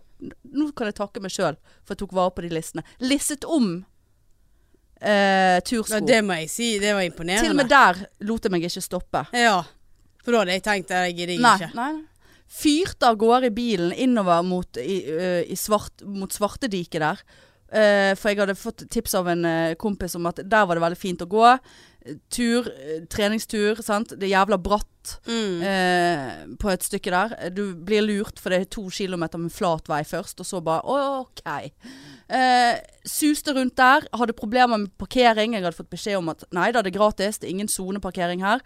Nå 0.51 0.71
kan 0.75 0.87
jeg 0.89 0.95
takke 0.95 1.21
meg 1.21 1.31
sjøl 1.31 1.55
for 1.85 1.93
jeg 1.95 2.01
tok 2.01 2.11
vare 2.17 2.31
på 2.35 2.41
de 2.41 2.49
lissene. 2.49 2.83
Lisset 2.99 3.45
om 3.45 3.85
eh, 5.01 5.59
tursko. 5.63 5.93
Ja, 5.95 5.99
det 6.05 6.21
må 6.25 6.37
jeg 6.41 6.49
si. 6.51 6.69
Det 6.81 6.93
var 6.97 7.05
imponerende. 7.07 7.45
Til 7.47 7.53
og 7.55 7.59
med 7.61 7.69
der 7.71 8.03
lot 8.27 8.43
jeg 8.47 8.51
meg 8.53 8.67
ikke 8.67 8.83
stoppe. 8.83 9.25
Ja. 9.37 9.59
For 10.23 10.33
da 10.35 10.43
hadde 10.43 10.55
jeg 10.57 10.63
tenkt 10.65 10.91
at 10.91 11.07
jeg 11.09 11.17
gidder 11.21 11.37
ikke. 11.39 11.71
nei. 11.77 11.91
Fyrte 12.47 13.09
av 13.09 13.17
gårde 13.19 13.49
i 13.49 13.51
bilen 13.51 13.91
innover 13.91 14.43
mot, 14.47 14.77
i, 14.79 15.01
ø, 15.11 15.43
i 15.51 15.55
svart, 15.59 16.03
mot 16.07 16.31
Svartediket 16.31 17.01
der. 17.03 17.21
Eh, 17.67 18.13
for 18.15 18.31
jeg 18.31 18.39
hadde 18.39 18.55
fått 18.55 18.85
tips 18.89 19.15
av 19.19 19.27
en 19.27 19.43
uh, 19.43 19.73
kompis 19.75 20.15
om 20.15 20.25
at 20.29 20.39
der 20.39 20.65
var 20.65 20.77
det 20.77 20.83
veldig 20.85 20.99
fint 20.99 21.23
å 21.25 21.27
gå. 21.27 21.49
Tur, 22.31 22.69
eh, 22.71 23.01
treningstur, 23.11 23.81
sant. 23.83 24.13
Det 24.15 24.29
er 24.29 24.37
jævla 24.37 24.57
bratt 24.63 24.93
Mm. 25.27 26.57
på 26.59 26.67
et 26.69 26.83
stykke 26.83 27.11
der. 27.13 27.49
Du 27.55 27.73
blir 27.75 28.01
lurt, 28.03 28.39
for 28.39 28.49
det 28.51 28.57
er 28.59 28.65
to 28.65 28.89
kilometer 28.91 29.39
med 29.39 29.53
flat 29.55 29.87
vei 29.87 30.01
først, 30.03 30.41
og 30.43 30.45
så 30.45 30.59
bare 30.61 30.83
OK. 30.83 31.71
Suste 33.07 33.53
rundt 33.55 33.77
der. 33.79 34.03
Hadde 34.13 34.35
problemer 34.35 34.77
med 34.77 34.91
parkering. 34.99 35.53
Jeg 35.55 35.63
hadde 35.63 35.77
fått 35.77 35.89
beskjed 35.93 36.17
om 36.19 36.27
at 36.33 36.43
nei 36.51 36.73
da, 36.75 36.81
det 36.83 36.91
er 36.93 36.99
gratis. 36.99 37.39
Det 37.39 37.47
er 37.47 37.55
ingen 37.55 37.71
soneparkering 37.71 38.43
her. 38.43 38.59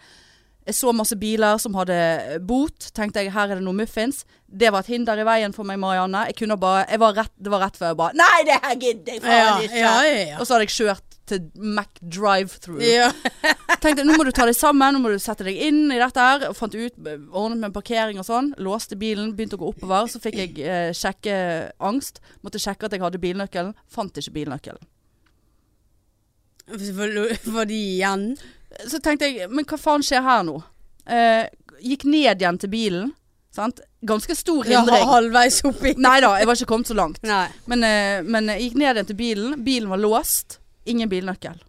Jeg 0.68 0.76
så 0.78 0.92
masse 0.94 1.16
biler 1.18 1.58
som 1.62 1.74
hadde 1.80 1.96
eh, 1.98 2.36
bot. 2.38 2.92
Tenkte 2.94 3.24
jeg 3.24 3.34
her 3.34 3.50
er 3.50 3.58
det 3.58 3.66
noe 3.66 3.74
muffins. 3.74 4.22
Det 4.46 4.70
var 4.74 4.84
et 4.84 4.92
hinder 4.94 5.18
i 5.18 5.26
veien 5.26 5.56
for 5.56 5.66
meg, 5.66 5.80
Marianne. 5.82 6.28
Jeg 6.30 6.38
kunne 6.44 6.58
bare 6.62 6.84
jeg 6.90 7.02
var 7.02 7.16
rett, 7.18 7.34
Det 7.42 7.50
var 7.54 7.64
rett 7.66 7.80
før 7.80 7.94
jeg 7.94 7.98
bare 8.02 8.18
Nei, 8.20 8.44
det 8.46 8.58
her 8.62 8.76
gidder 8.78 9.16
jeg 9.16 9.24
Ja, 9.24 9.32
faen 9.32 9.66
ikke! 9.66 9.80
ja, 9.80 9.96
ja, 10.06 10.20
ja. 10.34 10.38
Og 10.38 10.46
så 10.46 10.54
hadde 10.56 10.68
jeg 10.68 10.76
kjørt 10.76 11.18
til 11.32 11.42
Mac 11.56 12.02
Drive-through. 12.04 12.82
ja. 12.84 13.10
Tenkte 13.82 14.04
nå 14.06 14.18
må 14.20 14.26
du 14.28 14.34
ta 14.36 14.46
deg 14.46 14.58
sammen, 14.58 14.94
nå 14.94 15.00
må 15.02 15.14
du 15.14 15.18
sette 15.22 15.46
deg 15.48 15.58
inn 15.66 15.86
i 15.94 15.98
dette 16.02 16.22
her. 16.22 16.44
Og 16.52 16.58
Fant 16.60 16.76
ut, 16.76 16.98
ordnet 17.32 17.62
med 17.64 17.74
parkering 17.74 18.20
og 18.22 18.28
sånn. 18.28 18.52
Låste 18.62 18.98
bilen, 19.00 19.32
begynte 19.38 19.58
å 19.58 19.62
gå 19.64 19.70
oppover. 19.72 20.10
Så 20.12 20.22
fikk 20.22 20.38
jeg 20.42 20.58
eh, 20.62 20.92
sjekkeangst. 20.98 22.20
Måtte 22.46 22.62
sjekke 22.62 22.86
at 22.90 22.94
jeg 22.98 23.02
hadde 23.06 23.22
bilnøkkelen. 23.24 23.74
Fant 23.90 24.20
ikke 24.22 24.36
bilnøkkelen. 24.42 24.84
Var 27.56 27.66
de 27.68 27.80
igjen 27.80 28.28
Så 28.88 29.00
tenkte 29.04 29.28
jeg, 29.28 29.50
men 29.52 29.66
hva 29.68 29.78
faen 29.78 30.04
skjer 30.06 30.24
her 30.26 30.44
nå? 30.48 30.60
Eh, 31.12 31.46
gikk 31.84 32.06
ned 32.08 32.42
igjen 32.42 32.60
til 32.62 32.72
bilen. 32.72 33.10
Sant? 33.52 33.82
Ganske 34.08 34.36
stor 34.38 34.66
ja, 34.70 34.80
hindring. 34.80 35.04
halvveis 35.10 35.58
oppi. 35.68 35.92
Nei 36.00 36.20
da, 36.24 36.36
jeg 36.40 36.48
var 36.48 36.56
ikke 36.56 36.70
kommet 36.72 36.88
så 36.88 36.96
langt. 36.96 37.20
Men, 37.68 37.84
eh, 37.84 38.22
men 38.24 38.48
jeg 38.54 38.70
gikk 38.70 38.78
ned 38.80 38.96
igjen 38.96 39.10
til 39.12 39.20
bilen. 39.20 39.58
Bilen 39.66 39.92
var 39.92 40.00
låst. 40.02 40.60
Ingen 40.90 41.10
bilnøkkel. 41.12 41.60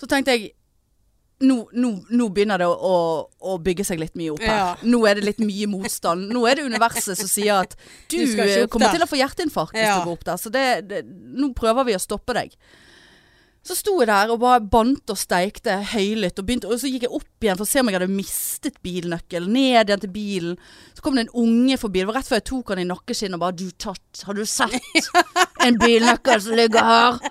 Så 0.00 0.08
tenkte 0.10 0.34
jeg 0.34 0.50
nå, 1.42 1.56
nå, 1.74 1.88
nå 2.10 2.26
begynner 2.34 2.60
det 2.62 2.66
å, 2.70 2.74
å, 2.74 2.96
å 3.52 3.56
bygge 3.62 3.86
seg 3.86 3.98
litt 4.02 4.14
mye 4.18 4.34
opp 4.34 4.42
her. 4.44 4.58
Ja. 4.58 4.68
Nå 4.86 5.00
er 5.10 5.18
det 5.18 5.24
litt 5.26 5.40
mye 5.42 5.66
motstand. 5.70 6.28
Nå 6.34 6.44
er 6.50 6.58
det 6.58 6.66
universet 6.70 7.18
som 7.18 7.30
sier 7.30 7.62
at 7.64 7.74
du, 8.10 8.18
Du 8.18 8.42
eh, 8.42 8.66
kommer 8.70 8.90
der. 8.90 8.98
til 8.98 9.06
å 9.06 9.10
få 9.10 9.18
hjerteinfarkt 9.18 9.74
hvis 9.78 9.86
Ja. 9.86 9.96
du 10.00 10.10
går 10.10 10.18
opp 10.18 10.24
der. 10.28 10.38
Så 10.42 10.52
det, 10.54 10.66
det, 10.90 11.02
nå 11.06 11.50
prøver 11.58 11.88
vi 11.88 11.96
å 11.98 12.02
stoppe 12.02 12.34
deg. 12.38 12.54
Så 13.62 13.76
sto 13.78 13.92
jeg 14.00 14.08
der 14.10 14.30
og 14.34 14.40
bare 14.42 14.58
bante 14.66 15.14
og 15.14 15.18
steikte 15.20 15.76
høylytt. 15.92 16.38
Og, 16.40 16.46
begynte, 16.46 16.66
og 16.70 16.80
så 16.82 16.90
gikk 16.90 17.06
jeg 17.06 17.14
opp 17.14 17.44
igjen 17.46 17.58
for 17.60 17.66
å 17.66 17.70
se 17.70 17.82
om 17.82 17.90
jeg 17.90 17.96
hadde 17.98 18.08
mistet 18.10 18.80
bilnøkkelen. 18.82 19.52
Ned 19.54 19.92
igjen 19.92 20.02
til 20.02 20.12
bilen. 20.14 20.56
Så 20.96 21.04
kom 21.04 21.14
det 21.18 21.28
en 21.28 21.36
unge 21.44 21.78
forbi. 21.78 22.02
Det 22.02 22.08
var 22.10 22.18
rett 22.18 22.30
før 22.30 22.40
jeg 22.40 22.48
tok 22.50 22.72
han 22.74 22.82
i 22.82 22.88
nakkeskinnet 22.90 23.38
og 23.38 23.44
bare 23.44 23.58
Du 23.60 23.68
tatt, 23.84 24.24
har 24.26 24.38
du 24.38 24.42
sett 24.50 24.74
en 25.62 25.78
bilnøkkel 25.78 26.42
som 26.42 26.58
ligger 26.58 26.90
her? 26.90 27.22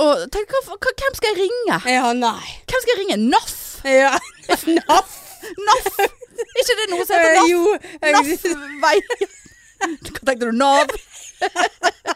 Og 0.00 0.24
tenk, 0.32 0.56
hvem 0.56 1.14
skal 1.20 1.30
jeg 1.30 1.38
ringe? 1.42 1.78
Ja, 1.92 2.08
nei. 2.16 2.48
Hvem 2.64 2.84
skal 2.84 2.94
jeg 2.94 3.00
ringe? 3.04 3.20
NAF? 3.28 3.54
Ja. 3.84 4.16
NAF? 4.80 5.20
NAF? 5.68 5.88
Er 6.00 6.60
ikke 6.64 6.80
det 6.80 6.90
noe 6.94 7.04
som 7.04 7.20
heter 7.20 7.36
NAF? 7.36 7.48
Jo. 7.52 7.62
NAF-vei. 8.08 8.98
Hva 9.84 10.20
tenkte 10.24 10.48
du? 10.48 10.52
Nav? 10.56 10.96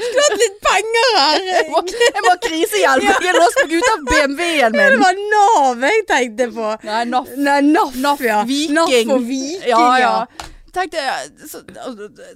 Har 0.00 0.20
hatt 0.26 0.36
litt 0.42 0.58
penger 0.66 1.08
her. 1.16 1.40
Jeg 1.50 1.64
må, 1.72 1.82
jeg 2.04 2.24
må 2.26 2.30
ha 2.30 2.36
krisehjelp. 2.44 3.08
Jeg 3.08 3.32
er 3.32 3.38
låst 3.40 3.58
meg 3.62 3.74
ut 3.78 3.88
av 3.94 4.04
BMW-en 4.10 4.76
min. 4.76 4.94
Det 4.94 5.00
var 5.02 5.18
Nav 5.32 5.88
jeg 5.90 6.06
tenkte 6.10 6.48
på. 6.54 6.70
Nei, 6.86 7.02
NAF. 7.10 7.34
Nei, 7.36 7.58
NAF, 7.72 7.98
NAF, 8.06 8.22
ja. 8.24 8.40
Viking. 8.48 8.78
NAF 8.78 9.12
og 9.16 9.26
Viking, 9.28 9.68
ja. 9.72 9.82
ja. 9.98 9.98
ja. 10.04 10.46
Tenkte 10.70 11.02
så, 11.50 11.64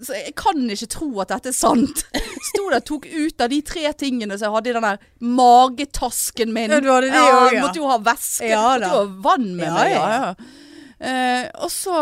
så 0.02 0.16
jeg 0.16 0.32
kan 0.34 0.58
ikke 0.74 0.88
tro 0.90 1.06
at 1.22 1.30
dette 1.30 1.52
er 1.52 1.54
sant. 1.54 2.00
Sto 2.48 2.64
der 2.72 2.82
tok 2.82 3.06
ut 3.06 3.44
av 3.44 3.52
de 3.52 3.60
tre 3.62 3.92
tingene 4.00 4.34
som 4.40 4.48
jeg 4.48 4.56
hadde 4.56 4.72
i 4.72 4.74
den 4.74 4.86
der 4.88 4.98
magetasken 5.22 6.50
min. 6.56 6.74
Ja, 6.74 6.80
du 6.82 6.90
hadde 6.90 7.12
det 7.14 7.20
også, 7.22 7.54
ja. 7.54 7.62
Måtte 7.62 7.78
jo 7.82 7.88
ha 7.92 7.98
væske. 8.10 8.50
Ja, 8.50 8.64
måtte 8.74 8.90
jo 8.90 8.98
ha 8.98 9.06
vann 9.28 9.48
med 9.54 9.68
Ja, 9.68 9.74
meg. 9.78 9.94
ja, 9.94 10.02
Ja, 10.02 10.20
ja. 10.32 10.34
Eh, 11.00 11.48
og, 11.59 11.70
så, 11.74 11.96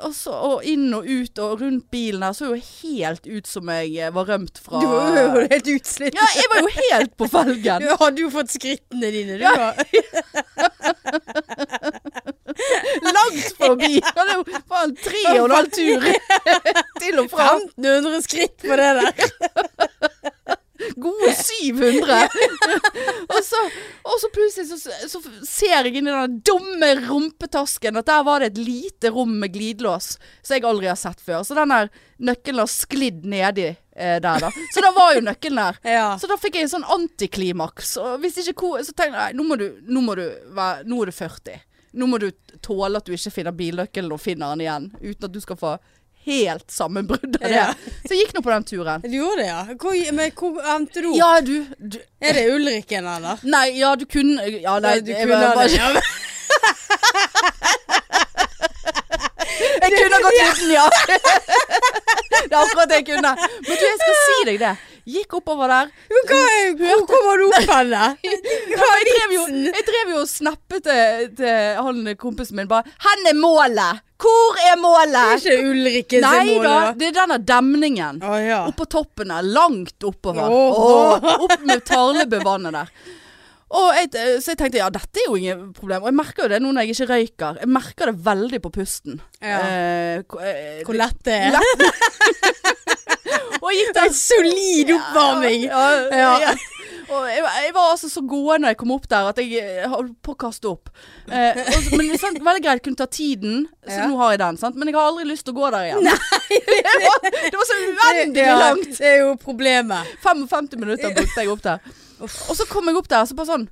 og 0.00 0.14
så 0.16 0.32
og 0.32 0.64
inn 0.66 0.94
og 0.96 1.04
ut 1.04 1.38
og 1.44 1.60
rundt 1.60 1.90
bilen 1.92 2.22
her 2.24 2.32
så 2.34 2.44
jo 2.54 2.56
helt 2.56 3.26
ut 3.28 3.46
som 3.46 3.68
jeg 3.68 3.98
eh, 4.00 4.10
var 4.14 4.24
rømt 4.32 4.58
fra 4.64 4.80
Du 4.80 4.86
var 4.88 5.18
jo 5.18 5.28
helt 5.44 5.66
utslitt. 5.74 6.14
Ja, 6.16 6.26
jeg 6.38 6.44
var 6.54 6.60
jo 6.64 6.68
helt 6.78 7.12
på 7.20 7.28
felgen. 7.30 7.82
Du 7.84 7.88
hadde 8.00 8.20
jo 8.24 8.30
fått 8.32 8.50
skrittene 8.56 9.08
dine, 9.14 9.34
du. 9.38 9.44
Ja. 9.44 9.52
da. 9.60 9.68
Langt 13.14 13.54
forbi. 13.58 13.94
Det 14.00 14.22
er 14.24 14.34
jo 14.38 14.44
faen 14.70 14.92
tre 15.04 15.22
og 15.34 15.44
en 15.44 15.54
halv 15.58 15.70
tur 15.74 16.00
til 17.02 17.14
og 17.22 17.26
fra. 17.30 17.46
1500 17.60 18.22
skritt 18.24 18.56
på 18.64 18.74
det 18.80 18.90
der. 19.00 19.12
Gode 20.96 21.34
700. 21.34 22.28
og, 23.34 23.40
så, 23.44 23.60
og 24.02 24.18
så 24.20 24.30
plutselig 24.34 24.68
så, 24.68 24.92
så 25.08 25.20
ser 25.46 25.88
jeg 25.88 25.94
inn 25.98 26.10
i 26.10 26.14
den 26.14 26.38
dumme 26.46 26.90
rumpetasken 27.06 28.00
at 28.00 28.08
der 28.10 28.24
var 28.26 28.42
det 28.42 28.52
et 28.52 28.60
lite 28.66 29.12
rom 29.14 29.36
med 29.40 29.54
glidelås 29.54 30.14
som 30.42 30.56
jeg 30.56 30.66
aldri 30.68 30.90
har 30.90 30.98
sett 31.00 31.22
før. 31.24 31.42
Så 31.46 31.56
den 31.58 31.72
der 31.74 31.90
nøkkelen 32.24 32.62
har 32.62 32.70
sklidd 32.70 33.24
nedi 33.28 33.68
eh, 33.70 34.18
der, 34.22 34.46
da. 34.46 34.50
Så 34.74 34.84
da 34.84 34.92
var 34.96 35.14
jo 35.16 35.24
nøkkelen 35.24 35.62
der. 35.62 35.80
Ja. 35.94 36.06
Så 36.18 36.26
da 36.30 36.36
fikk 36.40 36.58
jeg 36.58 36.66
en 36.66 36.74
sånn 36.76 36.88
antiklimaks. 36.90 37.96
Og 38.02 38.18
hvis 38.22 38.40
ikke 38.42 38.80
Så 38.82 38.94
tenkte 38.96 39.28
jeg 39.28 39.36
nå 39.38 39.44
må 39.46 39.58
du, 39.60 39.68
nå 39.86 40.02
må 40.02 40.16
du 40.18 40.24
være 40.56 40.86
Nå 40.88 41.02
er 41.02 41.10
du 41.10 41.14
40. 41.14 41.60
Nå 41.94 42.08
må 42.10 42.18
du 42.18 42.30
tåle 42.64 42.98
at 42.98 43.06
du 43.06 43.14
ikke 43.14 43.30
finner 43.30 43.54
bilnøkkelen 43.54 44.14
og 44.14 44.22
finner 44.22 44.54
den 44.54 44.64
igjen. 44.64 44.88
Uten 44.98 45.28
at 45.28 45.34
du 45.34 45.40
skal 45.42 45.58
få 45.60 45.76
helt 46.26 46.70
sammenbrudd 46.70 47.36
av 47.36 47.48
det. 47.48 47.54
Ja. 47.54 47.66
Så 48.04 48.14
jeg 48.14 48.20
gikk 48.26 48.34
nå 48.36 48.42
på 48.46 48.50
den 48.54 48.64
turen. 48.68 49.02
Du 49.04 49.16
gjorde 49.16 49.42
det, 49.42 49.48
ja. 49.50 49.62
Hvor, 49.80 49.96
men 50.18 50.30
hvor 50.38 50.60
endte 50.76 51.02
du 51.04 51.08
opp? 51.10 51.16
Ja, 51.18 51.32
du, 51.44 51.54
du 51.78 51.98
Er 52.20 52.32
det 52.38 52.44
Ulriken, 52.54 53.06
eller? 53.16 53.42
Nei, 53.44 53.66
ja, 53.78 53.94
du 53.96 54.04
kunne 54.06 54.46
Ja, 54.60 54.78
nei, 54.80 54.98
du 55.04 55.12
jeg 55.12 55.26
kunne 55.26 55.40
var- 55.40 55.56
var 55.56 55.68
det. 55.68 55.76
Ja, 55.76 55.92
men- 55.92 56.02
Jeg 59.84 59.90
kunne 59.92 60.18
gått 60.24 60.38
uten, 60.48 60.70
ja. 60.72 60.86
Det 62.44 62.52
er 62.52 62.60
akkurat 62.60 62.88
det 62.90 62.96
jeg 63.00 63.06
kunne. 63.08 63.30
Men 63.38 63.78
du, 63.78 63.84
jeg 63.84 63.98
skal 64.00 64.16
si 64.20 64.36
deg 64.48 64.58
det. 64.62 64.72
Gikk 65.04 65.34
oppover 65.36 65.68
der. 65.68 65.90
Hva, 66.30 66.40
hvor 66.80 67.02
kommer 67.10 67.40
du 67.40 67.44
opp 67.50 67.72
henne? 67.74 68.04
Hva 68.72 68.86
er 68.96 69.10
vitsen? 69.28 69.66
jeg 69.68 69.84
drev 69.90 70.12
jo 70.14 70.22
og 70.22 70.30
snappet 70.30 70.86
til, 70.86 71.26
til 71.36 71.80
han 71.84 72.08
kompisen 72.20 72.56
min 72.56 72.70
bare 72.70 72.88
'Hen 73.04 73.28
er 73.28 73.36
målet! 73.36 74.00
Hvor 74.24 74.60
er 74.62 74.78
målet? 74.80 75.12
Det 75.12 75.50
er 75.50 75.58
ikke 75.58 75.68
Ulrikken 75.68 76.24
som 76.24 76.38
Nei 76.38 76.54
måler, 76.54 76.70
da, 76.70 76.92
det 76.96 77.08
er 77.10 77.16
denne 77.18 77.38
demningen. 77.44 78.22
Oh, 78.24 78.38
ja. 78.40 78.62
Oppå 78.70 78.86
toppen 78.88 79.28
der, 79.34 79.44
langt 79.44 80.06
oppover. 80.08 80.48
Oh. 80.48 80.78
Oh, 81.18 81.28
opp 81.44 81.60
med 81.66 81.84
Tarlebuvannet 81.84 82.72
der. 82.78 82.94
Jeg, 83.74 84.10
så 84.40 84.52
jeg 84.52 84.58
tenkte 84.60 84.78
ja, 84.78 84.88
dette 84.92 85.20
er 85.20 85.26
jo 85.28 85.36
ingen 85.36 85.72
problem. 85.76 86.04
Og 86.04 86.12
jeg 86.12 86.16
merker 86.16 86.44
jo 86.46 86.52
det 86.52 86.60
nå 86.62 86.70
når 86.70 86.86
jeg 86.86 86.94
ikke 86.94 87.10
røyker. 87.10 87.60
Jeg 87.64 87.72
merker 87.74 88.10
det 88.12 88.16
veldig 88.28 88.60
på 88.62 88.72
pusten. 88.76 89.18
Ja. 89.42 89.58
Eh, 89.58 90.22
eh, 90.22 90.80
Hvor 90.86 90.96
lett 90.96 91.20
det 91.26 91.38
er. 91.48 91.58
lett. 91.58 92.70
Og 93.64 93.72
jeg 93.72 93.80
gikk 93.80 93.94
Det 93.96 94.02
er 94.04 94.10
en 94.10 94.16
solid 94.20 94.90
oppvarming. 94.98 95.62
Ja. 95.70 96.54
Og 97.14 97.26
jeg, 97.28 97.42
jeg 97.44 97.72
var 97.76 97.90
altså 97.92 98.08
så 98.08 98.22
gående 98.24 98.64
da 98.64 98.70
jeg 98.72 98.78
kom 98.80 98.92
opp 98.94 99.04
der 99.12 99.26
at 99.28 99.40
jeg 99.40 99.88
holdt 99.92 100.14
på 100.24 100.32
å 100.32 100.38
kaste 100.40 100.70
opp. 100.70 100.88
Eh, 101.28 101.58
og, 101.60 101.90
men 102.00 102.14
sant, 102.20 102.40
veldig 102.44 102.62
greit, 102.64 102.82
kunne 102.84 102.96
ta 102.98 103.06
tiden, 103.12 103.66
så 103.84 103.98
Ja. 104.00 104.06
nå 104.08 104.16
har 104.22 104.32
jeg 104.34 104.40
den. 104.40 104.56
Sant? 104.60 104.78
Men 104.80 104.88
jeg 104.88 104.96
har 104.96 105.10
aldri 105.10 105.26
lyst 105.28 105.44
til 105.44 105.52
å 105.52 105.58
gå 105.58 105.70
der 105.74 105.90
igjen. 105.90 106.04
det, 106.08 106.96
var, 107.04 107.28
det 107.28 107.54
var 107.60 107.68
så 107.68 107.78
uendelig 107.84 108.46
Ja, 108.48 108.56
langt. 108.62 108.88
Det 108.98 109.10
er 109.12 109.18
jo 109.20 109.34
problemet. 109.40 110.14
55 110.24 110.80
minutter 110.80 111.12
brukte 111.16 111.44
jeg 111.44 111.52
opp 111.52 111.64
der. 111.68 111.94
Og 112.24 112.56
så 112.56 112.64
kom 112.72 112.88
jeg 112.88 112.96
opp 113.00 113.08
der, 113.12 113.28
så 113.28 113.36
bare 113.36 113.52
sånn 113.52 113.68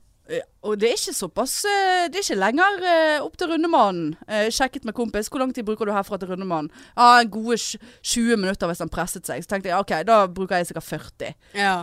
Og 0.63 0.79
det 0.79 0.89
er 0.89 0.95
ikke 0.95 1.13
såpass 1.17 1.65
eh, 1.67 2.05
Det 2.09 2.21
er 2.21 2.23
ikke 2.23 2.39
lenger 2.39 2.85
eh, 2.87 3.25
opp 3.25 3.35
til 3.37 3.51
Rundemannen. 3.51 4.13
Eh, 4.29 4.47
Sjekket 4.55 4.87
med 4.87 4.95
kompis. 4.97 5.29
Hvor 5.29 5.43
lang 5.43 5.51
tid 5.55 5.67
bruker 5.67 5.89
du 5.89 5.93
herfra 5.93 6.19
til 6.21 6.31
Rundemannen? 6.31 6.71
Ja, 6.95 7.21
en 7.21 7.33
gode 7.33 7.59
20 7.59 8.39
minutter 8.39 8.71
hvis 8.71 8.81
han 8.85 8.93
presset 8.93 9.27
seg. 9.29 9.43
Så 9.43 9.51
tenkte 9.51 9.73
jeg 9.73 9.83
OK, 9.83 9.97
da 10.09 10.23
bruker 10.31 10.61
jeg 10.63 10.71
sikkert 10.71 10.89
40. 10.89 11.35
Ja. 11.59 11.75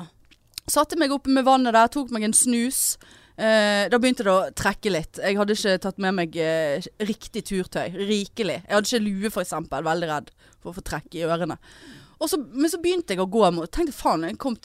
Satte 0.70 0.98
meg 1.02 1.12
oppe 1.14 1.34
med 1.34 1.46
vannet 1.48 1.76
der, 1.76 1.92
tok 1.92 2.14
meg 2.16 2.26
en 2.30 2.38
snus. 2.38 2.96
Eh, 3.40 3.86
da 3.92 4.00
begynte 4.00 4.26
det 4.28 4.34
å 4.34 4.50
trekke 4.56 4.92
litt. 4.92 5.20
Jeg 5.24 5.38
hadde 5.40 5.56
ikke 5.56 5.78
tatt 5.86 6.02
med 6.04 6.18
meg 6.18 6.36
eh, 6.40 6.90
riktig 7.08 7.46
turtøy. 7.48 7.88
Rikelig. 7.96 8.62
Jeg 8.66 8.76
hadde 8.76 8.90
ikke 8.90 9.06
lue, 9.06 9.32
eksempel. 9.44 9.86
Veldig 9.88 10.10
redd 10.12 10.34
for 10.60 10.72
å 10.72 10.76
få 10.80 10.84
trekk 10.90 11.16
i 11.16 11.24
ørene. 11.28 11.60
Og 12.20 12.28
så, 12.30 12.38
men 12.52 12.68
så 12.72 12.78
begynte 12.84 13.16
jeg 13.16 13.22
å 13.24 13.30
gå 13.32 13.46
mot 13.56 13.72
Tenkte 13.72 13.94
faen, 13.96 14.26
jeg 14.28 14.38
kom 14.42 14.58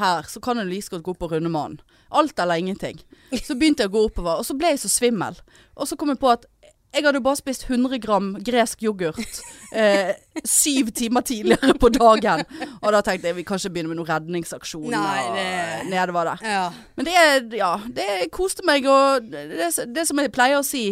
her, 0.00 0.24
så 0.32 0.40
kan 0.40 0.56
jeg 0.62 0.70
like 0.70 0.88
godt 0.96 1.04
gå 1.10 1.14
på 1.20 1.28
Rundemannen. 1.34 1.80
Alt 2.12 2.38
eller 2.40 2.60
ingenting. 2.60 2.98
Så 3.44 3.54
begynte 3.56 3.84
jeg 3.84 3.92
å 3.92 3.96
gå 3.98 4.06
oppover, 4.08 4.40
og 4.40 4.46
så 4.48 4.56
ble 4.56 4.70
jeg 4.74 4.80
så 4.82 4.88
svimmel. 4.92 5.36
Og 5.76 5.88
så 5.88 5.96
kom 6.00 6.12
jeg 6.12 6.20
på 6.22 6.30
at 6.32 6.48
jeg 6.92 7.06
hadde 7.06 7.22
bare 7.24 7.38
spist 7.40 7.62
100 7.70 7.96
gram 8.04 8.26
gresk 8.44 8.82
yoghurt 8.84 9.38
eh, 9.72 10.10
syv 10.44 10.90
timer 10.92 11.24
tidligere 11.24 11.72
på 11.80 11.88
dagen. 11.94 12.42
Og 12.82 12.88
da 12.92 13.00
tenkte 13.04 13.30
jeg 13.30 13.38
vi 13.38 13.44
kan 13.48 13.56
ikke 13.60 13.70
begynne 13.72 13.92
med 13.94 13.96
noen 14.00 14.10
redningsaksjon 14.10 14.90
Nei, 14.92 15.22
og 15.24 15.38
det- 15.38 15.86
nedover 15.88 16.28
der. 16.34 16.44
Ja. 16.44 16.66
Men 16.96 17.08
det, 17.08 17.14
er- 17.16 17.56
ja, 17.56 17.70
det 17.96 18.08
koste 18.36 18.64
meg, 18.68 18.84
og 18.92 19.24
det, 19.32 19.70
det 19.96 20.04
som 20.08 20.20
jeg 20.20 20.32
pleier 20.36 20.60
å 20.60 20.66
si 20.68 20.84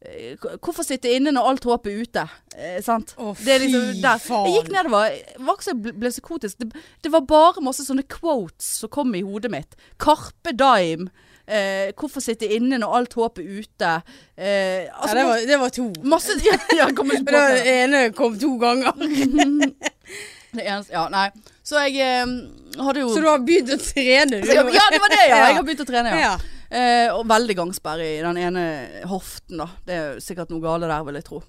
Hvorfor 0.00 0.80
sitte 0.86 1.10
inne 1.12 1.32
når 1.36 1.48
alt 1.50 1.64
håp 1.68 1.86
er 1.90 1.98
ute? 2.00 2.22
Eh, 2.56 2.78
sant? 2.84 3.10
Å, 3.20 3.34
det 3.44 3.58
liksom 3.66 3.82
fy 3.90 3.98
der. 4.00 4.20
faen. 4.24 4.46
Jeg 4.48 4.62
gikk 4.62 4.70
nedover. 4.72 5.10
Det 5.34 5.44
var 5.44 5.58
ikke 5.58 5.66
så 5.66 5.74
jeg 5.74 5.80
ble, 5.84 5.92
ble 6.00 6.12
psykotisk. 6.14 6.62
Det, 6.62 6.84
det 7.04 7.12
var 7.12 7.26
bare 7.28 7.64
masse 7.66 7.84
sånne 7.84 8.06
quotes 8.08 8.70
som 8.80 8.88
kom 8.94 9.12
i 9.18 9.20
hodet 9.26 9.50
mitt. 9.52 9.76
Carpe 10.00 10.54
dime. 10.56 11.10
Eh, 11.50 11.90
hvorfor 11.98 12.22
sitte 12.24 12.46
inne 12.54 12.78
når 12.80 12.96
alt 12.96 13.16
håp 13.18 13.40
er 13.42 13.48
ute? 13.60 13.92
Eh, 14.38 14.86
ja, 14.86 14.94
altså, 15.02 15.16
det 15.18 15.24
var, 15.28 15.44
det 15.50 15.58
var 15.64 15.72
to. 15.76 15.86
masse 16.14 16.36
Ja, 16.48 16.56
jeg 16.78 16.96
kom 16.96 17.10
ikke 17.12 17.26
på 17.28 17.34
det 17.36 17.42
det. 17.58 17.74
ene 17.82 18.02
kom 18.16 18.38
to 18.40 18.54
ganger. 18.62 18.94
det 20.56 20.64
eneste, 20.64 20.94
ja, 20.94 21.04
nei. 21.12 21.26
Så 21.66 21.82
jeg 21.84 22.00
eh, 22.06 22.32
hadde 22.80 23.02
jo 23.04 23.10
Så 23.12 23.20
du 23.20 23.28
har 23.28 23.42
begynt 23.44 23.74
å 23.74 23.78
trene, 23.82 24.40
du? 24.40 24.48
ja, 24.54 24.64
det 24.64 25.02
var 25.02 25.12
det, 25.12 25.20
ja. 25.26 25.34
Ja. 25.36 25.44
Jeg 25.50 25.58
har 25.60 25.68
begynt 25.68 25.84
å 25.84 25.88
trene, 25.90 26.14
ja. 26.16 26.30
Ja. 26.30 26.56
Eh, 26.70 27.08
og 27.10 27.24
veldig 27.26 27.56
gangsperre 27.58 28.04
i 28.06 28.20
den 28.22 28.38
ene 28.38 28.64
hoften, 29.10 29.58
da. 29.58 29.66
Det 29.86 29.96
er 29.96 30.20
sikkert 30.22 30.52
noe 30.52 30.62
gale 30.62 30.86
der, 30.86 31.02
vil 31.06 31.18
jeg 31.18 31.26
tro. 31.26 31.40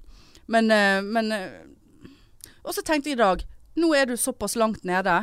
Men, 0.51 0.71
eh, 0.73 1.01
men 1.05 1.31
eh, 1.31 1.51
Og 2.65 2.73
så 2.73 2.81
tenkte 2.81 3.09
jeg 3.11 3.15
i 3.15 3.21
dag 3.21 3.43
Nå 3.77 3.93
er 3.95 4.09
du 4.09 4.17
såpass 4.17 4.57
langt 4.59 4.83
nede. 4.83 5.13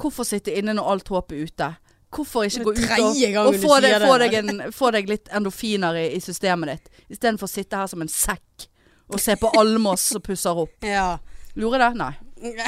Hvorfor 0.00 0.24
sitte 0.28 0.52
inne 0.54 0.76
når 0.76 0.90
alt 0.92 1.08
håp 1.08 1.32
er 1.32 1.48
ute? 1.48 1.70
Hvorfor 2.10 2.44
ikke 2.46 2.64
gå 2.64 2.74
ut 2.76 2.84
og, 3.00 3.46
og 3.46 3.56
få, 3.62 3.80
deg, 3.82 3.96
få, 4.02 4.18
deg 4.18 4.36
en, 4.38 4.62
få 4.74 4.90
deg 4.94 5.10
litt 5.10 5.28
endorfiner 5.34 5.98
i, 5.98 6.04
i 6.16 6.20
systemet 6.22 6.70
ditt, 6.72 7.02
istedenfor 7.16 7.46
å 7.46 7.50
sitte 7.50 7.78
her 7.80 7.90
som 7.90 8.02
en 8.02 8.10
sekk 8.10 8.66
og 9.10 9.18
se 9.22 9.34
på 9.38 9.50
Almås 9.58 10.08
som 10.12 10.22
pusser 10.22 10.58
opp. 10.62 10.76
ja. 10.96 11.18
Jeg 11.54 11.82
det? 11.82 11.90
Nei. 11.98 12.14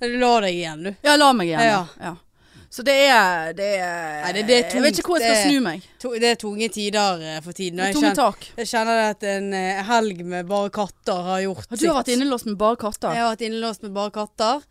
Du 0.00 0.08
la 0.16 0.30
deg 0.40 0.56
igjen, 0.56 0.82
du. 0.82 0.94
Ja, 1.04 1.14
la 1.20 1.26
meg 1.36 1.50
igjen. 1.50 1.60
Ja. 1.60 1.80
Ja. 2.00 2.14
Så 2.70 2.84
det 2.86 2.94
er, 3.10 3.52
det 3.58 3.68
er 3.82 4.20
Nei, 4.22 4.32
det- 4.32 4.46
det 4.46 4.56
er 4.58 4.74
Jeg 4.76 4.82
vet 4.84 4.98
ikke 5.00 5.10
hvor 5.10 5.18
jeg 5.18 5.26
skal 5.26 5.42
tungt, 5.42 5.50
snu 5.50 5.60
meg. 5.64 5.86
To, 5.98 6.12
det 6.14 6.28
er 6.30 6.36
tunge 6.38 6.68
tider 6.70 7.22
eh, 7.26 7.40
for 7.42 7.52
tiden. 7.52 7.80
og 7.80 7.86
Jeg 7.86 7.94
Tunge 7.96 8.10
kjenner, 8.12 8.20
tak. 8.20 8.46
jeg 8.56 8.66
kjenner 8.70 9.00
at 9.10 9.24
en 9.26 9.48
eh, 9.58 9.80
helg 9.88 10.20
med 10.24 10.46
bare 10.46 10.70
katter 10.70 11.24
har 11.26 11.40
gjort 11.42 11.66
Har 11.68 11.76
du 11.76 11.86
har 11.88 11.98
vært 11.98 12.12
innelåst 12.14 12.46
med 12.46 12.56
bare 12.60 12.76
katter? 12.78 13.10
Jeg 13.10 13.24
har 13.24 13.32
vært 13.34 13.42
innelåst 13.48 13.82
med 13.82 13.92
bare 13.96 14.14
katter. 14.14 14.62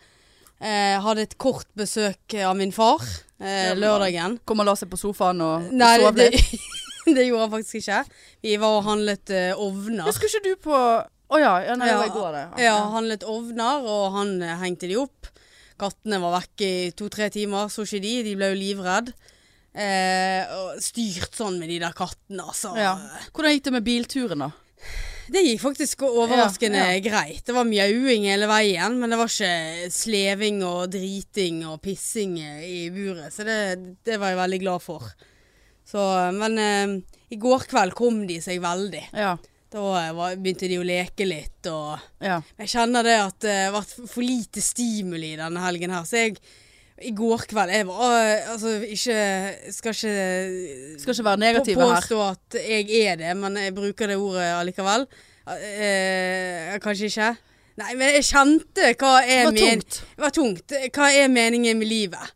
Eh, 0.59 0.95
hadde 1.03 1.21
et 1.27 1.37
kort 1.37 1.67
besøk 1.75 2.35
av 2.39 2.55
min 2.55 2.71
far 2.71 3.03
eh, 3.39 3.75
lørdagen. 3.75 4.39
Kom 4.47 4.59
og 4.63 4.67
la 4.67 4.75
seg 4.79 4.89
på 4.91 4.99
sofaen 4.99 5.39
og 5.43 5.67
Nei, 5.71 5.93
sov 5.99 6.15
litt? 6.19 6.39
det, 7.15 7.27
gjorde 7.27 7.45
han 7.45 7.53
faktisk 7.57 7.81
ikke. 7.81 8.01
Vi 8.43 8.55
var 8.59 8.79
og 8.79 8.83
handlet 8.87 9.31
uh, 9.35 9.59
ovner. 9.59 10.07
Husker 10.07 10.31
ikke 10.31 10.43
du 10.47 10.55
på 10.69 10.79
Å 11.29 11.37
ja, 11.39 11.51
ja, 11.67 11.75
nei, 11.77 11.87
det 11.91 11.97
var 11.99 12.07
i 12.09 12.15
går 12.15 12.31
det. 12.33 12.45
Ja, 12.63 12.77
handlet 12.95 13.23
ovner, 13.27 13.83
og 13.85 14.15
han 14.15 14.37
uh, 14.41 14.55
hengte 14.63 14.87
de 14.89 14.97
opp. 15.03 15.29
Kattene 15.79 16.19
var 16.21 16.37
vekke 16.41 16.69
i 16.69 16.93
to-tre 16.97 17.29
timer, 17.33 17.69
så 17.71 17.85
ikke 17.87 18.01
de. 18.03 18.15
De 18.27 18.37
ble 18.39 18.51
jo 18.51 18.57
livredd. 18.59 19.13
Eh, 19.69 20.49
og 20.57 20.81
styrt 20.81 21.37
sånn 21.37 21.59
med 21.61 21.69
de 21.71 21.77
der 21.83 21.95
kattene, 21.95 22.47
altså. 22.49 22.73
Ja. 22.77 22.95
Hvordan 23.31 23.55
gikk 23.55 23.67
det 23.69 23.75
med 23.77 23.85
bilturen, 23.85 24.43
da? 24.47 24.51
Det 25.29 25.43
gikk 25.45 25.61
faktisk 25.61 26.01
overraskende 26.07 26.81
Ja, 26.81 27.01
greit. 27.05 27.43
Det 27.45 27.53
var 27.53 27.67
mjauing 27.69 28.25
hele 28.25 28.47
veien, 28.49 28.95
men 28.97 29.13
det 29.13 29.19
var 29.19 29.29
ikke 29.29 29.91
sleving 29.93 30.63
og 30.65 30.89
driting 30.95 31.61
og 31.69 31.77
pissing 31.85 32.39
i 32.41 32.87
buret. 32.93 33.29
Så 33.35 33.45
det, 33.45 33.59
det 34.07 34.17
var 34.17 34.33
jeg 34.33 34.41
veldig 34.41 34.61
glad 34.63 34.81
for. 34.81 35.05
Så, 35.85 36.01
men 36.33 36.57
eh, 36.61 36.97
i 37.29 37.37
går 37.41 37.67
kveld 37.69 37.93
kom 37.97 38.23
de 38.29 38.39
seg 38.41 38.61
veldig. 38.63 39.05
Ja. 39.13 39.35
Da 39.69 39.83
eh, 40.01 40.13
var, 40.17 40.37
begynte 40.41 40.69
de 40.69 40.79
å 40.81 40.85
leke 40.87 41.27
litt, 41.29 41.67
og 41.69 41.99
ja. 42.25 42.39
jeg 42.57 42.71
kjenner 42.71 43.05
det 43.05 43.17
at 43.21 43.37
det 43.45 43.57
har 43.67 43.75
vært 43.75 43.91
for 44.09 44.25
lite 44.25 44.63
stimuli 44.65 45.35
denne 45.37 45.61
helgen 45.61 45.93
her. 45.93 46.07
Så 46.09 46.23
jeg 46.23 46.39
i 46.99 47.13
går 47.15 47.45
kveld 47.47 47.71
Jeg 47.71 47.85
var 47.87 48.15
eh, 48.17 48.49
altså 48.51 48.73
ikke 48.83 49.19
Skal 49.71 49.93
ikke 49.93 50.15
Skal 50.99 51.13
ikke 51.13 51.27
være 51.29 51.39
negative 51.39 51.79
her. 51.79 51.93
påstå 51.95 52.17
at 52.25 52.57
jeg 52.59 52.89
er 53.05 53.21
det, 53.21 53.35
men 53.39 53.55
jeg 53.61 53.75
bruker 53.77 54.11
det 54.11 54.17
ordet 54.19 54.49
allikevel. 54.57 55.05
Eh, 55.47 56.75
kanskje 56.83 57.07
ikke. 57.07 57.29
Nei, 57.79 57.93
men 57.95 58.11
jeg 58.17 58.27
kjente 58.27 58.91
hva 58.99 59.13
Det 59.23 59.37
er 59.37 59.45
var 59.45 59.53
men- 59.55 59.63
tungt. 59.63 60.01
Det 60.17 60.25
var 60.25 60.35
tungt. 60.35 60.75
Hva 60.97 61.07
er 61.15 61.31
meningen 61.31 61.79
med 61.79 61.87
livet? 61.87 62.35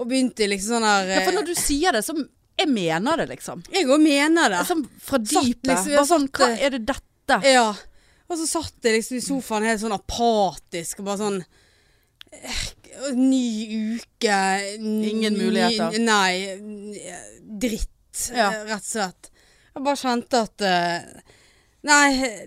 Og 0.00 0.08
begynte 0.08 0.48
liksom 0.48 0.78
sånn 0.80 0.88
her 0.88 1.12
Ja, 1.20 1.24
for 1.28 1.36
når 1.36 1.52
du 1.52 1.54
sier 1.54 1.92
det, 1.94 2.02
så 2.02 2.16
Jeg 2.58 2.68
mener 2.68 3.16
det, 3.16 3.28
liksom. 3.32 3.62
Jeg 3.72 3.86
òg 3.88 4.02
mener 4.02 4.52
det. 4.52 4.60
Sånn 4.68 4.84
fra 5.00 5.18
dypet. 5.18 5.64
liksom- 5.66 5.96
Bare 5.96 6.06
sånn 6.10 6.28
Hva 6.30 6.48
er 6.58 6.70
det 6.76 6.84
dette? 6.86 7.40
Ja. 7.48 7.70
Og 8.30 8.38
så 8.38 8.46
satt 8.46 8.74
jeg 8.82 8.98
liksom 9.00 9.16
i 9.16 9.20
sofaen 9.24 9.64
helt 9.66 9.80
sånn 9.80 9.96
apatisk 9.96 11.00
og 11.00 11.04
bare 11.06 11.18
sånn 11.18 11.44
eh, 12.32 12.62
Ny 13.16 13.96
uke 13.96 14.38
ny, 14.78 15.08
Ingen 15.10 15.34
muligheter. 15.38 15.98
Nei. 15.98 16.58
Dritt, 17.40 18.30
Ja. 18.34 18.50
rett 18.64 18.72
og 18.80 18.82
slett. 18.84 19.30
Jeg 19.74 19.84
bare 19.84 19.96
kjente 19.96 20.42
at 20.42 20.60
eh, 20.60 21.20
Nei. 21.84 22.46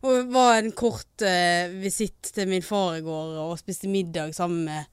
Det 0.00 0.22
var 0.30 0.54
en 0.58 0.70
kort 0.72 1.22
uh, 1.26 1.68
visitt 1.82 2.30
til 2.32 2.46
min 2.48 2.62
far 2.62 2.96
i 2.96 3.00
går 3.02 3.32
og 3.42 3.58
spiste 3.58 3.88
middag 3.90 4.30
sammen 4.34 4.64
med 4.64 4.86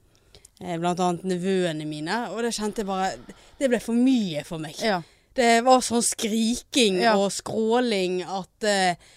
blant 0.82 1.01
annet 1.04 1.28
nevøene 1.30 1.86
mine. 1.89 2.21
Og 2.34 2.41
det 2.45 2.54
kjente 2.58 2.84
jeg 2.84 2.89
bare 2.89 3.12
Det 3.60 3.69
ble 3.71 3.80
for 3.84 3.97
mye 3.97 4.43
for 4.47 4.62
meg. 4.63 4.80
Ja. 4.84 5.01
Det 5.36 5.60
var 5.65 5.84
sånn 5.84 6.04
skriking 6.06 7.01
Ja. 7.04 7.17
og 7.19 7.32
skråling 7.36 8.21
at 8.23 8.67
uh, 8.67 9.13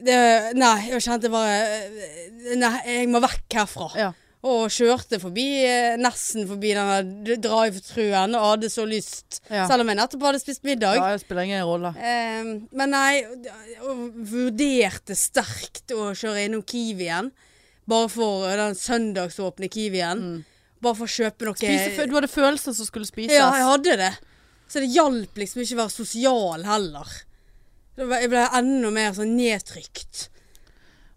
det, 0.00 0.16
Nei, 0.56 0.76
jeg 0.92 1.02
kjente 1.04 1.30
bare 1.32 1.56
eh, 1.60 2.56
Nei, 2.56 2.74
jeg 2.86 3.08
må 3.12 3.20
vekk 3.24 3.60
herfra. 3.60 3.88
ja. 3.98 4.10
Og 4.40 4.70
kjørte 4.72 5.18
forbi, 5.20 5.42
eh, 5.68 5.98
nesten 6.00 6.46
forbi 6.48 6.70
denne 6.72 7.34
drive-truen 7.44 8.32
og 8.38 8.46
hadde 8.54 8.70
så 8.72 8.86
lyst. 8.88 9.42
Ja. 9.50 9.66
Selv 9.68 9.84
om 9.84 9.90
jeg 9.92 9.98
nettopp 9.98 10.22
hadde 10.24 10.40
spist 10.40 10.64
middag. 10.64 10.96
ja 10.96 11.10
det 11.12 11.20
spiller 11.20 11.44
ingen 11.44 11.66
rolle. 11.68 11.90
Eh, 12.00 12.48
men 12.72 12.94
nei, 12.94 13.20
og, 13.84 14.06
vurderte 14.30 15.12
sterkt 15.12 15.92
å 15.92 16.14
kjøre 16.16 16.46
innom 16.46 16.64
Kiwien. 16.64 17.28
Bare 17.84 18.08
for 18.08 18.48
eh, 18.48 18.56
den 18.56 18.78
søndagsåpne 18.80 19.68
Kiwien. 19.68 20.24
Mm. 20.24 20.40
Bare 20.80 20.96
for 20.96 21.04
å 21.04 21.12
kjøpe 21.12 21.44
noe 21.48 21.58
Spise, 21.60 22.06
du 22.08 22.14
hadde 22.16 22.30
følelser 22.32 22.76
som 22.76 22.88
skulle 22.88 23.08
spises. 23.08 23.36
ja, 23.36 23.50
jeg 23.58 23.68
hadde 23.68 23.96
det. 24.00 24.12
Så 24.70 24.80
det 24.80 24.92
hjalp 24.94 25.40
liksom 25.42 25.64
ikke 25.64 25.76
å 25.76 25.82
være 25.82 25.92
sosial 25.92 26.64
heller. 26.64 27.16
Jeg 28.00 28.28
ble 28.32 28.44
enda 28.56 28.92
mer 28.94 29.16
sånn 29.16 29.34
nedtrykt. 29.36 30.28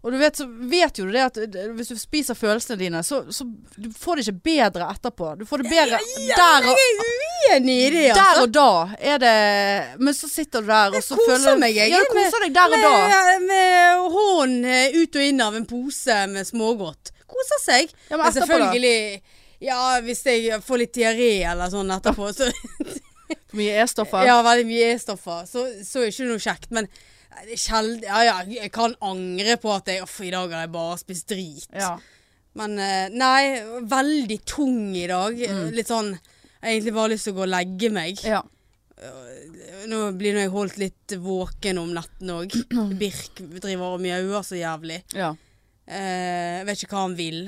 Og 0.04 0.12
du 0.12 0.18
vet, 0.20 0.36
så 0.36 0.44
vet 0.68 0.98
jo 1.00 1.06
du 1.08 1.14
det 1.14 1.22
at 1.24 1.38
eh, 1.40 1.70
hvis 1.72 1.94
du 1.94 1.96
spiser 1.96 2.36
følelsene 2.36 2.76
dine, 2.76 3.00
så, 3.06 3.22
så 3.32 3.46
du 3.80 3.86
får 3.96 4.18
det 4.20 4.24
ikke 4.26 4.42
bedre 4.50 4.88
etterpå. 4.92 5.30
Du 5.40 5.46
får 5.48 5.62
det 5.62 5.70
bedre 5.70 6.00
der, 6.28 6.66
og, 6.68 6.82
Jeg 6.82 6.98
er 6.98 7.14
uenig 7.54 7.76
i 7.86 7.86
det, 7.94 8.02
altså. 8.10 8.18
der 8.26 8.40
og 8.42 8.52
da. 8.52 8.66
Er 9.00 9.22
det 9.22 10.02
Men 10.04 10.18
så 10.18 10.28
sitter 10.28 10.60
du 10.60 10.68
der, 10.68 10.98
og 10.98 11.06
så 11.06 11.16
koser 11.16 11.30
føler 11.30 11.56
du 11.56 11.62
meg, 11.64 11.78
jeg. 11.78 11.94
Ja, 11.94 12.02
du 12.04 12.12
koser 12.12 12.44
deg 12.44 12.52
der 12.58 12.76
og 12.76 12.84
da. 12.84 12.92
Med, 13.14 13.48
med 13.48 14.04
hånd 14.18 14.68
eh, 14.74 14.98
ut 15.00 15.16
og 15.16 15.24
inn 15.30 15.40
av 15.46 15.56
en 15.56 15.64
pose 15.72 16.18
med 16.34 16.50
smågodt. 16.52 17.14
Koser 17.24 17.64
seg. 17.64 17.96
Ja, 18.10 18.18
men 18.18 18.26
Men 18.26 18.28
etterpå, 18.34 18.60
da? 18.60 18.68
Ja, 19.64 19.80
hvis 20.04 20.22
jeg 20.28 20.60
får 20.64 20.78
litt 20.84 20.94
diaré 20.96 21.30
eller 21.50 21.72
sånn 21.72 21.90
etterpå, 21.94 22.30
så 22.36 22.50
For 23.54 23.56
mye 23.60 23.74
E-stoffer. 23.84 24.24
Ja, 24.26 24.40
veldig 24.44 24.66
mye 24.68 24.88
E-stoffer. 24.94 25.44
Så, 25.48 25.62
så 25.86 26.02
er 26.02 26.08
det 26.08 26.14
ikke 26.14 26.26
noe 26.28 26.42
kjekt. 26.42 26.70
Men 26.74 26.88
sjeld- 27.58 28.02
Ja, 28.04 28.20
ja, 28.26 28.34
jeg 28.50 28.70
kan 28.74 28.96
angre 29.02 29.56
på 29.62 29.70
at 29.74 29.88
jeg 29.90 30.02
Uff, 30.04 30.16
i 30.26 30.30
dag 30.34 30.50
har 30.52 30.64
jeg 30.66 30.72
bare 30.74 30.98
spist 31.00 31.28
drit. 31.30 31.68
Ja. 31.74 31.94
Men 32.58 32.76
eh, 32.78 33.08
nei, 33.14 33.62
veldig 33.90 34.40
tung 34.46 34.90
i 34.98 35.06
dag. 35.10 35.38
Mm. 35.38 35.70
Litt 35.74 35.88
sånn 35.90 36.12
Jeg 36.14 36.60
har 36.62 36.72
egentlig 36.74 36.94
bare 36.98 37.12
lyst 37.14 37.26
til 37.28 37.34
å 37.34 37.38
gå 37.40 37.46
og 37.46 37.52
legge 37.54 37.90
meg. 37.94 38.20
ja. 38.26 38.42
Nå 39.90 39.98
blir 40.16 40.36
jeg 40.38 40.48
holdt 40.52 40.78
litt 40.80 41.12
våken 41.20 41.78
om 41.82 41.90
natten 41.96 42.30
òg. 42.32 42.54
Birk 43.00 43.40
driver 43.60 43.96
og 43.98 44.00
mjauer 44.04 44.44
så 44.46 44.56
jævlig. 44.60 45.02
ja. 45.14 45.32
Eh, 45.86 46.58
jeg 46.60 46.66
vet 46.68 46.82
ikke 46.82 46.96
hva 46.96 47.02
han 47.04 47.14
vil. 47.18 47.40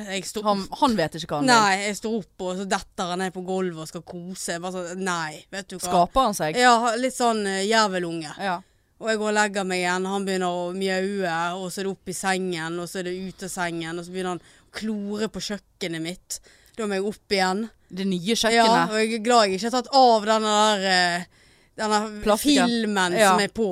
Han, 0.44 0.64
han 0.82 0.96
vet 0.98 1.14
ikke 1.16 1.30
hva 1.30 1.38
han 1.40 1.46
vil. 1.46 1.52
Nei, 1.54 1.76
jeg 1.86 1.96
står 2.02 2.16
opp, 2.18 2.44
og 2.44 2.58
så 2.58 2.66
detter 2.68 3.12
han 3.12 3.22
ned 3.24 3.32
på 3.32 3.44
gulvet 3.46 3.84
og 3.86 3.88
skal 3.88 4.04
kose. 4.04 4.58
Sånn, 4.60 5.04
nei, 5.06 5.38
vet 5.54 5.70
du 5.70 5.78
hva. 5.78 5.86
Skaper 5.86 6.26
han 6.28 6.36
seg? 6.36 6.58
Ja, 6.60 6.74
litt 7.00 7.16
sånn 7.16 7.40
uh, 7.48 7.62
jervelunge. 7.64 8.34
Ja. 8.36 8.58
Og 9.00 9.10
jeg 9.12 9.20
går 9.20 9.28
og 9.28 9.36
legger 9.36 9.64
meg 9.68 9.82
igjen, 9.82 10.06
han 10.08 10.24
begynner 10.24 10.52
å 10.56 10.68
mjaue, 10.76 11.32
og 11.60 11.66
så 11.72 11.80
er 11.82 11.88
det 11.88 11.90
opp 11.92 12.12
i 12.12 12.16
sengen, 12.16 12.78
og 12.80 12.88
så 12.88 13.00
er 13.02 13.08
det 13.10 13.16
ut 13.26 13.42
av 13.44 13.50
sengen, 13.52 13.98
og 14.00 14.06
så 14.06 14.12
begynner 14.14 14.36
han 14.36 14.40
å 14.40 14.76
klore 14.76 15.28
på 15.32 15.42
kjøkkenet 15.48 16.04
mitt. 16.04 16.38
Da 16.76 16.86
må 16.88 16.96
jeg 16.96 17.04
opp 17.08 17.34
igjen. 17.36 17.66
Det 17.88 18.06
nye 18.08 18.36
kjøkkenet? 18.36 18.56
Ja, 18.56 18.86
og 18.88 18.96
jeg 19.00 19.12
er 19.18 19.24
glad 19.24 19.46
jeg 19.46 19.58
ikke 19.58 19.68
har 19.70 19.76
tatt 19.78 19.92
av 20.00 20.28
denne 20.28 20.54
der 20.60 20.86
uh, 20.88 21.44
denne 21.76 22.00
Plastikken. 22.24 22.72
filmen 22.72 23.16
Ja. 23.16 23.30
som 23.32 23.40
er 23.44 23.52
på. 23.52 23.68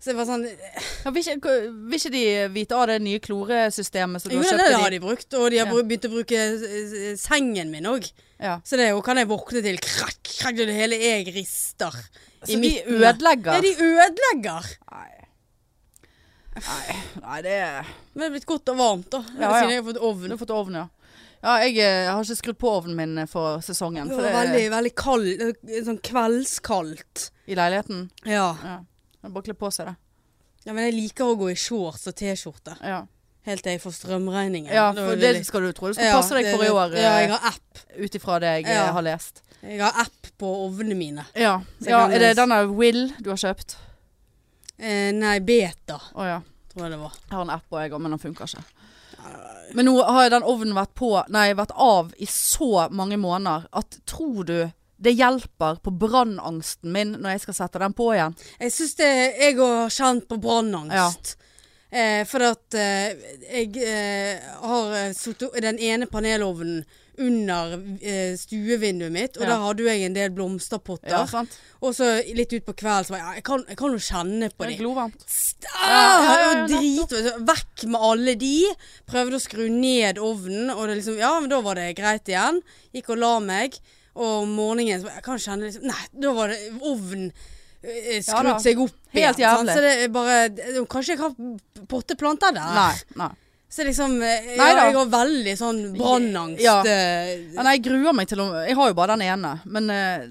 Så 0.00 0.10
det 0.10 0.16
var 0.16 0.24
sånn 0.30 0.46
Ja, 1.04 1.10
vil, 1.12 1.22
ikke, 1.28 1.54
vil 1.90 1.98
ikke 1.98 2.10
de 2.14 2.22
vite 2.54 2.76
av 2.76 2.86
det 2.88 2.98
nye 3.04 3.20
kloresystemet 3.20 4.22
som 4.22 4.30
du 4.32 4.38
Jo, 4.38 4.42
har 4.42 4.48
kjøpt? 4.48 4.56
Jo, 4.56 4.64
det 4.64 4.72
det 4.72 4.80
har 4.82 4.90
de? 4.94 5.00
brukt, 5.04 5.34
og 5.36 5.50
de 5.52 5.58
har 5.60 5.66
Ja. 5.68 5.82
begynt 5.82 6.08
å 6.08 6.12
bruke 6.14 6.38
eh, 6.40 7.16
sengen 7.20 7.70
min 7.70 7.84
òg. 7.90 8.08
Ja. 8.40 8.54
Så 8.64 8.76
det 8.80 8.86
er 8.88 8.94
jo 8.94 9.02
kan 9.04 9.20
jeg 9.20 9.28
våkne 9.28 9.60
til 9.62 9.76
krakk, 9.84 10.22
krakk, 10.24 10.56
og 10.64 10.66
det 10.70 10.76
hele 10.78 10.96
jeg 10.96 11.28
rister. 11.36 11.92
Så 12.48 12.56
de 12.56 12.70
ødelegger? 12.88 13.52
Ja, 13.52 13.60
de 13.60 13.74
ødelegger. 13.76 14.70
Nei. 14.90 15.10
Nei, 16.60 16.94
nei, 17.22 17.42
det 17.46 17.52
er 17.62 17.84
Men 18.14 18.24
det 18.24 18.26
er 18.26 18.32
blitt 18.34 18.46
godt 18.48 18.72
og 18.72 18.78
varmt, 18.80 19.10
da. 19.12 19.20
Ja, 19.38 19.50
ja. 19.60 19.68
Jeg 19.70 19.82
har 19.82 19.84
fått 19.86 20.00
Du 20.00 20.06
ovn. 20.08 20.30
har 20.32 20.40
fått 20.40 20.50
ovn, 20.56 20.74
ja. 20.80 20.86
Ja, 21.40 21.54
jeg, 21.64 21.76
jeg, 21.78 22.08
har 22.10 22.20
ikke 22.24 22.36
skrudd 22.36 22.58
på 22.60 22.68
ovnen 22.68 22.96
min 22.98 23.18
eh, 23.22 23.28
for 23.30 23.60
sesongen. 23.64 24.08
Det 24.10 24.16
var 24.18 24.34
veldig, 24.34 24.64
veldig 24.74 24.90
kald. 24.98 25.28
eh, 25.40 25.84
Sånn 25.86 26.00
kveldskaldt. 26.04 27.30
I 27.48 27.56
leiligheten. 27.56 28.10
Ja. 28.28 28.48
Ja. 28.64 28.74
Jeg 29.22 29.32
bare 29.34 29.42
kle 29.50 29.54
på 29.54 29.70
seg 29.72 29.86
det. 29.90 29.96
ja. 30.66 30.72
Men 30.72 30.84
jeg 30.88 30.94
liker 30.94 31.24
å 31.32 31.36
gå 31.40 31.50
i 31.52 31.56
shorts 31.56 32.06
og 32.10 32.14
T-skjorte. 32.16 32.76
Ja, 32.84 33.02
Helt 33.48 33.62
til 33.64 33.72
jeg 33.72 33.80
får 33.80 33.92
strømregningen. 33.96 34.68
ja 34.72 34.90
for 34.92 35.16
det 35.16 35.30
det 35.38 35.46
skal 35.46 35.62
du 35.64 35.72
tro. 35.72 35.88
Du 35.88 35.94
skal 35.94 36.04
Ja, 36.10 36.16
passe 36.20 36.34
deg 36.36 36.50
for 36.54 36.62
i 36.64 36.68
år, 36.68 36.92
Ja, 36.96 37.14
jeg 37.20 37.30
eh, 37.30 37.36
har 37.36 37.48
app. 37.54 37.78
ut 37.96 38.14
ifra 38.18 38.38
det 38.40 38.50
jeg 38.58 38.66
eh, 38.66 38.74
Ja. 38.74 38.92
har 38.92 39.02
lest. 39.02 39.42
Jeg 39.62 39.80
har 39.80 39.92
app 40.04 40.26
på 40.38 40.46
ovnene 40.66 40.94
mine. 40.96 41.24
Ja. 41.34 41.60
Ja 41.80 42.06
er 42.08 42.18
det 42.18 42.36
denne 42.36 42.58
Will 42.76 43.08
du 43.20 43.30
har 43.30 43.36
kjøpt? 43.40 43.76
Eh, 44.78 45.12
nei, 45.12 45.38
beta, 45.40 46.00
Oh, 46.14 46.24
ja. 46.24 46.40
tror 46.72 46.82
jeg 46.84 46.90
det 46.92 46.98
var. 47.00 47.12
Jeg 47.28 47.36
har 47.36 47.42
en 47.42 47.50
app 47.50 47.64
og 47.72 47.80
jeg 47.80 47.92
òg, 47.92 48.00
men 48.00 48.10
den 48.12 48.18
funker 48.18 48.44
ikke. 48.44 48.64
Men 49.74 49.84
nå 49.86 50.02
har 50.04 50.30
den 50.30 50.42
ovnen 50.42 50.74
vært 50.74 50.94
på 50.94 51.10
Nei, 51.28 51.52
vært 51.54 51.72
av 51.76 52.12
i 52.18 52.26
så 52.26 52.88
mange 52.90 53.16
måneder 53.20 53.66
at 53.72 53.98
tror 54.06 54.44
du 54.48 54.72
det 55.00 55.14
hjelper 55.16 55.78
på 55.80 55.90
brannangsten 55.96 56.92
min 56.92 57.14
når 57.18 57.36
jeg 57.36 57.44
skal 57.46 57.58
sette 57.62 57.80
den 57.82 57.94
på 57.96 58.10
igjen? 58.14 58.34
Jeg 58.60 58.72
syns 58.76 58.94
det 59.00 59.10
Jeg 59.40 59.56
har 59.60 59.88
kjent 59.96 60.26
på 60.28 60.36
brannangst. 60.44 61.36
Eh, 61.90 62.22
for 62.30 62.44
at 62.46 62.74
eh, 62.78 63.16
jeg 63.50 63.72
eh, 63.82 64.50
har 64.62 64.92
eh, 64.94 65.12
satt 65.16 65.42
den 65.58 65.80
ene 65.82 66.06
panelovnen 66.06 66.84
under 67.20 67.72
eh, 68.00 68.36
stuevinduet 68.38 69.10
mitt, 69.12 69.34
og 69.36 69.42
Ja. 69.42 69.48
der 69.50 69.64
hadde 69.64 69.88
jeg 69.88 70.04
en 70.06 70.14
del 70.14 70.30
blomsterpotter. 70.36 71.10
Ja? 71.10 71.42
Og 71.82 71.92
så 71.98 72.06
litt 72.32 72.54
utpå 72.56 72.76
kvelden 72.78 73.08
så 73.08 73.12
var 73.16 73.18
jeg 73.18 73.26
ja, 73.26 73.34
jeg 73.40 73.44
kan, 73.50 73.64
jeg 73.68 73.76
kan 73.82 73.96
jo 73.96 74.00
kjenne 74.06 74.48
på 74.54 74.62
Det 74.64 74.68
er 74.68 74.76
de. 74.76 74.78
glovarmt. 74.84 75.26
Ah, 75.74 75.90
Ja, 75.90 76.14
ja, 76.30 76.52
ja, 76.54 76.66
drit, 76.70 77.16
Vekk 77.50 77.84
med 77.90 78.00
alle 78.12 78.36
de. 78.40 78.54
Prøvde 79.10 79.36
å 79.40 79.42
skru 79.42 79.66
ned 79.74 80.22
ovnen, 80.22 80.70
og 80.70 80.86
det 80.86 81.00
liksom, 81.00 81.18
ja, 81.18 81.34
men 81.42 81.50
da 81.50 81.58
var 81.66 81.74
det 81.82 81.90
greit 81.98 82.30
igjen. 82.30 82.62
Gikk 82.94 83.10
og 83.16 83.18
la 83.26 83.34
meg. 83.40 83.80
Og 84.14 84.42
om 84.42 84.54
morgenen 84.58 85.02
så 85.02 85.12
jeg 85.14 85.22
kan 85.26 85.38
kjenne 85.38 85.68
liksom 85.68 85.86
Nei, 85.86 86.00
da 86.24 86.32
var 86.34 86.50
det 86.52 86.58
ovnen 86.80 87.28
skrudd 87.80 88.48
Ja 88.50 88.56
seg 88.60 88.80
opp 88.82 88.96
Helt 89.14 89.38
igjen. 89.38 89.44
jævlig. 89.46 89.76
Så 89.76 89.84
det 89.84 89.92
er 90.04 90.10
bare 90.12 90.40
Kanskje 90.90 91.14
jeg 91.14 91.22
har 91.22 91.86
potteplanter 91.88 92.52
der. 92.54 92.74
Nei. 92.76 92.90
nei. 93.22 93.30
Så 93.70 93.84
liksom 93.86 94.16
eh, 94.22 94.50
Nei 94.58 94.68
ja. 94.72 94.84
Jeg 94.88 94.96
har 94.96 95.10
veldig 95.12 95.52
sånn 95.58 95.80
brannangst. 95.94 96.62
Ja. 96.62 96.80
eh, 96.82 97.36
Ja, 97.54 97.62
nei, 97.62 97.76
jeg 97.78 97.84
gruer 97.86 98.16
meg 98.18 98.26
til 98.30 98.42
å 98.42 98.48
Jeg 98.66 98.74
har 98.76 98.90
jo 98.90 98.96
bare 98.98 99.14
den 99.14 99.28
ene. 99.30 99.52
Men 99.70 99.86
uh, 99.94 100.24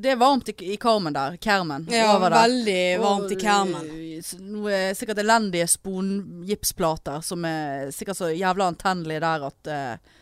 det 0.00 0.14
er 0.14 0.16
varmt 0.20 0.48
i, 0.48 0.54
i 0.72 0.78
karmen 0.80 1.12
der. 1.14 1.36
Kermen. 1.36 1.84
ja, 1.92 2.14
der. 2.18 2.32
veldig 2.32 2.80
varmt 3.02 3.34
i 3.34 3.38
kermen. 3.38 3.90
Er 3.92 4.40
Noe 4.40 4.78
sikkert 4.96 5.20
elendige 5.22 5.68
spongipsplater 5.70 7.20
som 7.24 7.44
er 7.48 7.92
sikkert 7.94 8.18
så 8.18 8.30
jævla 8.32 8.66
antennelige 8.72 9.20
der 9.24 9.46
at 9.48 9.70
eh, 9.72 10.16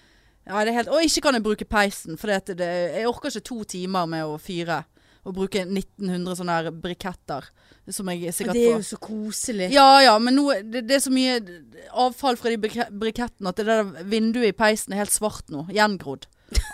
Ja, 0.49 0.63
det 0.65 0.73
er 0.73 0.79
helt 0.81 0.89
Og 0.95 1.03
ikke 1.05 1.21
kan 1.29 1.37
jeg 1.37 1.45
bruke 1.45 1.67
peisen, 1.69 2.17
for 2.21 2.33
det, 2.33 2.57
det, 2.59 2.69
jeg 2.97 3.09
orker 3.11 3.29
ikke 3.31 3.45
to 3.51 3.63
timer 3.69 4.07
med 4.09 4.25
å 4.25 4.39
fyre. 4.41 4.83
Og 5.29 5.35
bruke 5.37 5.61
1900 5.67 6.39
sånne 6.39 6.55
her 6.57 6.71
briketter. 6.73 7.51
Som 7.93 8.09
jeg 8.13 8.33
sikkert 8.37 8.53
får. 8.53 8.57
det 8.57 8.65
er 8.69 8.75
jo 8.79 8.85
så 8.85 8.97
koselig. 9.01 9.67
ja 9.73 9.87
ja, 10.05 10.15
men 10.21 10.35
nå, 10.37 10.45
det, 10.73 10.83
det 10.89 10.97
er 10.99 11.01
så 11.05 11.13
mye 11.13 11.39
avfall 11.97 12.37
fra 12.37 12.51
de 12.53 12.59
brikettene 12.61 13.49
at 13.49 13.57
det 13.61 13.65
der 13.69 14.05
vinduet 14.09 14.51
i 14.51 14.57
peisen 14.57 14.93
er 14.93 15.03
helt 15.05 15.13
svart 15.15 15.49
nå. 15.53 15.67
Gjengrodd. 15.73 16.27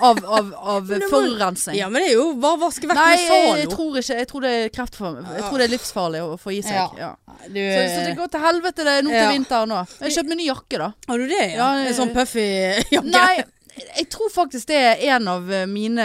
Av, 0.02 0.18
av, 0.22 0.52
av 0.54 0.90
forurensning. 1.10 1.78
Ja, 1.80 1.88
men 1.90 2.02
det 2.04 2.12
er 2.12 2.18
jo 2.20 2.26
bare 2.38 2.58
å 2.58 2.62
vaske 2.64 2.86
vekk 2.86 2.98
Nei, 2.98 3.14
med 3.14 3.62
jeg, 3.62 3.70
tror 3.72 3.96
ikke 3.98 4.18
Jeg 4.20 4.28
tror 4.30 4.44
det 4.46 4.52
er 4.58 4.68
kreftfor... 4.74 5.16
Jeg 5.34 5.42
tror 5.48 5.58
det 5.58 5.66
er 5.66 5.72
livsfarlig 5.72 6.20
å 6.22 6.36
få 6.38 6.52
i 6.54 6.60
seg. 6.62 6.76
Ja. 6.78 6.86
Ja. 6.98 7.08
Du, 7.48 7.58
Så, 7.58 7.80
så 7.90 8.04
det 8.06 8.12
går 8.18 8.30
til 8.34 8.44
helvete 8.44 8.86
det 8.86 8.92
er 9.00 9.02
nå 9.06 9.10
til 9.14 9.18
Ja. 9.22 9.32
vinteren 9.34 9.70
nå. 9.74 9.80
Jeg 9.98 10.06
har 10.06 10.14
kjøpt 10.18 10.30
meg 10.30 10.38
ny 10.42 10.46
jakke, 10.50 10.78
da. 10.84 10.88
Har 11.10 11.18
du 11.18 11.26
det? 11.30 11.42
Ja, 11.56 11.70
Ja, 11.78 11.88
En 11.90 11.98
sånn 11.98 12.14
puffy 12.14 12.46
jakke? 12.94 13.10
Nei, 13.10 13.44
jeg 13.76 14.06
tror 14.12 14.30
faktisk 14.32 14.68
det 14.70 14.78
er 14.78 15.02
en 15.16 15.28
av 15.28 15.50
eh, 15.52 15.64
mine 15.70 16.04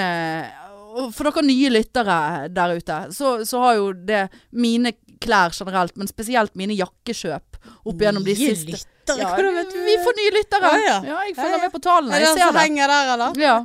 For 1.14 1.30
dere 1.30 1.44
nye 1.46 1.70
lyttere 1.72 2.16
der 2.50 2.74
ute, 2.80 2.96
så, 3.16 3.36
så 3.46 3.60
har 3.62 3.76
jo 3.78 3.92
det 3.94 4.24
mine 4.52 4.94
klær 5.22 5.52
generelt, 5.54 5.96
men 6.00 6.08
spesielt 6.10 6.56
mine 6.58 6.74
jakkekjøp 6.80 7.60
opp 7.86 8.02
gjennom 8.02 8.24
de 8.26 8.34
Nye 8.34 8.54
siste 8.56 8.72
lyttere, 8.74 9.20
Ja, 9.20 9.36
vi 9.86 9.96
får 10.06 10.16
nye 10.20 10.32
lyttere. 10.36 10.72
Ja, 10.86 10.96
ja. 11.06 11.20
jeg 11.28 11.36
følger 11.38 11.62
med 11.64 11.72
på 11.74 11.82
tallene. 11.82 12.16
Er 12.16 12.24
det 12.26 12.32
ser 12.34 12.46
som 12.48 12.58
det. 12.58 12.64
henger 12.66 12.92
der, 12.94 13.12
eller? 13.16 13.40
Ja. 13.42 13.56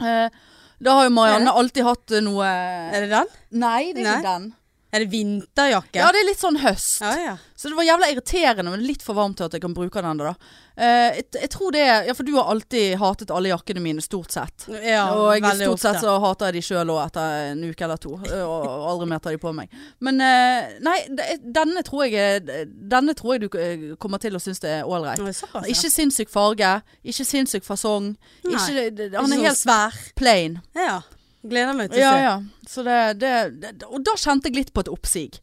Eh, 0.00 0.40
da 0.80 0.94
har 0.96 1.04
jo 1.08 1.12
Marianne 1.12 1.52
alltid 1.60 1.84
hatt 1.84 2.14
eh, 2.16 2.22
noe 2.24 2.46
Er 2.48 3.04
det 3.04 3.10
den? 3.12 3.30
Nei, 3.60 3.90
det 3.92 4.00
er 4.00 4.06
Nei. 4.08 4.16
ikke 4.20 4.30
den. 4.34 4.46
Er 4.92 5.04
det 5.04 5.10
vinterjakke? 5.12 6.00
Ja, 6.00 6.08
det 6.10 6.20
er 6.24 6.26
litt 6.32 6.40
sånn 6.42 6.56
høst. 6.58 7.00
ja, 7.04 7.12
ja. 7.22 7.36
Så 7.60 7.68
det 7.68 7.76
var 7.76 7.84
jævla 7.84 8.08
irriterende, 8.10 8.70
men 8.72 8.80
litt 8.82 9.02
for 9.04 9.14
varmt 9.14 9.36
til 9.38 9.44
at 9.46 9.52
jeg 9.54 9.60
kan 9.62 9.74
bruke 9.76 10.00
den 10.02 10.18
da. 10.18 10.32
Eh, 10.80 11.18
jeg, 11.18 11.26
jeg 11.42 11.50
tror 11.52 11.74
det 11.76 11.82
er 11.84 12.06
Ja, 12.08 12.14
for 12.16 12.24
du 12.24 12.32
har 12.38 12.48
alltid 12.48 12.94
hatet 12.98 13.30
alle 13.36 13.50
jakkene 13.52 13.82
mine, 13.84 14.00
stort 14.02 14.32
sett. 14.32 14.64
ja 14.70 15.02
og 15.12 15.34
jeg, 15.36 15.44
stort 15.60 15.82
sett 15.82 16.00
så 16.00 16.14
hater 16.24 16.48
jeg 16.48 16.56
de 16.56 16.62
sjøl 16.64 16.90
òg 16.94 17.02
etter 17.04 17.36
en 17.52 17.62
uke 17.68 17.84
eller 17.84 18.00
to. 18.00 18.14
eh, 18.30 18.40
Og, 18.42 18.66
aldri 18.90 19.10
mer 19.12 19.20
tar 19.22 19.36
de 19.36 19.42
på 19.42 19.52
meg. 19.54 19.68
Men 20.00 20.20
eh, 20.24 20.72
nei, 20.80 20.96
denne 21.44 21.84
tror 21.86 22.06
jeg 22.08 22.42
Denne 22.90 23.14
tror 23.14 23.36
jeg 23.36 23.44
du 23.44 23.58
eh, 23.60 23.86
kommer 24.00 24.18
til 24.18 24.34
å 24.34 24.42
synes 24.42 24.58
det 24.64 24.72
er 24.80 24.88
ålreit. 24.88 25.20
Ikke 25.68 25.92
sinnssyk 25.92 26.32
farge, 26.32 26.74
ikke 27.04 27.28
sinnssyk 27.28 27.68
fasong. 27.68 28.14
Ikke, 28.42 28.90
han 29.20 29.32
er 29.36 29.46
helt 29.46 29.60
svær. 29.60 29.94
plain. 30.16 30.58
Ja. 30.74 31.02
Gleder 31.42 31.72
meg 31.78 31.90
til 31.92 32.02
å 32.02 32.04
Ja, 32.04 32.12
se. 32.12 32.24
ja. 32.26 32.34
Så 32.68 32.82
det, 32.84 32.98
det, 33.22 33.32
det 33.62 33.86
Og 33.88 34.02
da 34.04 34.12
kjente 34.20 34.50
jeg 34.50 34.58
litt 34.60 34.72
på 34.76 34.82
et 34.84 34.90
oppsig. 34.92 35.38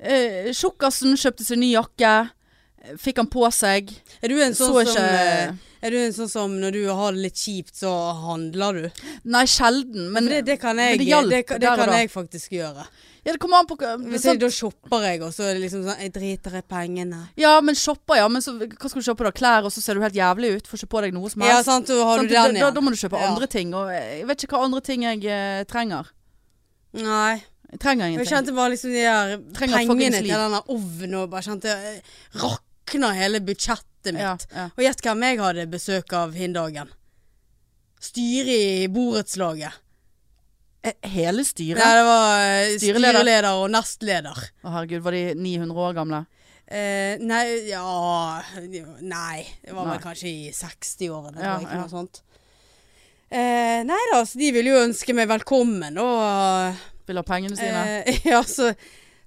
Eh, 0.00 0.50
Tjukkasen 0.56 1.16
kjøpte 1.20 1.44
seg 1.44 1.60
ny 1.60 1.72
jakke. 1.74 2.14
Fikk 3.00 3.20
han 3.22 3.28
på 3.32 3.44
seg. 3.52 3.92
Er 4.20 4.28
du 4.32 4.38
en 4.44 4.56
sånn 4.56 4.72
Så 4.72 4.82
som 4.92 5.04
ikke 5.04 5.04
eh, 5.20 5.52
Er 5.84 5.90
du 5.94 5.98
en 6.00 6.12
sånn 6.16 6.28
som 6.32 6.56
når 6.60 6.72
du 6.76 6.82
har 6.92 7.12
det 7.16 7.22
litt 7.26 7.36
kjipt, 7.40 7.74
så 7.76 7.92
handler 8.24 8.80
du? 8.80 9.02
Nei, 9.28 9.44
sjelden. 9.48 10.10
Men 10.12 10.24
men 10.24 10.32
det, 10.32 10.42
det 10.48 10.58
kan 10.62 10.80
jeg, 10.80 10.98
men 11.00 11.06
hjalp 11.08 11.30
det, 11.32 11.42
der 11.60 11.76
kan 11.80 11.92
jeg 11.96 12.10
faktisk 12.12 12.52
gjøre. 12.56 12.86
Ja, 13.24 13.32
det 13.32 13.40
kommer 13.40 13.62
an 13.62 13.66
på 13.66 13.76
Hvis 13.80 14.20
sånn, 14.26 14.38
da 14.38 14.48
shopper 14.52 15.00
jeg, 15.06 15.22
og 15.24 15.30
så 15.32 15.46
er 15.48 15.54
det 15.56 15.62
liksom 15.62 15.80
sånn 15.86 16.00
Jeg 16.02 16.12
driter 16.12 16.58
i 16.58 16.60
pengene. 16.68 17.22
Ja, 17.40 17.54
men 17.64 17.74
shopper, 17.74 18.18
ja. 18.20 18.26
Men 18.28 18.42
så, 18.44 18.52
hva 18.58 18.90
skal 18.90 19.00
du 19.00 19.06
kjøpe 19.08 19.24
da? 19.24 19.32
Klær, 19.32 19.64
og 19.64 19.72
så 19.72 19.80
ser 19.80 19.94
du 19.96 20.02
helt 20.04 20.14
jævlig 20.18 20.50
ut. 20.58 20.66
Får 20.68 20.82
ikke 20.82 20.90
på 20.92 21.00
deg 21.06 21.14
noe 21.16 21.30
som 21.32 21.40
Ja, 21.42 21.54
helst. 21.56 21.70
sant, 21.70 21.88
så 21.88 21.96
har 22.04 22.18
Sant? 22.20 22.28
du 22.28 22.34
den, 22.34 22.54
da, 22.54 22.60
ja. 22.66 22.70
da 22.70 22.80
må 22.84 22.92
du 22.92 22.98
kjøpe 23.00 23.16
Ja. 23.22 23.30
andre 23.32 23.46
ting. 23.48 23.72
Og 23.74 23.88
jeg 23.94 24.26
vet 24.28 24.44
ikke 24.44 24.58
hva 24.58 24.64
andre 24.68 24.80
ting 24.84 25.02
jeg 25.08 25.24
eh, 25.24 25.64
trenger. 25.64 26.10
Nei. 27.00 27.42
Jeg 27.72 27.80
trenger 27.80 28.04
Jeg 28.06 28.12
ingenting. 28.14 28.32
kjente 28.36 28.54
bare 28.54 28.70
liksom 28.70 28.92
de 28.92 29.00
der 29.02 29.32
Trenger 29.56 29.78
fuckings 29.78 29.88
pengene 29.88 30.20
liv. 30.20 30.28
til 30.30 30.44
denne 30.44 30.60
ovnen, 30.68 31.14
og 31.22 31.30
bare 31.30 31.42
kjente 31.42 31.72
eh, 31.72 32.00
Rakna 32.38 33.12
hele 33.16 33.40
budsjettet 33.40 34.12
mitt. 34.12 34.20
Ja, 34.20 34.36
ja. 34.54 34.66
Og 34.76 34.84
gjett 34.84 35.00
hvem 35.02 35.24
jeg 35.24 35.40
hadde 35.40 35.66
besøk 35.72 36.12
av 36.12 36.34
hin 36.36 36.52
dagen. 36.52 36.92
Styret 38.04 38.84
i 38.84 38.86
borettslaget. 38.92 39.72
Eh, 40.84 40.92
Hele 41.14 41.44
styret? 41.48 41.80
Nei, 41.80 41.92
det 41.96 42.04
var 42.06 42.42
eh, 42.44 42.74
Styreleder. 42.78 43.18
styreleder 43.18 43.50
og 43.62 43.70
nestleder. 43.72 44.40
Å 44.64 44.72
herregud, 44.76 45.02
var 45.06 45.16
de 45.16 45.22
900 45.40 45.84
år 45.88 45.94
gamle? 45.96 46.22
Eh, 46.64 47.18
nei, 47.20 47.42
ja 47.68 47.82
Nei, 49.04 49.44
det 49.64 49.74
var 49.76 49.84
Nei. 49.88 49.94
vel 49.96 50.02
kanskje 50.04 50.28
i 50.30 50.50
60-årene, 50.56 51.40
Ja, 51.40 51.56
tror 51.58 51.64
jeg. 51.64 51.70
Ja. 51.72 51.80
noe 51.82 51.92
sånt. 51.92 52.22
Eh, 53.34 53.80
nei 53.88 54.02
da, 54.12 54.20
så 54.28 54.38
de 54.38 54.50
ville 54.54 54.70
jo 54.74 54.82
ønske 54.84 55.14
meg 55.16 55.28
velkommen, 55.32 55.96
og 55.98 56.76
Vil 57.08 57.18
ha 57.20 57.24
pengene 57.26 57.56
sine? 57.58 57.80
eh, 58.06 58.20
Ja, 58.32 58.42
så, 58.46 58.70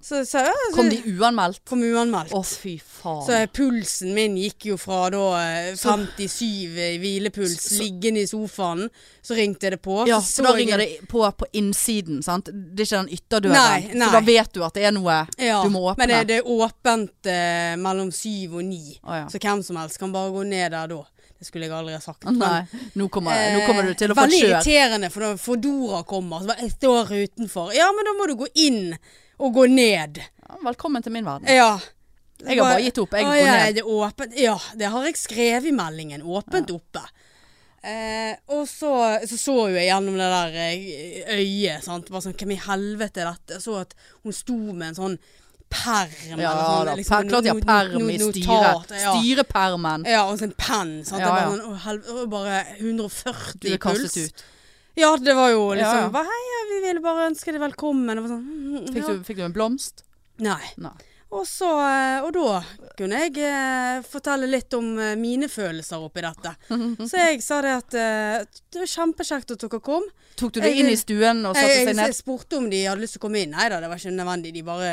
Så, 0.00 0.24
så, 0.24 0.38
så 0.46 0.74
Kom 0.76 0.88
de 0.88 1.00
uanmeldt? 1.18 1.58
kom 1.66 1.80
uanmeldt. 1.82 2.30
Å, 2.32 2.40
fy 2.46 2.76
faen. 2.78 3.24
Så 3.26 3.38
pulsen 3.52 4.12
min 4.14 4.36
gikk 4.38 4.68
jo 4.70 4.76
fra 4.78 5.08
da 5.10 5.22
eh, 5.42 5.72
57 5.74 6.78
i 6.78 6.98
hvilepuls, 7.02 7.56
Så- 7.64 7.80
liggende 7.82 8.22
i 8.22 8.26
sofaen. 8.30 8.86
Så 9.22 9.34
ringte 9.34 9.70
det 9.74 9.80
på. 9.82 10.04
ja, 10.08 10.20
så 10.22 10.42
da 10.46 10.52
ringer 10.54 10.78
jeg- 10.78 11.00
det 11.02 11.08
på 11.10 11.24
på 11.36 11.46
innsiden, 11.52 12.22
sant? 12.22 12.46
Det 12.46 12.80
er 12.80 12.86
ikke 12.86 13.02
den 13.02 13.12
ytterdøren. 13.18 13.90
Så 13.98 14.12
da 14.12 14.20
vet 14.20 14.52
du 14.54 14.62
at 14.64 14.74
det 14.74 14.84
er 14.84 14.92
noe 14.92 15.26
ja, 15.36 15.62
du 15.64 15.68
må 15.74 15.82
åpne. 15.90 15.98
Men 15.98 16.08
det, 16.08 16.22
det 16.28 16.36
er 16.38 16.48
åpent 16.48 17.26
eh, 17.26 17.74
mellom 17.76 18.12
syv 18.14 18.54
og 18.54 18.64
ni. 18.64 18.98
Å, 19.02 19.14
ja. 19.24 19.26
Så 19.28 19.38
hvem 19.42 19.62
som 19.66 19.76
helst 19.82 19.98
kan 19.98 20.12
bare 20.14 20.30
gå 20.30 20.46
ned 20.46 20.72
der 20.72 20.86
da. 20.94 21.02
Det 21.38 21.46
skulle 21.46 21.66
jeg 21.68 21.72
aldri 21.74 21.92
ha 21.94 22.00
sagt. 22.00 22.24
men- 22.24 22.38
Nei, 22.38 22.66
nå 22.96 23.08
kommer, 23.10 23.34
nå 23.54 23.66
kommer 23.66 23.82
du 23.86 23.94
til 23.94 24.10
å 24.10 24.16
Eh, 24.16 24.22
få 24.22 24.24
kjør. 24.26 24.30
Veldig 24.30 24.48
irriterende, 24.48 25.10
for 25.10 25.20
når 25.26 25.38
Fodora 25.38 26.02
kommer, 26.04 26.40
så 26.40 26.46
bare 26.54 26.62
jeg 26.62 26.72
står 26.78 27.12
utenfor. 27.26 27.74
Ja, 27.74 27.90
men 27.92 28.04
da 28.04 28.12
må 28.14 28.26
du 28.30 28.34
gå 28.36 28.46
inn 28.54 28.96
og 29.38 29.54
gå 29.54 29.66
ned. 29.70 30.18
Ja, 30.48 30.58
velkommen 30.64 31.02
til 31.04 31.12
min 31.14 31.26
verden. 31.28 31.48
Ja. 31.50 31.78
Jeg 32.38 32.60
har 32.60 32.68
bare 32.70 32.82
gitt 32.84 32.98
opp. 33.02 33.14
Jeg 33.18 33.26
går 33.26 33.36
ja, 33.40 33.54
ned. 33.64 33.74
Det 33.80 33.82
åpent. 33.82 34.36
Ja, 34.38 34.56
det 34.78 34.90
har 34.92 35.08
jeg 35.08 35.16
skrevet 35.18 35.66
i 35.66 35.74
meldingen. 35.74 36.22
Åpent 36.22 36.70
oppe. 36.74 37.02
Eh, 37.82 38.34
og 38.54 38.64
så, 38.68 38.90
så 39.30 39.36
så 39.38 39.54
jeg 39.70 39.86
gjennom 39.88 40.16
det 40.18 40.28
der 40.34 40.56
eh, 40.66 41.34
øyet. 41.38 41.84
Sant? 41.86 42.10
Bare 42.10 42.24
sånn, 42.26 42.34
Hvem 42.38 42.54
i 42.56 42.60
helvete 42.66 43.22
er 43.22 43.30
dette? 43.32 43.58
Jeg 43.58 43.64
så 43.66 43.76
at 43.82 43.94
hun 44.24 44.34
sto 44.34 44.56
med 44.72 44.90
en 44.92 44.98
sånn 44.98 45.16
perm. 45.68 46.40
Ja 46.40 46.52
sånn, 46.58 46.86
da, 46.88 46.94
liksom, 46.98 47.14
per, 47.14 47.28
klart 47.30 47.46
de 47.46 47.52
har 47.52 47.58
no- 47.58 47.62
no- 47.62 47.70
perm 47.70 48.06
no- 48.06 48.12
i 48.14 48.18
styret. 48.22 48.94
Ja. 49.02 49.14
Styrepermen. 49.18 50.06
ja, 50.08 50.22
og 50.26 50.38
så 50.40 50.48
en 50.48 50.54
penn. 50.58 50.94
Sant? 51.06 51.22
Ja, 51.22 51.34
ja. 51.42 51.48
sånn, 51.50 51.64
å, 51.68 51.74
helv- 51.86 52.22
bare 52.32 52.62
140 52.78 53.58
Du 53.62 53.68
er 53.74 53.82
kastet 53.82 54.14
puls. 54.14 54.30
ut. 54.32 54.46
Ja, 54.98 55.12
det 55.16 55.34
var 55.38 55.50
jo 55.54 55.68
liksom 55.78 55.98
Ja, 56.00 56.06
ja. 56.06 56.14
bare, 56.14 56.26
Hei, 56.32 56.40
ja, 56.52 56.62
vi 56.72 56.78
ville 56.86 57.02
bare 57.04 57.28
ønske 57.30 57.52
deg 57.54 57.62
velkommen. 57.62 58.22
Sånn, 58.26 58.42
mm, 58.42 58.88
Fikk, 58.94 59.06
du, 59.06 59.20
fikk 59.28 59.38
du 59.40 59.44
en 59.46 59.54
blomst? 59.54 60.02
Nei. 60.42 60.60
Nei. 60.82 60.94
Og, 61.28 61.42
så, 61.44 61.68
eh, 61.84 62.22
og 62.24 62.30
da 62.32 62.62
kunne 62.96 63.18
jeg 63.26 63.34
eh, 63.44 63.98
fortelle 64.08 64.46
litt 64.48 64.72
om 64.78 64.94
eh, 64.96 65.10
mine 65.20 65.44
følelser 65.52 66.00
oppi 66.00 66.22
dette. 66.24 66.54
Så 67.04 67.20
jeg 67.26 67.42
sa 67.44 67.58
det 67.66 67.74
at 67.82 67.96
eh, 68.00 68.46
det 68.72 68.80
var 68.80 68.88
kjempekjekt 68.94 69.52
at 69.52 69.66
dere 69.66 69.80
kom. 69.84 70.06
Tok 70.40 70.54
du 70.56 70.60
det 70.62 70.70
Jeg- 70.72 70.80
inn 70.86 70.92
i 70.94 70.96
stuen 70.96 71.44
og 71.44 71.52
satte 71.58 71.82
seg 71.82 71.92
ned? 71.98 72.06
jeg 72.08 72.16
spurte 72.16 72.56
om 72.62 72.70
de 72.72 72.80
hadde 72.86 73.02
lyst 73.04 73.18
til 73.18 73.20
å 73.20 73.26
komme 73.26 73.42
inn. 73.44 73.52
Nei 73.52 73.68
da, 73.68 73.80
det 73.84 73.90
var 73.92 74.00
ikke 74.00 74.14
nødvendig. 74.16 74.54
De 74.56 74.62
bare 74.70 74.92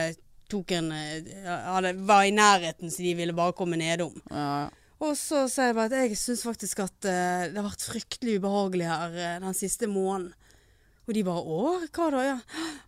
tok 0.52 0.76
en 0.76 0.92
eh, 0.92 1.46
hadde, 1.72 1.94
Var 2.12 2.28
i 2.28 2.34
nærheten, 2.36 2.92
så 2.92 3.06
de 3.08 3.14
ville 3.22 3.34
bare 3.38 3.56
komme 3.56 3.80
nedom. 3.80 4.14
Ja, 4.30 4.50
ja. 4.66 4.68
Og 5.06 5.14
så 5.20 5.44
sier 5.52 5.70
jeg 5.70 5.76
bare 5.78 5.92
at 5.92 6.10
jeg 6.10 6.18
syns 6.18 6.42
faktisk 6.46 6.82
at 6.86 7.06
eh, 7.10 7.46
det 7.52 7.60
har 7.60 7.68
vært 7.68 7.86
fryktelig 7.86 8.40
ubehagelig 8.40 8.88
her 8.90 9.16
eh, 9.20 9.38
den 9.44 9.58
siste 9.58 9.90
måneden. 9.92 10.34
Og 11.06 11.14
de 11.14 11.22
bare 11.22 11.42
'Å, 11.46 11.66
hva 11.94 12.06
da?' 12.10 12.22
Ja. 12.26 12.38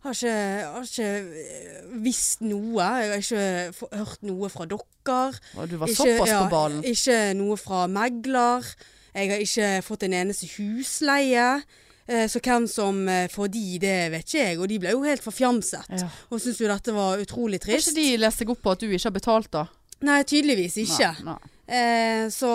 Har 0.01 0.15
ikke, 0.15 0.38
har 0.73 0.86
ikke 0.88 1.10
eh, 1.38 1.82
visst 2.01 2.41
noe. 2.41 2.82
Jeg 2.82 3.12
har 3.12 3.21
ikke 3.21 3.97
hørt 3.99 4.23
noe 4.25 4.49
fra 4.49 4.65
dere. 4.65 5.17
Og 5.53 5.69
du 5.69 5.75
var 5.77 5.88
Ikke- 5.91 5.99
såpass 6.01 6.32
ja, 6.32 6.39
på 6.41 6.49
ballen. 6.56 6.80
Ikke 6.84 7.17
noe 7.38 7.58
fra 7.62 7.84
megler. 7.88 8.65
Jeg 9.13 9.30
har 9.30 9.43
ikke 9.45 9.69
fått 9.86 10.03
en 10.08 10.13
eneste 10.13 10.49
husleie. 10.58 11.62
Så 12.08 12.39
hvem 12.39 12.63
som 12.71 13.01
får 13.27 13.49
de, 13.51 13.80
det 13.84 14.12
vet 14.13 14.23
ikke 14.23 14.39
jeg. 14.39 14.60
Og 14.62 14.69
de 14.71 14.77
ble 14.80 14.93
jo 14.95 15.01
helt 15.03 15.21
forfjamset. 15.21 15.89
Ja. 15.91 16.08
Og 16.32 16.39
syntes 16.39 16.62
jo 16.62 16.69
dette 16.71 16.93
var 16.95 17.19
utrolig 17.19 17.60
trist. 17.60 17.89
Har 17.91 17.99
ikke 17.99 18.13
de 18.13 18.21
lest 18.21 18.39
seg 18.39 18.49
opp 18.53 18.62
på 18.63 18.71
at 18.71 18.80
du 18.80 18.88
ikke 18.88 19.10
har 19.10 19.15
betalt, 19.17 19.49
da? 19.51 19.65
Nei, 20.08 20.21
tydeligvis 20.23 20.77
ikke. 20.86 21.10
Nei, 21.19 21.34
nei. 21.34 21.57
Eh, 21.67 22.30
så, 22.32 22.49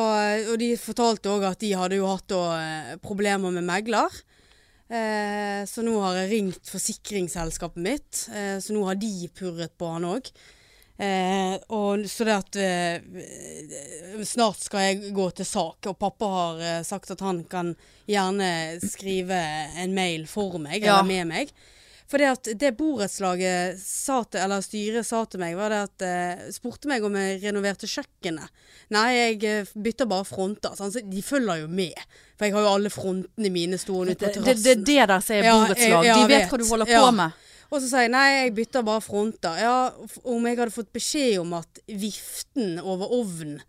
og 0.49 0.55
de 0.63 0.71
fortalte 0.81 1.29
òg 1.29 1.45
at 1.51 1.61
de 1.61 1.73
hadde 1.77 1.99
jo 1.99 2.07
hatt 2.09 2.27
da, 2.33 2.43
eh, 2.57 2.95
problemer 3.05 3.53
med 3.53 3.67
megler. 3.69 4.09
Eh, 4.93 5.63
så 5.69 5.85
nå 5.85 5.99
har 6.01 6.17
jeg 6.23 6.31
ringt 6.33 6.69
forsikringsselskapet 6.73 7.81
mitt, 7.85 8.27
eh, 8.33 8.57
så 8.61 8.73
nå 8.77 8.85
har 8.89 8.97
de 9.01 9.29
purret 9.37 9.73
på 9.81 9.91
han 9.95 10.05
òg. 10.09 10.31
Eh, 11.03 11.57
og 11.73 12.05
så 12.07 12.25
det 12.29 12.35
at 12.37 12.57
eh, 12.61 14.25
Snart 14.29 14.61
skal 14.63 14.81
jeg 14.85 15.13
gå 15.17 15.25
til 15.35 15.49
sak, 15.49 15.89
og 15.89 15.97
pappa 15.99 16.29
har 16.31 16.85
sagt 16.87 17.11
at 17.11 17.21
han 17.25 17.43
kan 17.51 17.73
gjerne 18.07 18.79
skrive 18.85 19.39
en 19.83 19.95
mail 19.97 20.27
for 20.31 20.59
meg, 20.63 20.83
Ja. 20.85 21.01
eller 21.01 21.09
med 21.09 21.27
meg. 21.33 21.53
For 22.13 22.21
det 22.21 22.27
at 22.29 22.49
det 22.61 22.75
borettslaget 22.77 23.79
sa 23.81 24.19
til, 24.29 24.43
eller 24.45 24.61
styret 24.61 25.07
sa 25.09 25.23
til 25.33 25.41
meg, 25.41 25.55
var 25.57 25.73
det 25.73 25.79
at 25.87 26.03
eh, 26.05 26.43
spurte 26.53 26.91
meg 26.91 27.05
om 27.09 27.15
jeg 27.17 27.39
renoverte 27.41 27.89
kjøkkenet. 27.89 28.51
Nei, 28.93 29.07
jeg 29.17 29.39
eh, 29.49 29.71
bytter 29.87 30.11
bare 30.11 30.27
fronter. 30.29 30.75
Sånn, 30.77 30.93
Så 30.93 31.01
de 31.09 31.23
følger 31.25 31.63
jo 31.63 31.71
med. 31.73 31.97
For 32.37 32.45
jeg 32.51 32.53
har 32.59 32.67
jo 32.67 32.73
alle 32.75 32.93
frontene 32.93 33.53
mine 33.55 33.79
stående 33.81 34.13
ute 34.13 34.27
på 34.29 34.35
terrassen. 34.35 34.45
det 34.45 34.75
er 34.75 34.83
det, 34.83 34.85
det 34.91 35.09
der 35.09 35.25
som 35.25 35.37
er 35.39 35.49
Ja, 35.49 35.55
borettslag. 35.63 36.05
jeg- 36.05 36.19
De 36.21 36.29
vet 36.35 36.43
vet. 36.43 36.51
hva 36.53 36.59
du 36.61 36.67
holder 36.69 36.93
Ja. 36.93 37.01
på 37.07 37.15
med. 37.23 37.33
Og 37.73 37.81
så 37.81 37.89
sier 37.89 38.05
jeg 38.05 38.11
nei, 38.13 38.27
jeg 38.45 38.55
bytter 38.61 38.83
bare 38.85 39.01
fronter. 39.01 39.57
Ja, 39.65 39.77
om 40.25 40.45
jeg 40.47 40.59
hadde 40.59 40.77
fått 40.77 40.93
beskjed 40.93 41.41
om 41.41 41.55
at 41.57 41.79
viften 41.89 42.79
over 42.85 43.09
ovnen 43.09 43.63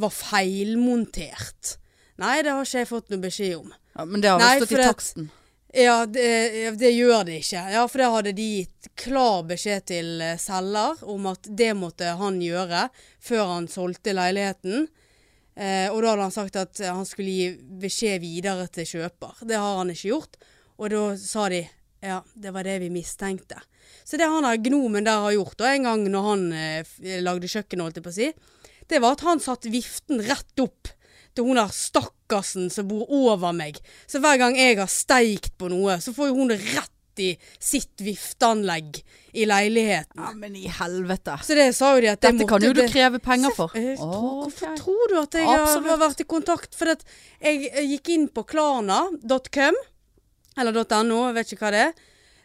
var 0.00 0.08
feilmontert. 0.08 1.76
Nei, 2.16 2.40
det 2.40 2.52
har 2.52 2.64
ikke 2.64 2.80
jeg 2.80 2.88
fått 2.88 3.10
noe 3.12 3.20
beskjed 3.20 3.56
om. 3.58 3.72
Ja, 3.98 4.04
men 4.08 4.20
det 4.22 4.30
har 4.30 4.38
vel 4.40 4.64
stått 4.64 4.78
i 4.78 4.82
taksten. 4.82 5.30
Ja, 5.72 6.06
det, 6.06 6.70
det 6.76 6.90
gjør 6.92 7.24
det 7.24 7.38
ikke. 7.40 7.62
Ja, 7.72 7.86
for 7.88 8.02
det 8.02 8.08
hadde 8.12 8.32
de 8.36 8.48
gitt 8.58 8.90
klar 9.00 9.40
beskjed 9.48 9.86
til 9.88 10.20
eh, 10.20 10.36
selger 10.40 11.00
om 11.08 11.30
at 11.30 11.48
det 11.48 11.70
måtte 11.78 12.10
han 12.20 12.42
gjøre 12.44 12.90
før 13.24 13.54
han 13.54 13.68
solgte 13.72 14.12
leiligheten. 14.12 14.84
Eh, 15.56 15.88
og 15.88 16.02
da 16.02 16.12
hadde 16.12 16.26
han 16.26 16.34
sagt 16.34 16.58
at 16.60 16.82
han 16.84 17.08
skulle 17.08 17.32
gi 17.32 17.78
beskjed 17.80 18.20
videre 18.20 18.68
til 18.68 18.90
kjøper. 18.98 19.40
Det 19.48 19.56
har 19.56 19.80
han 19.80 19.94
ikke 19.94 20.12
gjort. 20.12 20.36
Og 20.76 20.92
da 20.92 21.06
sa 21.20 21.48
de 21.52 21.64
ja, 22.02 22.20
det 22.34 22.52
var 22.52 22.68
det 22.68 22.80
vi 22.82 22.90
mistenkte. 22.92 23.60
Så 24.04 24.18
det 24.18 24.28
han 24.28 24.44
der 24.44 24.60
gnomen 24.60 25.06
der 25.06 25.24
har 25.24 25.36
gjort, 25.36 25.60
og 25.60 25.68
en 25.68 25.86
gang 25.86 26.08
når 26.10 26.26
han 26.26 26.48
eh, 26.52 26.96
lagde 27.22 27.48
kjøkken, 27.48 27.80
holdt 27.80 28.00
jeg 28.00 28.04
på 28.04 28.12
å 28.12 28.16
si, 28.16 28.32
det 28.90 29.00
var 29.00 29.16
at 29.16 29.24
han 29.24 29.40
satte 29.40 29.72
viften 29.72 30.20
rett 30.26 30.60
opp 30.60 30.90
til 31.34 31.44
hun 31.48 31.56
der 31.60 31.70
stakkarsen 31.72 32.70
som 32.72 32.88
bor 32.90 33.06
over 33.08 33.52
meg. 33.56 33.78
Så 34.06 34.20
hver 34.22 34.38
gang 34.40 34.56
jeg 34.58 34.78
har 34.80 34.90
steikt 34.90 35.54
på 35.58 35.68
noe, 35.72 35.98
så 36.02 36.12
får 36.16 36.30
jo 36.32 36.38
hun 36.40 36.52
det 36.52 36.60
rett 36.74 36.90
i 37.20 37.34
sitt 37.60 38.00
vifteanlegg 38.00 39.02
i 39.36 39.44
leiligheten. 39.44 40.16
Ja, 40.16 40.30
men 40.32 40.54
i 40.56 40.64
helvete. 40.72 41.34
Så 41.44 41.52
det 41.58 41.66
sa 41.76 41.90
jo 41.94 42.00
de 42.00 42.08
at 42.08 42.20
Dette 42.24 42.38
Dette 42.38 42.48
kan 42.48 42.64
jo 42.64 42.70
du 42.76 42.80
kreve 42.88 43.18
penger 43.20 43.52
for. 43.56 43.72
Eh, 43.76 43.94
tro- 44.00 44.08
Å, 44.08 44.20
Hvorfor 44.46 44.70
ok. 44.70 44.78
tror 44.80 45.12
du 45.12 45.18
at 45.20 45.36
jeg 45.36 45.44
har, 45.44 45.60
Absolutt. 45.66 45.90
har 45.92 46.00
vært 46.06 46.22
i 46.24 46.28
kontakt? 46.32 46.74
For 46.78 46.92
at 46.94 47.04
jeg, 47.40 47.66
jeg 47.68 47.90
gikk 47.92 48.08
inn 48.16 48.28
på 48.32 48.46
klarna.com, 48.48 49.76
eller 50.56 50.72
.no, 51.04 51.20
jeg 51.28 51.34
vet 51.36 51.52
ikke 51.52 51.66
hva 51.66 51.72
det 51.76 51.84
er. 51.90 51.92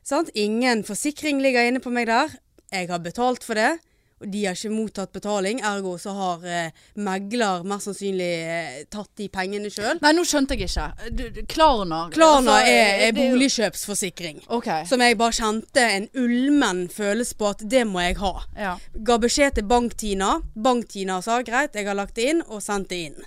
Sant? 0.07 0.29
Ingen 0.35 0.83
forsikring 0.87 1.39
ligger 1.43 1.67
inne 1.67 1.79
på 1.83 1.91
meg 1.91 2.07
der. 2.07 2.35
Jeg 2.71 2.89
har 2.91 2.99
betalt 3.03 3.43
for 3.47 3.55
det. 3.59 3.77
Og 4.17 4.31
de 4.33 4.39
har 4.47 4.55
ikke 4.57 4.71
mottatt 4.73 5.11
betaling, 5.13 5.59
ergo 5.61 5.91
så 6.01 6.13
har 6.17 6.45
eh, 6.49 6.85
megler 7.05 7.65
mest 7.69 7.85
sannsynlig 7.85 8.29
eh, 8.49 8.79
tatt 8.89 9.11
de 9.19 9.27
pengene 9.29 9.69
sjøl. 9.69 9.99
Nei, 10.01 10.13
nå 10.17 10.23
skjønte 10.25 10.57
jeg 10.57 10.71
ikke. 10.71 10.87
Du, 11.11 11.23
du, 11.35 11.43
Klarna 11.45 11.99
Klarna 12.13 12.55
altså, 12.57 12.71
er, 12.73 13.03
er 13.07 13.17
boligkjøpsforsikring. 13.17 14.41
Okay. 14.57 14.87
Som 14.89 15.03
jeg 15.05 15.19
bare 15.19 15.37
kjente 15.37 15.83
en 15.99 16.07
ulmen 16.17 16.87
følelse 16.93 17.37
på 17.37 17.51
at 17.51 17.61
det 17.69 17.83
må 17.85 18.01
jeg 18.07 18.17
ha. 18.23 18.33
Ja. 18.57 18.73
Ga 19.05 19.19
beskjed 19.21 19.59
til 19.59 19.69
Bank-Tina. 19.69 20.31
Bank-Tina 20.55 21.19
sa 21.21 21.43
greit, 21.45 21.77
jeg 21.77 21.85
har 21.85 21.99
lagt 22.01 22.17
det 22.17 22.31
inn, 22.33 22.41
og 22.49 22.65
sendt 22.65 22.89
det 22.89 23.03
inn. 23.11 23.21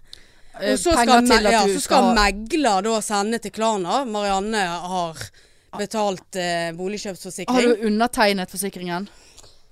Eh, 0.59 0.73
Og 0.73 0.83
så 0.83 0.97
skal, 0.99 1.31
ja, 1.47 1.63
så 1.71 1.85
skal 1.87 2.11
megler 2.19 2.83
da 2.89 2.99
sende 3.05 3.39
til 3.39 3.55
Klarna. 3.55 4.03
Marianne 4.11 4.67
har 4.67 5.23
betalt 5.79 6.35
eh, 6.35 6.75
Har 6.75 7.63
du 7.63 7.87
undertegnet 7.87 8.51
forsikringen? 8.51 9.07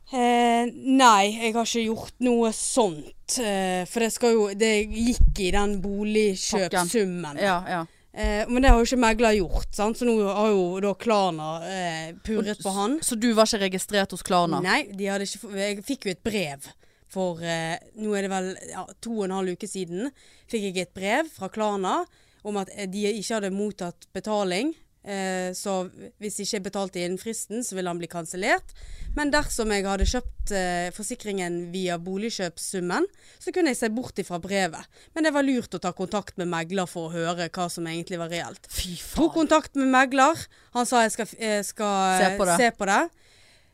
Eh, 0.09 0.71
nei, 0.73 1.35
jeg 1.37 1.53
har 1.53 1.66
ikke 1.68 1.85
gjort 1.85 2.14
noe 2.25 2.51
sånt. 2.57 3.37
Eh, 3.42 3.85
for 3.90 4.01
det 4.01 4.33
jo 4.33 4.47
Det 4.57 4.73
gikk 4.88 5.40
i 5.44 5.51
den 5.53 5.79
boligkjøpssummen. 5.85 7.37
Ja, 7.37 7.61
ja. 7.68 7.87
Eh, 8.12 8.49
men 8.49 8.62
det 8.62 8.71
har 8.73 8.81
jo 8.81 8.87
ikke 8.88 8.99
megler 9.05 9.37
gjort, 9.37 9.68
sant? 9.77 9.99
så 9.99 10.07
nå 10.09 10.16
har 10.25 10.49
jo 10.51 10.81
da 10.83 10.94
Klarna 10.99 11.51
eh, 11.68 12.14
purret 12.25 12.62
på 12.64 12.73
han. 12.75 12.97
Så 13.05 13.14
du 13.21 13.29
var 13.37 13.47
ikke 13.47 13.66
registrert 13.68 14.14
hos 14.16 14.25
Klarna? 14.27 14.62
Nei, 14.64 14.88
ikke, 14.97 15.53
jeg 15.61 15.85
fikk 15.87 16.09
jo 16.09 16.14
et 16.16 16.25
brev 16.25 16.71
for 17.09 17.40
eh, 17.44 17.77
Nå 18.00 18.17
er 18.17 18.27
det 18.27 18.33
vel 18.33 18.50
ja, 18.73 18.83
to 19.04 19.13
og 19.21 19.29
en 19.29 19.37
halv 19.37 19.54
uke 19.54 19.69
siden. 19.71 20.11
Fikk 20.50 20.71
jeg 20.71 20.88
et 20.88 20.96
brev 20.96 21.29
fra 21.37 21.50
Klarna 21.52 22.00
om 22.48 22.59
at 22.59 22.73
de 22.90 23.04
ikke 23.13 23.37
hadde 23.37 23.52
mottatt 23.54 24.09
betaling. 24.17 24.73
Eh, 25.07 25.55
så 25.57 25.85
hvis 26.21 26.40
ikke 26.42 26.65
betalte 26.67 27.01
innen 27.01 27.21
fristen, 27.21 27.63
så 27.65 27.77
ville 27.79 27.90
han 27.90 28.01
bli 28.01 28.11
kansellert. 28.11 28.75
Men 29.17 29.31
dersom 29.33 29.71
jeg 29.73 29.87
hadde 29.87 30.09
kjøpt 30.09 30.53
eh, 30.57 30.88
forsikringen 30.96 31.61
via 31.73 31.96
boligkjøpssummen, 32.03 33.07
så 33.38 33.55
kunne 33.55 33.73
jeg 33.73 33.81
se 33.81 33.92
bort 33.94 34.19
ifra 34.21 34.40
brevet. 34.42 35.01
Men 35.15 35.29
det 35.29 35.33
var 35.37 35.46
lurt 35.46 35.79
å 35.79 35.83
ta 35.83 35.94
kontakt 35.96 36.37
med 36.40 36.51
megler 36.53 36.90
for 36.90 37.09
å 37.09 37.15
høre 37.15 37.49
hva 37.49 37.69
som 37.73 37.87
egentlig 37.88 38.21
var 38.21 38.33
reelt. 38.33 38.69
Fy 38.73 38.99
Tok 39.15 39.33
kontakt 39.38 39.79
med 39.79 39.90
megler. 39.94 40.49
Han 40.77 40.88
sa 40.88 41.07
jeg 41.07 41.15
skal, 41.17 41.33
jeg 41.40 41.65
skal 41.71 42.21
Se 42.23 42.35
på 42.37 42.51
det. 42.51 42.59
Se 42.59 42.75
på 42.77 42.90
det. 42.90 43.01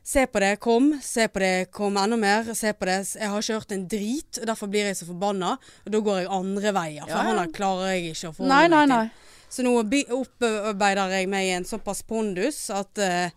Se 0.05 0.27
på 0.29 0.41
det, 0.43 0.57
kom. 0.61 0.91
Se 1.01 1.25
på 1.33 1.41
det, 1.41 1.53
kom 1.73 1.97
enda 1.97 2.17
mer. 2.21 2.51
Se 2.55 2.75
på 2.77 2.85
det. 2.85 2.99
Jeg 3.17 3.31
har 3.33 3.41
ikke 3.41 3.57
hørt 3.57 3.73
en 3.73 3.87
drit, 3.89 4.41
og 4.43 4.51
derfor 4.51 4.69
blir 4.69 4.91
jeg 4.91 4.99
så 4.99 5.07
forbanna. 5.09 5.55
Og 5.87 5.95
da 5.95 6.01
går 6.05 6.19
jeg 6.21 6.33
andre 6.39 6.73
veier, 6.77 7.07
for 7.09 7.17
Ja, 7.17 7.39
han 7.41 7.55
klarer 7.57 7.95
jeg 7.95 8.11
ikke 8.13 8.29
å 8.29 8.37
få 8.37 8.51
Nei, 8.51 8.67
nei, 8.69 8.85
nei. 8.91 9.07
Så 9.55 9.63
nå 9.63 9.75
opparbeider 9.79 11.13
jeg 11.15 11.29
meg 11.31 11.53
en 11.55 11.67
såpass 11.69 12.03
pondus 12.09 12.65
at 12.75 12.99
uh, 12.99 13.29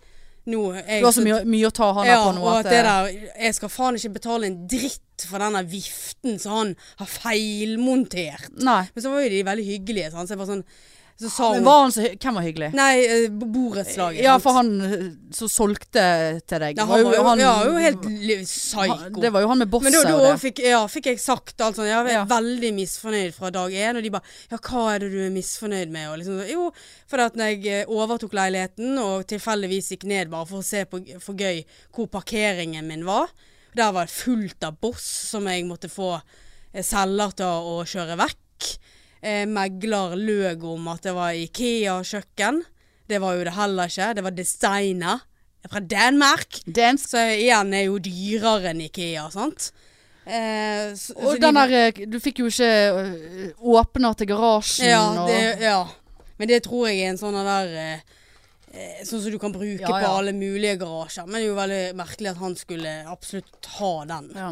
nå 0.50 0.62
jeg, 0.80 1.02
Du 1.04 1.06
har 1.06 1.14
så 1.14 1.26
mye, 1.26 1.42
mye 1.46 1.70
å 1.70 1.74
ta 1.76 1.92
han 2.00 2.08
ja, 2.10 2.22
på 2.24 2.34
nå. 2.38 2.46
at 2.56 2.70
det 2.70 2.80
eh, 2.80 2.88
der 2.88 3.44
Jeg 3.44 3.58
skal 3.60 3.72
faen 3.74 4.00
ikke 4.00 4.16
betale 4.16 4.50
en 4.50 4.60
dritt 4.72 5.26
for 5.28 5.42
denne 5.42 5.64
viften 5.68 6.38
som 6.42 6.54
han 6.54 6.76
har 7.00 7.10
feilmontert. 7.10 8.52
Nei. 8.62 8.84
Men 8.94 9.04
så 9.04 9.12
var 9.14 9.26
jo 9.26 9.32
de 9.34 9.42
veldig 9.48 9.66
hyggelige, 9.66 10.12
sant? 10.14 10.30
så 10.30 10.36
jeg 10.36 10.42
var 10.42 10.50
sånn 10.52 10.66
Så 11.18 11.30
sa 11.34 11.48
hun 11.56 11.64
var 11.66 11.80
han 11.82 11.92
så, 11.92 12.04
hvem 12.14 12.36
var 12.38 12.44
hyggelig? 12.46 12.68
Nei, 12.78 12.92
eh, 13.10 13.24
borettslaget. 13.34 14.20
Ja, 14.22 14.36
for 14.38 14.54
han 14.54 14.68
eh, 14.86 15.06
som 15.34 15.50
solgte 15.50 16.04
til 16.46 16.62
deg. 16.62 16.78
Ja, 16.78 16.86
var 16.86 17.00
han 17.02 17.08
var 17.08 17.16
jo, 17.16 17.24
han- 17.26 17.40
ja, 17.42 17.54
jo 17.66 17.72
helt 17.82 18.04
psyko. 18.46 19.22
Det 19.24 19.32
var 19.34 19.42
jo 19.42 19.48
han 19.50 19.58
med 19.64 19.72
Men 19.72 19.82
da, 19.82 19.90
bosset 19.98 20.12
og 20.14 20.22
da 20.28 20.36
fikk, 20.38 20.62
ja, 20.62 20.84
fikk 20.94 21.10
jeg 21.10 21.20
sagt 21.24 21.60
alt 21.66 21.76
sånn. 21.80 21.88
Jeg 21.90 21.98
er 22.06 22.12
Ja. 22.20 22.26
veldig 22.30 22.72
misfornøyd 22.78 23.34
fra 23.34 23.50
dag 23.50 23.72
én. 23.72 23.98
Og 23.98 24.04
de 24.04 24.10
bare 24.14 24.22
Ja, 24.52 24.58
hva 24.58 24.84
er 24.96 25.00
det 25.00 25.12
du 25.12 25.18
er 25.26 25.34
misfornøyd 25.34 25.90
med? 25.90 26.08
Og 26.12 26.20
liksom, 26.20 26.48
jo, 26.52 26.72
fordi 27.10 27.26
at 27.26 27.34
når 27.36 27.46
jeg 27.56 27.66
eh, 27.66 27.86
overtok 27.90 28.34
leiligheten 28.38 28.98
og 29.02 29.26
tilfeldigvis 29.26 29.90
gikk 29.98 30.04
ned 30.06 30.30
bare 30.30 30.46
for 30.46 30.60
å 30.60 30.64
se 30.64 30.86
på, 30.86 31.02
for 31.20 31.34
gøy 31.34 31.66
hvor 31.96 32.08
parkeringen 32.14 32.86
min 32.86 33.04
var, 33.06 33.30
der 33.76 33.92
var 33.92 34.06
det 34.06 34.14
fullt 34.14 34.64
av 34.64 34.78
boss 34.80 35.02
som 35.32 35.46
jeg 35.50 35.66
måtte 35.66 35.90
få 35.90 36.22
selger 36.78 37.34
til 37.38 37.46
å 37.46 37.82
kjøre 37.88 38.18
vekk. 38.22 38.78
Eh, 39.22 39.46
megler 39.50 40.16
løg 40.16 40.64
om 40.64 40.88
at 40.94 41.02
det 41.08 41.14
var 41.18 41.34
Ikea-kjøkken. 41.34 42.62
Det 43.10 43.20
var 43.24 43.38
jo 43.38 43.44
det 43.48 43.54
heller 43.56 43.88
ikke. 43.90 44.14
Det 44.16 44.24
var 44.24 44.32
designer 44.36 45.22
fra 45.68 45.80
Danmark. 45.80 46.60
Dansk. 46.68 47.10
Så 47.10 47.24
igjen 47.38 47.74
er 47.74 47.88
jo 47.88 47.98
dyrere 48.00 48.72
enn 48.74 48.82
Ikea, 48.86 49.30
sant? 49.34 49.72
Eh, 50.28 50.94
så, 50.94 51.14
så 51.14 51.18
Og 51.24 51.36
de- 51.38 51.42
den 51.46 51.56
der 51.56 51.74
eh, 51.88 52.06
Du 52.12 52.20
fikk 52.20 52.40
jo 52.44 52.50
ikke 52.52 52.68
eh, 52.68 53.52
åpner 53.64 54.14
til 54.20 54.28
garasjen 54.28 54.90
ja, 54.90 55.02
og 55.24 55.30
det, 55.32 55.62
ja. 55.64 55.78
Men 56.38 56.50
det 56.52 56.58
tror 56.66 56.90
jeg 56.90 57.00
er 57.06 57.14
en 57.14 57.18
sånn 57.22 57.38
der 57.48 57.72
eh, 57.80 58.02
eh, 58.76 59.06
Sånn 59.08 59.22
som 59.24 59.32
du 59.32 59.40
kan 59.40 59.56
bruke 59.56 59.80
Ja, 59.82 59.88
på 59.88 60.10
alle 60.20 60.34
mulige 60.36 60.76
garasjer. 60.84 61.26
Men 61.26 61.40
det 61.40 61.46
er 61.46 61.48
jo 61.54 61.56
veldig 61.62 61.84
merkelig 62.04 62.34
at 62.34 62.42
han 62.44 62.56
skulle 62.60 62.96
absolutt 63.08 63.72
ha 63.80 63.94
den. 64.14 64.32
ja. 64.36 64.52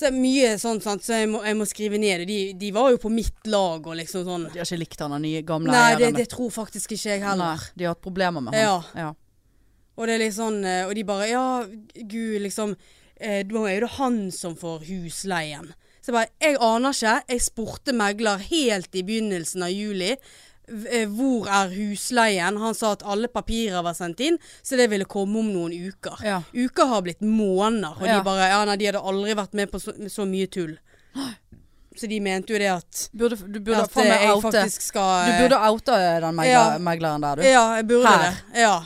Så 0.00 0.08
det 0.08 0.14
er 0.14 0.22
mye 0.22 0.52
sånn, 0.56 0.78
sant? 0.80 1.02
så 1.04 1.18
jeg 1.18 1.28
må, 1.28 1.42
jeg 1.44 1.56
må 1.58 1.64
skrive 1.68 1.98
ned 2.00 2.22
det. 2.22 2.26
De, 2.30 2.36
de 2.56 2.68
var 2.72 2.86
jo 2.94 3.00
på 3.02 3.10
mitt 3.12 3.48
lag 3.52 3.84
og 3.84 3.98
liksom 3.98 4.22
sånn 4.24 4.46
De 4.48 4.62
har 4.62 4.64
ikke 4.64 4.78
likt 4.80 5.02
han 5.04 5.12
den 5.12 5.26
nye 5.26 5.42
gamle 5.44 5.74
Nei, 5.74 5.98
det, 6.00 6.08
det 6.16 6.24
tror 6.32 6.48
faktisk 6.54 6.94
ikke 6.96 7.10
jeg 7.10 7.20
heller. 7.20 7.60
Nei, 7.60 7.74
de 7.76 7.84
har 7.84 7.92
hatt 7.92 8.00
problemer 8.06 8.40
med 8.46 8.56
han. 8.56 8.62
Ja. 8.64 8.78
ja. 8.96 9.10
Og 10.00 10.08
det 10.08 10.14
er 10.16 10.22
litt 10.22 10.38
sånn 10.38 10.56
eh, 10.64 10.86
Og 10.86 10.94
de 10.96 11.04
bare 11.04 11.28
Ja, 11.28 11.44
gud, 11.68 12.38
liksom 12.46 12.72
eh, 13.20 13.42
Nå 13.44 13.66
er 13.66 13.76
jo 13.76 13.84
det 13.84 13.92
han 13.98 14.18
som 14.32 14.56
får 14.56 14.88
husleien. 14.88 15.68
Så 16.00 16.14
jeg 16.14 16.16
bare 16.16 16.32
Jeg 16.46 16.60
aner 16.64 16.96
ikke. 16.96 17.16
Jeg 17.34 17.44
spurte 17.50 17.96
megler 18.00 18.46
helt 18.48 18.96
i 18.96 19.04
begynnelsen 19.04 19.68
av 19.68 19.74
juli. 19.76 20.14
Eh, 20.90 21.06
Hvor 21.10 21.48
er 21.50 21.68
husleien? 21.74 22.56
Han 22.62 22.74
sa 22.74 22.92
at 22.92 23.02
alle 23.02 23.28
papirer 23.28 23.82
var 23.82 23.94
sendt 23.98 24.20
inn, 24.20 24.38
så 24.62 24.76
det 24.76 24.88
ville 24.90 25.04
komme 25.04 25.38
om 25.42 25.50
noen 25.52 25.72
uker. 25.74 26.22
Ja. 26.24 26.42
Uker 26.54 26.86
har 26.86 27.02
blitt 27.02 27.20
måneder, 27.20 27.96
og 28.00 28.06
Ja. 28.06 28.18
de 28.18 28.24
bare 28.24 28.48
Ja, 28.50 28.64
nei, 28.64 28.76
de 28.76 28.86
hadde 28.90 29.02
aldri 29.02 29.34
vært 29.34 29.54
med 29.54 29.70
på 29.72 29.80
så, 29.80 29.92
så 30.08 30.26
mye 30.26 30.46
tull. 30.50 30.76
Så 32.00 32.06
de 32.06 32.20
mente 32.22 32.52
jo 32.54 32.58
det 32.58 32.68
at 32.70 33.08
Burde, 33.12 33.36
du 33.50 33.58
burde 33.60 33.82
At 33.82 33.96
eh, 33.98 34.06
jeg 34.06 34.30
oute 34.30 34.46
faktisk 34.46 34.82
skal 34.86 35.26
Du 35.26 35.32
eh, 35.32 35.40
burde 35.42 35.58
oute 35.68 35.96
den 36.22 36.34
megler, 36.38 36.52
Ja. 36.52 36.78
megleren 36.78 37.20
der, 37.26 37.36
du. 37.36 37.42
Ja, 37.42 37.64
jeg 37.76 37.86
burde 37.90 38.06
Her. 38.08 38.22
det. 38.30 38.60
Ja. 38.62 38.76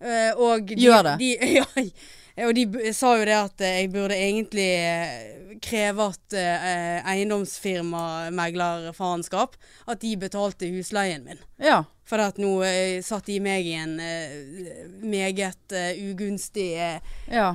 Eh, 0.00 0.32
og 0.38 0.66
de, 0.70 0.76
Gjør 0.78 1.02
det. 1.02 1.18
De, 1.18 1.30
ja, 2.38 2.46
og 2.46 2.54
de 2.54 2.92
sa 2.94 3.16
jo 3.18 3.24
det 3.28 3.34
at 3.36 3.60
eh, 3.66 3.80
jeg 3.82 3.90
burde 3.92 4.14
egentlig 4.16 4.68
eh, 4.78 5.41
kreve 5.60 6.06
at 6.12 6.32
eh, 6.38 7.02
eiendomsfirma-meglerfaenskap 7.12 9.50
At 9.86 10.00
de 10.00 10.16
betalte 10.16 10.66
husleien 10.72 11.24
min. 11.26 11.38
Ja. 11.62 11.84
For 12.04 12.18
at 12.18 12.34
nå 12.42 12.56
eh, 12.66 12.98
satt 13.06 13.26
de 13.30 13.36
meg 13.40 13.62
i 13.70 13.76
en 13.78 13.92
eh, 14.02 14.32
meget 15.06 15.70
eh, 15.72 15.94
ugunstig 16.10 16.72
eh, 16.74 16.98
ja. 17.30 17.52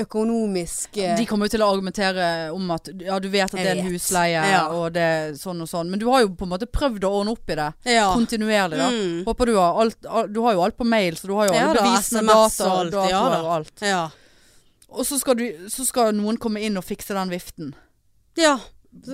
økonomisk 0.00 0.96
eh, 1.02 1.16
De 1.18 1.26
kommer 1.28 1.46
jo 1.50 1.56
til 1.56 1.62
å 1.66 1.70
argumentere 1.74 2.28
om 2.54 2.70
at 2.72 2.88
ja, 3.02 3.18
du 3.20 3.26
vet 3.32 3.50
at 3.50 3.58
det 3.58 3.66
er 3.72 3.76
en 3.82 3.90
husleie, 3.90 4.44
Ja. 4.52 4.62
og 4.72 4.92
det 4.94 5.02
er 5.02 5.34
sånn 5.36 5.60
og 5.66 5.68
sånn. 5.68 5.90
Men 5.90 5.98
du 6.00 6.06
har 6.08 6.22
jo 6.24 6.30
på 6.38 6.44
en 6.46 6.52
måte 6.54 6.70
prøvd 6.70 7.04
å 7.04 7.10
ordne 7.18 7.34
opp 7.34 7.50
i 7.50 7.58
det. 7.58 7.66
ja. 7.96 8.06
Kontinuerlig, 8.14 8.78
da. 8.80 8.88
Mm. 8.94 9.24
Håper 9.26 9.44
du 9.50 9.54
har 9.58 9.74
alt 9.82 10.06
al- 10.06 10.30
Du 10.32 10.40
har 10.46 10.52
jo 10.56 10.62
alt 10.64 10.76
på 10.78 10.86
mail, 10.86 11.16
så 11.18 11.26
du 11.26 11.34
har 11.36 11.46
jo 11.50 11.54
Ja 11.58 11.66
alle 11.66 11.74
da, 11.74 11.82
bevisene, 11.90 12.22
SMS 12.22 12.56
data, 12.56 12.70
og 12.70 12.78
alt, 12.78 12.92
datoer 12.94 13.10
ja 13.10 13.22
da. 13.34 13.38
og 13.42 13.50
alt. 13.58 13.76
Ja. 13.90 14.06
Og 14.90 15.06
så 15.06 15.18
skal, 15.20 15.36
du, 15.38 15.68
så 15.70 15.84
skal 15.86 16.12
noen 16.18 16.36
komme 16.42 16.60
inn 16.66 16.76
og 16.80 16.84
fikse 16.84 17.14
den 17.14 17.30
viften. 17.30 17.74
ja. 18.36 18.58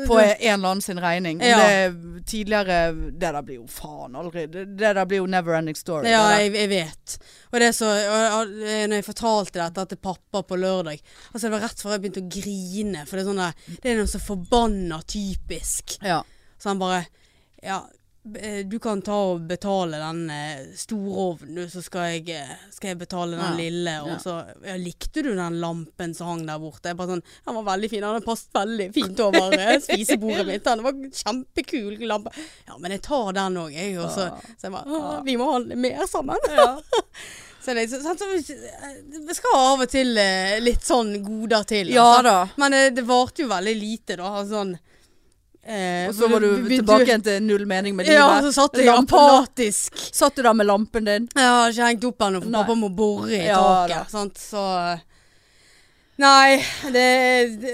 På 0.09 0.17
en 0.17 0.31
eller 0.41 0.69
annen 0.71 0.81
sin 0.81 0.97
regning. 1.05 1.41
Ja. 1.45 1.59
Det, 1.61 2.23
tidligere 2.25 2.93
Det 3.13 3.29
der 3.35 3.43
blir 3.45 3.59
jo 3.59 3.67
faen 3.69 4.15
aldri 4.17 4.47
Det, 4.49 4.63
det 4.73 4.95
der 4.97 5.05
blir 5.05 5.19
jo 5.21 5.27
never 5.29 5.53
ending 5.59 5.77
story. 5.77 6.09
Ja, 6.09 6.23
jeg, 6.41 6.55
jeg 6.57 6.71
vet. 6.71 7.17
Og 7.53 7.61
det 7.61 7.69
så 7.77 7.91
og, 7.91 8.39
og, 8.39 8.55
Når 8.89 8.95
jeg 8.97 9.05
fortalte 9.05 9.61
dette 9.61 9.85
til 9.91 10.01
pappa 10.01 10.41
på 10.49 10.57
lørdag 10.57 10.97
Altså 11.35 11.43
Det 11.45 11.53
var 11.59 11.67
rett 11.67 11.83
før 11.85 11.93
jeg 11.93 12.05
begynte 12.07 12.25
å 12.25 12.31
grine. 12.39 13.05
For 13.05 13.19
det 13.21 13.27
er 13.27 13.29
sånn 13.29 13.43
der- 13.45 13.77
Det 13.83 13.93
er 13.93 14.01
noe 14.01 14.09
så 14.15 14.23
forbanna 14.31 15.03
typisk. 15.13 15.99
ja. 16.01 16.23
Så 16.57 16.73
han 16.73 16.81
bare 16.81 17.03
Ja, 17.63 17.83
eh, 17.85 17.96
du 18.71 18.79
kan 18.83 19.01
ta 19.07 19.15
og 19.33 19.45
betale 19.49 19.99
den 20.01 20.23
eh, 20.31 20.65
store 20.77 21.15
ovnen, 21.27 21.55
du, 21.61 21.69
så 21.71 21.83
skal 21.85 22.09
jeg, 22.17 22.29
eh, 22.37 22.55
skal 22.75 22.91
jeg 22.93 22.99
betale 23.05 23.37
den 23.39 23.45
Ja. 23.45 23.57
lille. 23.59 23.95
Og 24.03 24.09
Ja. 24.15 24.19
så 24.19 24.35
ja, 24.67 24.77
Likte 24.81 25.23
du 25.23 25.31
den 25.35 25.61
lampen 25.63 26.15
som 26.15 26.27
hang 26.33 26.47
der 26.47 26.59
borte? 26.59 26.91
Jeg 26.91 26.97
bare 26.99 27.15
sånn 27.15 27.23
Den 27.47 27.55
var 27.61 27.67
veldig 27.71 27.91
fin. 27.91 28.01
Den 28.03 28.11
hadde 28.15 28.27
passet 28.27 28.53
veldig 28.59 28.89
fint 28.95 29.21
over 29.21 29.57
eh, 29.59 29.79
spisebordet 29.87 30.47
mitt. 30.47 30.65
Den 30.65 30.83
var 30.83 30.93
kjempekul 31.23 31.99
lampe. 32.07 32.33
Ja, 32.67 32.77
men 32.79 32.91
jeg 32.97 33.03
tar 33.07 33.33
den 33.33 33.57
òg, 33.63 33.73
jeg. 33.73 33.97
Og 34.03 34.11
så, 34.11 34.29
så 34.59 34.69
jeg 34.69 34.73
bare 34.73 35.23
Vi 35.25 35.37
må 35.41 35.51
handle 35.53 35.77
mer 35.77 36.07
sammen. 36.07 36.37
Så 37.67 37.75
det, 37.75 37.89
så, 37.91 37.99
vi 39.27 39.35
skal 39.35 39.57
av 39.59 39.81
og 39.83 39.89
til 39.91 40.13
eh, 40.23 40.61
litt 40.63 40.85
sånn 40.87 41.17
goder 41.25 41.65
til. 41.67 41.89
ja 41.91 42.05
altså. 42.05 42.23
da. 42.29 42.49
Men 42.63 42.77
eh, 42.79 42.91
det 42.95 43.03
varte 43.09 43.43
jo 43.43 43.49
veldig 43.51 43.73
lite, 43.75 44.15
da. 44.21 44.29
Sånn, 44.47 44.77
eh, 45.67 46.13
så 46.15 46.29
var 46.31 46.41
du 46.41 46.69
tilbake 46.69 47.07
igjen 47.09 47.25
til 47.27 47.43
null 47.43 47.67
mening 47.67 47.97
med 47.99 48.07
livet. 48.07 48.19
Ja, 48.21 48.41
så 48.45 48.53
satt 48.55 48.79
jeg 48.79 48.89
apatisk. 48.93 49.97
Satt 50.15 50.37
du 50.39 50.43
der 50.47 50.55
med 50.55 50.69
lampen 50.71 51.05
din? 51.09 51.29
Jeg 51.35 51.53
har 51.57 51.75
ikke 51.75 51.91
hengt 51.91 52.05
opp 52.11 52.27
ennå, 52.29 52.43
for 52.45 52.53
Nei. 52.55 52.63
pappa 52.63 52.77
må 52.79 52.91
bore 52.95 53.33
i 53.35 53.45
Ja, 53.49 53.63
taket. 53.87 54.13
Sant? 54.15 54.39
Så 54.41 54.65
Nei, 56.23 56.63
det, 56.95 57.09
det 57.61 57.73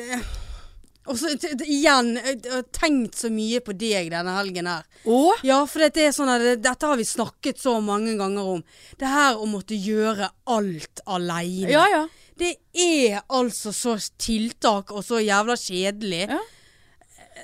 Og 1.07 1.19
så 1.19 1.31
igjen, 1.67 2.13
jeg 2.19 2.41
har 2.51 2.65
tenkt 2.75 3.19
så 3.19 3.31
mye 3.31 3.61
på 3.63 3.75
deg 3.79 4.11
denne 4.11 4.35
helgen 4.39 4.69
her. 4.71 4.87
Å? 5.07 5.21
Ja, 5.47 5.61
for 5.67 5.83
dette, 5.85 6.09
sånn 6.15 6.31
det, 6.43 6.57
dette 6.63 6.87
har 6.91 6.99
vi 6.99 7.07
snakket 7.07 7.59
så 7.63 7.77
mange 7.83 8.15
ganger 8.19 8.57
om. 8.57 8.65
Det 8.99 9.11
her 9.11 9.39
å 9.39 9.47
måtte 9.51 9.79
gjøre 9.79 10.31
alt 10.51 11.03
aleine. 11.07 11.71
Ja 11.71 11.87
ja. 11.91 12.03
Det 12.39 12.55
er 12.73 13.21
altså 13.31 13.71
så 13.77 13.97
tiltak 14.19 14.91
og 14.95 15.05
så 15.07 15.21
jævla 15.23 15.55
kjedelig. 15.59 16.25
Ja. 16.31 16.39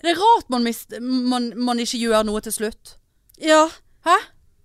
Det 0.02 0.10
er 0.14 0.18
rart 0.20 0.48
man, 0.50 0.62
mist, 0.64 0.92
man, 1.00 1.52
man 1.56 1.78
ikke 1.82 1.98
gjør 2.00 2.24
noe 2.28 2.40
til 2.44 2.52
slutt. 2.52 2.96
Ja. 3.42 3.64
Hæ? 4.06 4.16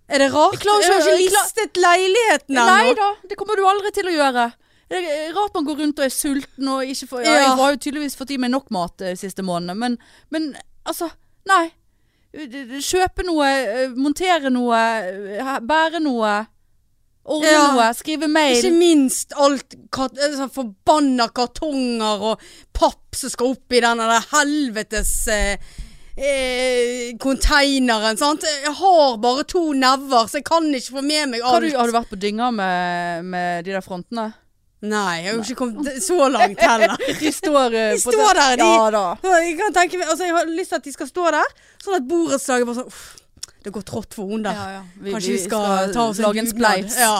Er 0.08 0.18
det 0.20 0.28
rart? 0.34 0.52
Jeg 0.52 0.60
klarer 0.60 0.84
ikke- 0.84 0.98
å 1.00 1.30
klar- 1.30 1.44
listet 1.46 1.76
leiligheten 1.80 2.56
ennå. 2.56 2.66
Nei 2.66 2.94
da, 2.94 3.14
det 3.28 3.36
kommer 3.40 3.56
du 3.56 3.64
aldri 3.66 3.90
til 3.92 4.06
å 4.10 4.14
gjøre. 4.14 4.52
Det 4.90 4.98
er 5.00 5.32
rart 5.34 5.54
man 5.54 5.64
går 5.64 5.78
rundt 5.80 5.98
og 5.98 6.04
er 6.04 6.12
sulten 6.12 6.68
og 6.68 6.82
ikke 6.84 7.08
får 7.08 7.24
ja. 7.24 7.32
Jeg 7.40 7.56
har 7.58 7.70
jo 7.72 7.76
tydeligvis 7.78 8.16
fått 8.16 8.30
i 8.30 8.36
meg 8.38 8.50
nok 8.52 8.70
mat 8.70 8.96
de 8.98 9.14
siste 9.16 9.42
månedene, 9.42 9.74
men, 9.76 9.98
men 10.30 10.54
altså 10.86 11.10
Nei. 11.48 11.72
Kjøpe 12.34 13.24
noe, 13.24 13.46
eh, 13.46 13.88
montere 13.94 14.50
noe, 14.50 14.76
eh, 15.38 15.58
bære 15.60 16.00
noe. 16.02 16.46
Ordne 17.24 17.50
Ja. 17.50 17.72
noe, 17.72 17.86
skrive 17.96 18.28
mail. 18.28 18.58
Ikke 18.58 18.72
minst 18.76 19.32
alt 19.40 19.74
kart 19.94 20.12
sånn 20.18 20.50
forbanna 20.52 21.30
kartonger 21.32 22.20
og 22.32 22.42
papp 22.76 23.16
som 23.16 23.30
skal 23.32 23.54
opp 23.54 23.72
i 23.72 23.80
den 23.80 24.02
der 24.02 24.26
helvetes 24.34 25.12
eh, 25.32 25.56
eh, 26.16 27.16
konteineren. 27.18 28.18
Sant? 28.20 28.44
Jeg 28.44 28.74
har 28.76 29.16
bare 29.22 29.44
to 29.48 29.72
never, 29.72 30.28
så 30.28 30.40
jeg 30.40 30.44
kan 30.48 30.68
ikke 30.74 30.98
få 30.98 31.02
med 31.04 31.32
meg 31.32 31.42
Har 31.42 31.56
alt. 31.62 31.70
du, 31.72 31.76
har 31.78 31.86
du 31.90 31.96
vært 31.96 32.12
på 32.12 32.20
dynga 32.20 32.50
med, 32.54 33.24
med 33.24 33.64
de 33.64 33.72
der 33.76 33.84
frontene? 33.84 34.32
Nei, 34.84 35.22
jeg 35.22 35.30
har 35.30 35.36
jo 35.38 35.42
ikke 35.46 35.56
kommet 35.62 36.02
så 36.04 36.26
langt 36.28 36.60
heller. 36.60 36.92
De 37.22 37.30
står, 37.32 37.72
eh, 37.72 37.92
De 37.96 38.00
står 38.04 38.34
der, 38.36 38.56
de. 38.60 38.66
Ja 38.68 38.90
da. 38.92 39.04
Jeg, 39.40 39.54
kan 39.62 39.72
tenke 39.80 40.02
altså, 40.04 40.26
jeg 40.28 40.34
har 40.36 40.50
lyst 40.52 40.74
til 40.74 40.76
at 40.82 40.84
de 40.84 40.92
skal 40.92 41.08
stå 41.08 41.30
der, 41.38 41.54
sånn 41.80 41.96
at 42.02 42.08
borettslaget 42.10 42.68
bare 42.68 42.82
sånn 42.82 42.90
uff, 42.92 43.06
Det 43.64 43.72
går 43.72 43.84
trått 43.88 44.14
for 44.16 44.28
henne 44.28 44.44
der. 44.50 44.60
Ja, 44.60 44.70
ja. 44.78 44.84
Vi, 45.00 45.12
Kanskje 45.14 45.34
vi 45.34 45.42
skal, 45.46 45.92
ta 45.94 46.06
oss 46.10 46.20
lage 46.22 46.42
en 46.44 46.50
spleis. 46.50 46.96
Ja. 47.00 47.16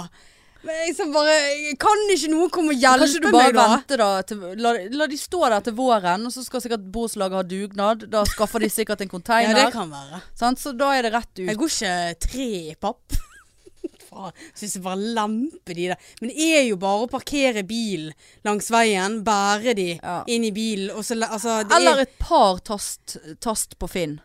Men 0.65 0.95
så 0.97 1.05
bare, 1.13 1.35
kan 1.81 2.07
ikke 2.13 2.31
noen 2.33 2.53
komme 2.53 2.73
og 2.73 2.81
hjelpe 2.81 3.05
Kanskje 3.05 3.21
du 3.21 3.27
bare 3.29 3.51
meg 3.51 3.57
da? 3.57 3.65
venter 3.75 4.01
da 4.01 4.09
til, 4.25 4.45
la, 4.65 4.73
la 4.97 5.09
de 5.13 5.19
stå 5.21 5.43
der 5.53 5.65
til 5.67 5.77
våren, 5.77 6.25
og 6.25 6.33
så 6.33 6.45
skal 6.47 6.65
sikkert 6.65 6.87
borettslaget 6.95 7.37
ha 7.37 7.45
dugnad. 7.49 8.07
Da 8.13 8.23
skaffer 8.29 8.65
de 8.65 8.71
sikkert 8.73 9.05
en 9.05 9.13
Ja, 9.13 9.53
det 9.59 9.69
kan 9.73 9.93
være. 9.93 10.23
sant? 10.37 10.61
Så 10.61 10.73
da 10.73 10.95
er 10.97 11.03
det 11.09 11.13
rett 11.13 11.33
ut. 11.37 11.47
Jeg 11.49 11.61
går 11.61 11.75
ikke 11.75 11.95
tre 12.29 12.49
i 12.73 12.75
papp. 12.81 13.19
Syns 14.55 14.77
jeg 14.77 14.83
bare 14.85 15.01
lemper 15.17 15.75
de 15.75 15.89
der. 15.91 16.11
Men 16.21 16.31
det 16.31 16.49
er 16.57 16.63
jo 16.69 16.77
bare 16.81 17.05
å 17.05 17.11
parkere 17.11 17.65
bilen 17.67 18.13
langs 18.47 18.71
veien, 18.73 19.23
bære 19.27 19.75
de 19.75 19.89
Ja. 20.03 20.23
inn 20.31 20.45
i 20.45 20.53
bilen, 20.55 20.95
og 20.95 21.05
så 21.05 21.19
altså, 21.19 21.63
det 21.65 21.77
Eller 21.77 21.99
er, 21.99 22.07
et 22.09 22.19
par 22.19 22.61
tast, 22.65 23.17
tast 23.41 23.79
på 23.79 23.89
Finn. 23.91 24.21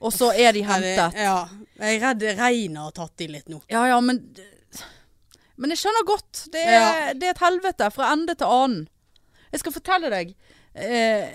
Og 0.00 0.12
så 0.14 0.28
er 0.32 0.52
de 0.54 0.62
hentet. 0.62 1.16
Ja. 1.18 1.48
Jeg 1.78 1.96
er 1.98 2.04
redd 2.06 2.22
regnet 2.38 2.78
har 2.82 2.94
tatt 2.94 3.16
de 3.18 3.26
litt 3.32 3.48
nå. 3.50 3.60
Ja 3.70 3.84
ja, 3.90 4.00
men 4.00 4.22
Men 5.58 5.72
jeg 5.74 5.80
skjønner 5.80 6.04
godt. 6.06 6.44
Det 6.52 6.60
er, 6.62 6.72
Ja. 6.78 7.12
det 7.18 7.26
er 7.26 7.30
et 7.34 7.42
helvete 7.42 7.90
fra 7.90 8.12
ende 8.12 8.34
til 8.38 8.46
annen. 8.46 8.84
Jeg 9.50 9.60
skal 9.60 9.72
fortelle 9.74 10.10
deg 10.12 10.34
eh, 10.74 11.30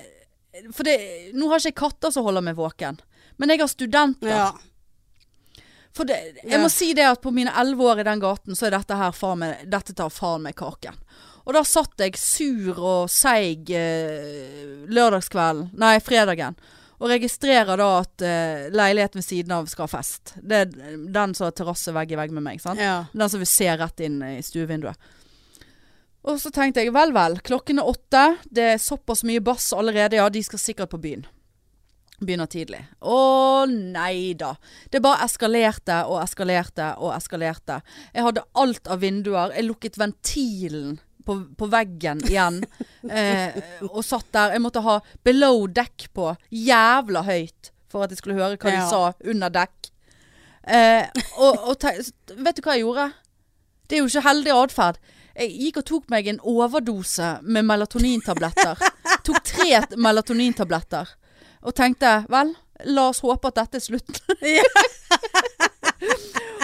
For 0.72 0.84
det, 0.88 0.96
nå 1.34 1.50
har 1.50 1.60
ikke 1.60 1.72
jeg 1.74 1.76
katter 1.82 2.12
som 2.14 2.24
holder 2.24 2.46
meg 2.46 2.56
våken. 2.56 3.00
Men 3.38 3.50
jeg 3.50 3.60
har 3.60 3.68
studenter. 3.68 4.30
Ja. 4.30 4.52
For 5.94 6.06
det, 6.10 6.18
jeg 6.42 6.60
må 6.62 6.70
si 6.74 6.94
det 6.98 7.06
at 7.06 7.22
på 7.22 7.34
mine 7.34 7.52
elleve 7.60 7.84
år 7.92 8.00
i 8.02 8.08
den 8.08 8.22
gaten, 8.22 8.56
så 8.58 8.66
er 8.70 8.78
dette 8.78 8.96
her 8.98 9.12
faen 9.14 9.42
meg 9.44 9.66
Dette 9.70 9.94
tar 9.98 10.10
faen 10.14 10.42
meg 10.48 10.56
kaken. 10.58 10.96
Og 11.44 11.54
da 11.58 11.62
satt 11.68 12.00
jeg 12.00 12.16
sur 12.18 12.80
og 12.80 13.12
seig 13.12 13.70
eh, 13.76 14.88
lørdagskvelden, 14.88 15.74
nei 15.78 15.98
fredagen, 16.00 16.56
og 17.04 17.12
registrerer 17.12 17.76
da 17.80 17.90
at 18.00 18.24
uh, 18.24 18.70
leiligheten 18.72 19.20
ved 19.20 19.26
siden 19.28 19.52
av 19.52 19.68
skal 19.68 19.90
ha 19.90 19.92
fest. 19.92 20.38
Det 20.40 20.62
er 20.64 20.72
den 20.96 21.36
som 21.36 21.50
har 21.50 21.58
terrasse 21.58 21.92
vegg 21.92 22.16
i 22.16 22.20
vegg 22.22 22.32
med 22.32 22.46
meg, 22.46 22.64
ja. 22.80 23.02
Den 23.12 23.28
som 23.28 23.44
vil 23.44 23.50
se 23.52 23.68
rett 23.76 24.06
inn 24.08 24.22
i 24.24 24.38
stuevinduet. 24.46 25.12
Og 26.24 26.40
så 26.40 26.54
tenkte 26.56 26.80
jeg, 26.80 26.94
vel 26.96 27.12
vel, 27.12 27.36
klokken 27.44 27.82
er 27.82 27.90
åtte, 27.92 28.24
det 28.48 28.68
er 28.76 28.80
såpass 28.80 29.26
mye 29.28 29.44
bass 29.44 29.74
allerede, 29.76 30.22
ja, 30.22 30.30
de 30.32 30.44
skal 30.48 30.62
sikkert 30.62 30.94
på 30.94 31.02
byen. 31.04 31.26
Begynner 32.24 32.48
tidlig. 32.48 32.80
Å 33.04 33.66
nei 33.68 34.32
da. 34.40 34.54
Det 34.88 35.02
bare 35.04 35.26
eskalerte 35.26 36.06
og 36.08 36.22
eskalerte 36.22 36.94
og 37.04 37.12
eskalerte. 37.18 37.82
Jeg 38.14 38.24
hadde 38.24 38.46
alt 38.64 38.88
av 38.88 39.02
vinduer. 39.04 39.52
Jeg 39.58 39.68
lukket 39.68 40.00
ventilen 40.00 41.02
på, 41.26 41.38
på 41.58 41.70
veggen 41.72 42.22
igjen. 42.28 42.62
eh, 43.10 43.58
og 43.90 44.04
satt 44.06 44.30
der. 44.36 44.56
Jeg 44.58 44.64
måtte 44.64 44.84
ha 44.86 45.00
below 45.26 45.66
deck 45.68 46.10
på 46.16 46.32
jævla 46.52 47.26
høyt 47.28 47.72
for 47.94 48.06
at 48.06 48.14
jeg 48.14 48.22
skulle 48.24 48.38
høre 48.40 48.58
hva 48.58 48.72
de 48.72 48.80
Ja. 48.80 48.88
sa 48.90 49.30
under 49.30 49.54
dekk. 49.54 49.90
Eh, 50.64 51.06
og, 51.38 51.60
og 51.74 51.84
vet 51.84 52.56
du 52.58 52.64
hva 52.64 52.78
jeg 52.78 52.86
gjorde? 52.86 53.10
Det 53.88 53.98
er 53.98 54.02
jo 54.02 54.10
ikke 54.10 54.28
heldig 54.30 54.54
atferd. 54.56 55.00
Jeg 55.34 55.50
gikk 55.60 55.80
og 55.82 55.86
tok 55.90 56.10
meg 56.14 56.28
en 56.30 56.40
overdose 56.46 57.30
med 57.42 57.66
melatonintabletter. 57.66 58.80
tok 59.26 59.40
tre 59.46 59.82
melatonintabletter. 59.98 61.10
Og 61.64 61.76
tenkte 61.78 62.20
vel, 62.32 62.54
la 62.90 63.08
oss 63.10 63.22
håpe 63.24 63.50
at 63.50 63.60
dette 63.62 63.80
er 63.80 63.86
slutten. 63.86 64.38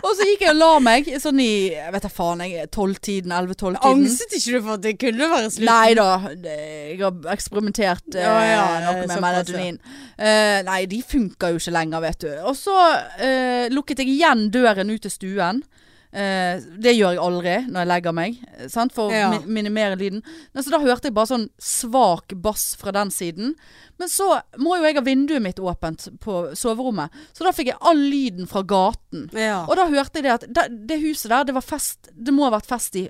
og 0.10 0.16
så 0.18 0.26
gikk 0.28 0.42
jeg 0.46 0.52
og 0.54 0.58
la 0.60 0.70
meg 0.84 1.08
sånn 1.22 1.40
i 1.44 1.50
jeg 1.72 1.94
vet 1.94 2.06
da 2.06 2.12
faen, 2.12 2.42
jeg 2.46 2.70
tolvtiden, 2.76 3.32
elleve-tolv-tiden. 3.36 4.06
Angstet 4.06 4.36
ikke 4.40 4.56
du 4.58 4.62
for 4.66 4.74
at 4.78 4.84
det 4.86 4.94
kunne 5.02 5.30
være 5.32 5.50
slutt? 5.54 5.66
Nei 5.70 5.94
da, 6.00 6.08
det- 6.34 6.58
jeg 6.90 7.00
har 7.04 7.34
eksperimentert 7.36 8.16
eh, 8.16 8.24
Ja, 8.26 8.38
ja, 8.50 8.64
noe 8.88 9.08
med 9.08 9.22
melatonin. 9.24 9.80
Eh, 10.18 10.62
nei, 10.68 10.80
de 10.92 11.02
funker 11.06 11.54
jo 11.54 11.62
ikke 11.62 11.76
lenger, 11.76 12.02
vet 12.02 12.20
du. 12.26 12.32
Og 12.50 12.56
så 12.58 12.76
eh, 13.20 13.68
lukket 13.74 14.02
jeg 14.04 14.16
igjen 14.18 14.48
døren 14.52 14.90
ut 14.92 15.02
til 15.06 15.12
stuen. 15.14 15.64
Eh, 16.10 16.58
det 16.82 16.96
gjør 16.98 17.14
jeg 17.14 17.22
aldri 17.22 17.52
når 17.70 17.84
jeg 17.84 17.90
legger 17.92 18.14
meg, 18.18 18.38
sant? 18.74 18.94
for 18.96 19.12
Ja. 19.14 19.28
å 19.30 19.46
mi 19.46 19.60
minimere 19.62 19.96
lyden. 20.00 20.24
Men 20.54 20.64
så 20.64 20.72
da 20.74 20.80
hørte 20.80 21.06
jeg 21.10 21.14
bare 21.14 21.30
sånn 21.30 21.50
svak 21.62 22.34
bass 22.42 22.76
fra 22.80 22.92
den 22.92 23.12
siden. 23.14 23.54
Men 24.00 24.08
så 24.10 24.42
må 24.58 24.78
jo 24.78 24.88
jeg 24.88 24.96
ha 24.96 25.02
vinduet 25.06 25.42
mitt 25.42 25.60
åpent 25.60 26.08
på 26.20 26.56
soverommet, 26.58 27.12
så 27.34 27.44
da 27.46 27.52
fikk 27.54 27.68
jeg 27.74 27.78
all 27.82 27.98
lyden 27.98 28.48
fra 28.50 28.64
gaten. 28.64 29.30
Ja. 29.34 29.66
Og 29.70 29.76
da 29.78 29.86
hørte 29.86 30.18
jeg 30.18 30.24
det 30.24 30.34
at 30.34 30.48
det, 30.50 30.88
det 30.88 31.02
huset 31.04 31.30
der, 31.30 31.44
det 31.44 31.54
var 31.54 31.62
fest 31.62 32.10
Det 32.16 32.34
må 32.34 32.48
ha 32.48 32.56
vært 32.58 32.66
fest 32.70 32.96
i 32.96 33.10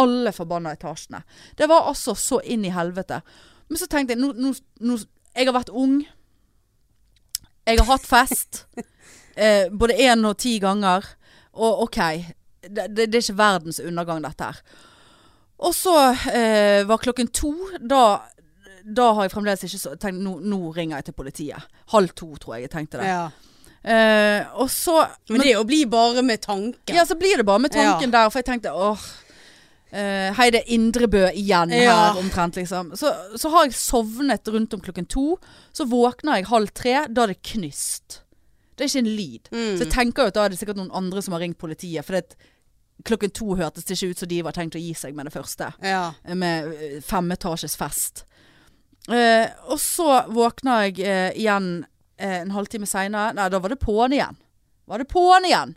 alle 0.00 0.32
forbanna 0.32 0.72
etasjene. 0.74 1.22
Det 1.56 1.68
var 1.68 1.86
altså 1.86 2.16
så 2.18 2.40
inn 2.42 2.64
i 2.64 2.74
helvete. 2.74 3.20
Men 3.68 3.78
så 3.78 3.86
tenkte 3.86 4.16
jeg 4.16 4.22
nå, 4.22 4.32
nå, 4.34 4.54
nå 4.80 4.98
Jeg 5.36 5.46
har 5.46 5.54
vært 5.54 5.70
ung. 5.70 6.00
Jeg 7.66 7.78
har 7.78 7.86
hatt 7.86 8.06
fest. 8.06 8.64
eh, 9.36 9.68
både 9.70 9.94
én 9.94 10.24
og 10.26 10.36
ti 10.42 10.58
ganger. 10.58 11.06
Og 11.54 11.84
OK, 11.84 11.98
det, 12.62 12.88
det, 12.96 13.06
det 13.10 13.14
er 13.14 13.22
ikke 13.24 13.38
verdens 13.38 13.80
undergang, 13.80 14.22
dette 14.24 14.50
her. 14.50 14.60
Og 15.60 15.74
så 15.76 15.94
eh, 16.32 16.82
var 16.88 16.98
klokken 17.02 17.28
to. 17.36 17.52
Da, 17.80 18.20
da 18.84 19.10
har 19.16 19.26
jeg 19.26 19.32
fremdeles 19.34 19.64
ikke 19.66 19.96
tenkt 20.00 20.22
nå, 20.24 20.38
nå 20.40 20.70
ringer 20.76 20.96
jeg 21.00 21.10
til 21.10 21.16
politiet. 21.18 21.66
Halv 21.92 22.14
to, 22.16 22.30
tror 22.40 22.56
jeg 22.56 22.68
jeg 22.68 22.74
tenkte 22.76 23.00
det. 23.02 23.08
ja. 23.12 23.30
Eh, 23.80 24.44
og 24.60 24.68
så 24.68 25.06
Men 25.32 25.40
det 25.40 25.54
å 25.56 25.62
bli 25.64 25.86
bare 25.88 26.20
med 26.20 26.42
tanken. 26.44 26.92
ja, 26.92 27.00
så 27.08 27.14
blir 27.16 27.38
det 27.40 27.46
bare 27.48 27.62
med 27.64 27.72
tanken 27.72 28.10
der, 28.12 28.28
for 28.28 28.42
jeg 28.42 28.44
tenkte 28.50 28.74
åh 28.76 29.00
eh, 29.96 30.34
Hei, 30.36 30.50
det 30.52 30.60
er 30.66 30.74
Indrebø 30.76 31.22
igjen 31.32 31.72
Ja. 31.72 31.94
her 32.12 32.18
omtrent, 32.20 32.58
liksom. 32.60 32.90
Så, 33.00 33.08
så 33.40 33.48
har 33.54 33.64
jeg 33.64 33.78
sovnet 33.80 34.48
rundt 34.52 34.74
om 34.76 34.82
klokken 34.84 35.08
to. 35.08 35.38
Så 35.72 35.86
våkner 35.88 36.36
jeg 36.42 36.50
halv 36.52 36.68
tre. 36.76 37.06
Da 37.08 37.24
er 37.24 37.32
det 37.32 37.40
knyst. 37.54 38.20
Det 38.80 38.86
er 38.86 38.90
ikke 38.94 39.02
en 39.04 39.12
lyd. 39.18 39.50
Mm. 39.52 39.74
Så 39.76 39.84
jeg 39.84 39.92
tenker 39.92 40.24
jo 40.24 40.32
at 40.32 40.38
da 40.38 40.46
er 40.48 40.54
det 40.54 40.58
sikkert 40.62 40.78
noen 40.80 40.94
andre 40.96 41.20
som 41.22 41.36
har 41.36 41.42
ringt 41.44 41.58
politiet. 41.60 42.06
For 42.08 42.16
det, 42.16 42.38
klokken 43.04 43.32
to 43.36 43.52
hørtes 43.60 43.84
det 43.84 43.98
ikke 43.98 44.14
ut 44.14 44.22
som 44.24 44.30
de 44.32 44.38
var 44.46 44.56
tenkt 44.56 44.78
å 44.78 44.80
gi 44.80 44.94
seg 44.96 45.12
med 45.18 45.28
det 45.28 45.34
første. 45.36 45.68
Ja. 45.84 46.02
Med 46.32 46.70
eh, 46.72 46.98
femetasjes 47.04 47.76
fest. 47.80 48.24
Eh, 49.12 49.46
og 49.68 49.78
så 49.80 50.08
våkna 50.32 50.78
jeg 50.86 51.00
eh, 51.04 51.30
igjen 51.40 51.70
eh, 52.20 52.38
en 52.42 52.52
halvtime 52.56 52.88
seinere. 52.88 53.34
Nei, 53.36 53.48
da 53.52 53.60
var 53.60 53.72
det 53.74 53.80
på'n 53.84 54.16
igjen. 54.16 54.40
Var 54.90 55.04
det 55.04 55.08
på'n 55.12 55.46
igjen. 55.48 55.76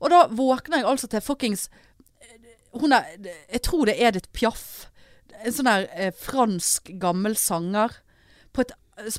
Og 0.00 0.10
da 0.12 0.24
våkner 0.30 0.82
jeg 0.82 0.88
altså 0.90 1.08
til 1.08 1.22
fuckings 1.24 1.68
Hun 2.74 2.92
er 2.92 3.06
Jeg 3.22 3.60
tror 3.64 3.86
det 3.88 3.94
er 3.98 4.08
Edith 4.10 4.30
Piaf. 4.34 4.64
En 5.44 5.54
sånn 5.54 5.68
der 5.70 5.86
eh, 5.94 6.10
fransk 6.16 6.90
gammel 7.02 7.36
sanger. 7.38 7.94
På 8.54 8.64
et, 8.64 8.72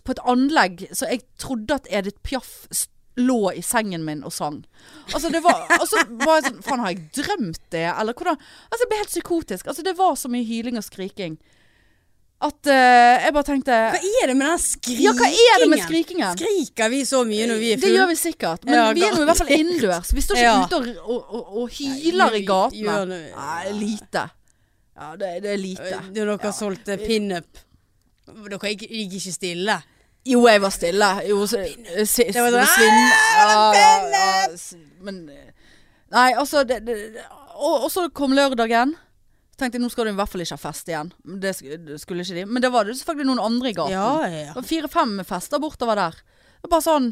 på 0.04 0.14
et 0.16 0.22
anlegg 0.28 0.86
så 0.96 1.08
jeg 1.12 1.24
trodde 1.42 1.76
at 1.80 1.88
Edith 1.92 2.20
Piaf 2.24 2.52
st- 2.72 2.92
lå 3.16 3.52
i 3.56 3.62
sengen 3.64 4.04
min 4.06 4.24
og 4.28 4.34
sang. 4.34 4.62
Altså 5.14 5.30
det 5.32 5.42
var 5.44 5.66
altså, 5.80 6.02
jeg 6.04 6.48
sånn 6.50 6.62
Faen, 6.66 6.82
har 6.84 6.94
jeg 6.94 7.06
drømt 7.16 7.62
det? 7.72 7.86
Eller 7.92 8.16
hvordan 8.18 8.40
Altså 8.40 8.84
jeg 8.84 8.90
ble 8.92 9.02
helt 9.04 9.14
psykotisk. 9.14 9.68
Altså 9.72 9.86
det 9.86 9.96
var 9.98 10.18
så 10.20 10.32
mye 10.32 10.48
hyling 10.48 10.80
og 10.80 10.86
skriking. 10.86 11.38
At 12.44 12.68
uh, 12.68 13.16
jeg 13.24 13.32
bare 13.32 13.48
tenkte 13.48 13.76
Hva 13.94 14.00
er 14.04 14.28
det 14.28 14.36
med 14.36 14.50
den 14.50 14.60
skrikingen? 14.60 15.06
Ja, 15.06 15.14
hva 15.16 15.30
er 15.32 15.62
det 15.64 15.70
med 15.72 15.84
skrikingen? 15.86 16.34
Skriker 16.36 16.92
vi 16.92 17.00
så 17.08 17.22
mye 17.28 17.48
når 17.48 17.62
vi 17.62 17.70
er 17.72 17.80
Det 17.80 17.92
gjør 17.94 18.10
vi 18.12 18.18
sikkert. 18.20 18.66
Men 18.68 18.76
Ja, 18.76 18.88
vi 18.98 19.06
er 19.08 19.16
nå 19.16 19.24
i 19.24 19.30
hvert 19.30 19.40
fall 19.40 19.54
innendørs. 19.56 20.12
Vi 20.12 20.24
står 20.26 20.42
ikke 20.42 20.50
Ja. 20.50 20.58
ute 20.66 20.82
og, 20.82 20.90
og, 21.06 21.22
og, 21.40 21.54
og 21.62 21.78
hyler 21.78 22.36
i 22.36 22.44
gatene. 22.50 23.22
Nei, 23.32 23.72
lite. 23.80 24.26
Ja, 24.96 25.16
det, 25.20 25.32
det 25.44 25.54
er 25.54 25.60
lite. 25.60 26.02
Dere 26.16 26.52
solgte 26.56 27.00
pinup. 27.00 27.64
Dere 28.28 28.76
gikk 28.76 28.86
ikke 28.92 29.32
stille. 29.32 29.80
Jo, 30.26 30.42
jeg 30.50 30.62
var 30.64 30.74
stille. 30.74 31.10
Jo, 31.30 31.42
eh, 31.58 31.76
Det 32.34 32.42
var 32.42 32.66
sånn. 34.58 34.86
Men 35.06 35.20
eh, 35.30 35.52
Nei, 36.16 36.30
altså 36.38 36.64
det, 36.68 36.80
det, 36.86 36.96
og, 37.56 37.86
og 37.86 37.90
så 37.92 38.08
kom 38.16 38.34
lørdagen. 38.38 38.94
Så 39.56 39.60
tenkte 39.62 39.78
jeg 39.80 39.84
nå 39.86 39.90
skal 39.92 40.08
du 40.08 40.12
i 40.14 40.18
hvert 40.18 40.32
fall 40.32 40.44
ikke 40.44 40.58
ha 40.58 40.62
fest 40.62 40.90
igjen. 40.92 41.12
Det 41.42 41.54
skulle 41.56 42.26
ikke 42.26 42.38
de. 42.38 42.46
Men 42.50 42.64
det 42.64 42.72
var 42.74 42.88
det 42.88 42.98
selvfølgelig 43.00 43.30
noen 43.32 43.44
andre 43.46 43.72
i 43.72 43.76
gaten. 43.78 43.94
Ja, 43.96 44.10
ja. 44.52 44.64
Fire-fem 44.68 45.14
fester 45.28 45.62
bortover 45.64 46.00
der. 46.00 46.18
Det 46.20 46.68
var 46.68 46.74
bare 46.76 46.86
sånn 46.88 47.08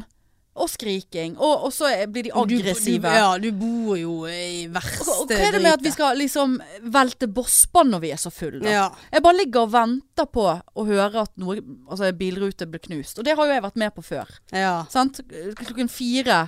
Og 0.54 0.68
skriking. 0.70 1.32
Og, 1.34 1.64
og 1.66 1.72
så 1.74 1.88
blir 2.06 2.28
de 2.28 2.30
aggressive. 2.38 3.02
Du, 3.02 3.08
du, 3.08 3.16
ja, 3.18 3.30
du 3.42 3.48
bor 3.58 3.96
jo 3.98 4.12
i 4.30 4.68
verste 4.70 5.02
Og 5.10 5.32
hva 5.32 5.38
er 5.48 5.56
det 5.56 5.62
med 5.64 5.72
at 5.72 5.82
vi 5.82 5.90
skal 5.90 6.14
liksom 6.20 6.54
velte 6.94 7.26
bosspann 7.26 7.90
når 7.90 8.04
vi 8.04 8.12
er 8.14 8.20
så 8.22 8.30
fulle? 8.30 8.62
Ja. 8.70 8.84
Jeg 9.10 9.24
bare 9.24 9.40
ligger 9.40 9.66
og 9.66 9.72
venter 9.74 10.28
på 10.30 10.46
å 10.46 10.86
høre 10.86 11.24
at 11.26 11.34
noe 11.42 11.58
Altså 11.58 12.12
bilrute 12.14 12.68
blir 12.70 12.84
knust. 12.86 13.18
Og 13.18 13.26
det 13.26 13.34
har 13.34 13.50
jo 13.50 13.56
jeg 13.56 13.66
vært 13.66 13.82
med 13.82 13.96
på 13.96 14.06
før. 14.06 14.30
Ja. 14.54 14.76
Sant? 14.94 15.24
Klokken 15.58 15.90
fire 15.90 16.44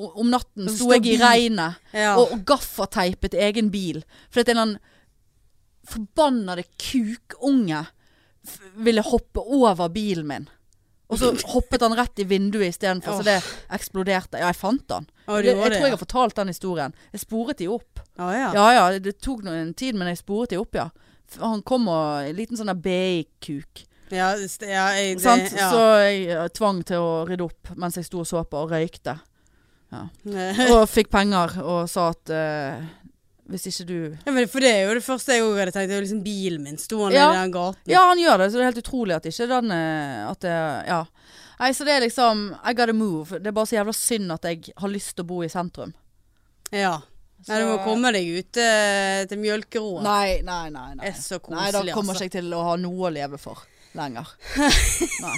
om 0.00 0.30
natten 0.32 0.68
sto 0.72 0.92
jeg 0.94 1.14
i 1.14 1.16
regnet 1.20 1.96
ja. 1.96 2.14
og, 2.14 2.30
og 2.34 2.44
gaffateipet 2.48 3.34
egen 3.36 3.72
bil. 3.72 4.02
Fordi 4.30 4.44
at 4.44 4.52
en 4.52 4.56
eller 4.56 4.66
annen 4.68 4.80
forbannede 5.90 6.64
kukunge 6.80 7.84
ville 8.76 9.04
hoppe 9.04 9.42
over 9.42 9.88
bilen 9.92 10.28
min. 10.28 10.48
Og 11.10 11.18
så 11.18 11.30
hoppet 11.50 11.82
han 11.82 11.94
rett 11.98 12.22
i 12.22 12.26
vinduet 12.28 12.70
istedenfor, 12.70 13.18
så 13.18 13.26
det 13.26 13.38
eksploderte. 13.74 14.38
Ja, 14.38 14.52
jeg 14.52 14.58
fant 14.60 14.94
han. 14.94 15.08
Oh, 15.26 15.40
Det, 15.40 15.50
jeg 15.50 15.56
det, 15.58 15.62
tror 15.74 15.86
jeg 15.88 15.90
ja. 15.90 15.96
har 15.96 16.02
fortalt 16.04 16.36
den 16.38 16.52
historien. 16.52 16.94
Jeg 17.12 17.24
sporet 17.24 17.58
de 17.58 17.66
opp. 17.70 18.02
Oh, 18.16 18.30
ja. 18.30 18.50
Ja 18.54 18.66
ja, 18.76 18.84
det 19.02 19.16
tok 19.18 19.42
noen 19.46 19.72
tid, 19.74 19.98
men 19.98 20.12
jeg 20.12 20.20
sporet 20.22 20.54
de 20.54 20.60
opp, 20.60 20.78
ja. 20.78 20.90
Han 21.38 21.62
kom 21.62 21.86
og 21.90 22.26
En 22.26 22.34
liten 22.34 22.58
sånn 22.58 22.72
BI-kuk. 22.82 23.84
Ja, 24.10 24.32
ja, 24.34 24.86
jeg, 24.98 25.18
det, 25.18 25.22
Sant? 25.22 25.52
ja. 25.54 25.68
Så 25.70 25.82
jeg 26.02 26.24
eh, 26.34 26.46
tvang 26.54 26.80
til 26.86 26.98
å 27.02 27.10
rydde 27.28 27.46
opp 27.46 27.74
mens 27.78 27.98
jeg 27.98 28.08
sto 28.08 28.24
og 28.24 28.26
så 28.26 28.42
på 28.42 28.64
og 28.64 28.72
røykte. 28.74 29.14
Ja. 29.90 30.04
Og 30.74 30.84
fikk 30.86 31.08
penger 31.10 31.56
og 31.64 31.88
sa 31.90 32.12
at 32.12 32.30
eh, 32.30 32.82
hvis 33.50 33.66
ikke 33.70 33.86
du 33.88 33.96
Ja, 34.26 34.32
men 34.32 34.48
for 34.48 34.62
det 34.64 34.70
er 34.72 34.84
jo 34.88 34.96
det 34.98 35.04
første 35.04 35.34
jeg 35.36 35.44
hadde 35.44 35.74
tenkt. 35.74 35.90
Det 35.90 35.96
er 35.96 36.00
jo 36.00 36.06
liksom 36.06 36.22
bilen 36.24 36.62
min 36.64 36.78
stående 36.80 37.18
Ja. 37.18 37.28
i 37.32 37.38
den 37.42 37.54
gaten. 37.54 37.80
Ja, 37.90 38.06
han 38.08 38.18
gjør 38.22 38.38
det, 38.42 38.50
så 38.50 38.58
det 38.58 38.64
er 38.64 38.70
helt 38.72 38.82
utrolig 38.84 39.16
at 39.16 39.26
ikke 39.30 39.48
den 39.50 39.70
eh, 39.76 40.30
At 40.30 40.40
det 40.46 40.56
Ja. 40.88 41.04
Nei, 41.60 41.70
så 41.76 41.84
det 41.84 41.92
er 41.92 42.04
liksom 42.06 42.44
I 42.64 42.72
gotta 42.72 42.94
move. 42.96 43.38
Det 43.38 43.50
er 43.50 43.56
bare 43.56 43.68
så 43.68 43.76
jævla 43.76 43.92
synd 43.92 44.32
at 44.32 44.46
jeg 44.48 44.72
har 44.80 44.88
lyst 44.88 45.14
til 45.16 45.26
å 45.26 45.28
bo 45.28 45.42
i 45.44 45.50
sentrum. 45.52 45.92
Ja. 46.72 47.00
Nei, 47.48 47.58
du 47.60 47.66
må 47.70 47.76
komme 47.84 48.12
deg 48.12 48.26
ut 48.36 48.56
eh, 48.60 49.26
til 49.28 49.38
Mjølkeråen. 49.40 50.04
Nei, 50.04 50.40
nei, 50.44 50.70
nei. 50.72 50.88
nei. 50.94 51.04
Det 51.04 51.12
er 51.14 51.20
så 51.20 51.38
Nei, 51.52 51.70
da 51.72 51.80
kommer 51.92 52.14
altså. 52.14 52.24
ikke 52.24 52.40
jeg 52.40 52.44
til 52.44 52.54
å 52.56 52.62
ha 52.66 52.74
noe 52.80 53.08
å 53.08 53.12
leve 53.12 53.38
for 53.40 53.62
lenger. 53.96 54.28
Nei. 55.24 55.36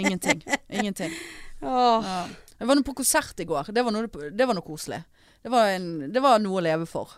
Ingenting. 0.00 0.40
Ingenting. 0.68 1.12
Åh. 1.62 2.04
Ja. 2.04 2.22
Jeg 2.58 2.68
var 2.70 2.78
nå 2.78 2.84
på 2.86 2.94
konsert 2.96 3.40
i 3.42 3.46
går. 3.48 3.68
Det 3.74 3.84
var 3.84 3.92
noe, 3.94 4.08
det 4.32 4.46
var 4.48 4.56
noe 4.56 4.64
koselig. 4.64 5.02
Det 5.44 5.52
var, 5.52 5.74
en, 5.76 6.12
det 6.12 6.22
var 6.24 6.38
noe 6.40 6.56
å 6.56 6.64
leve 6.64 6.86
for. 6.88 7.10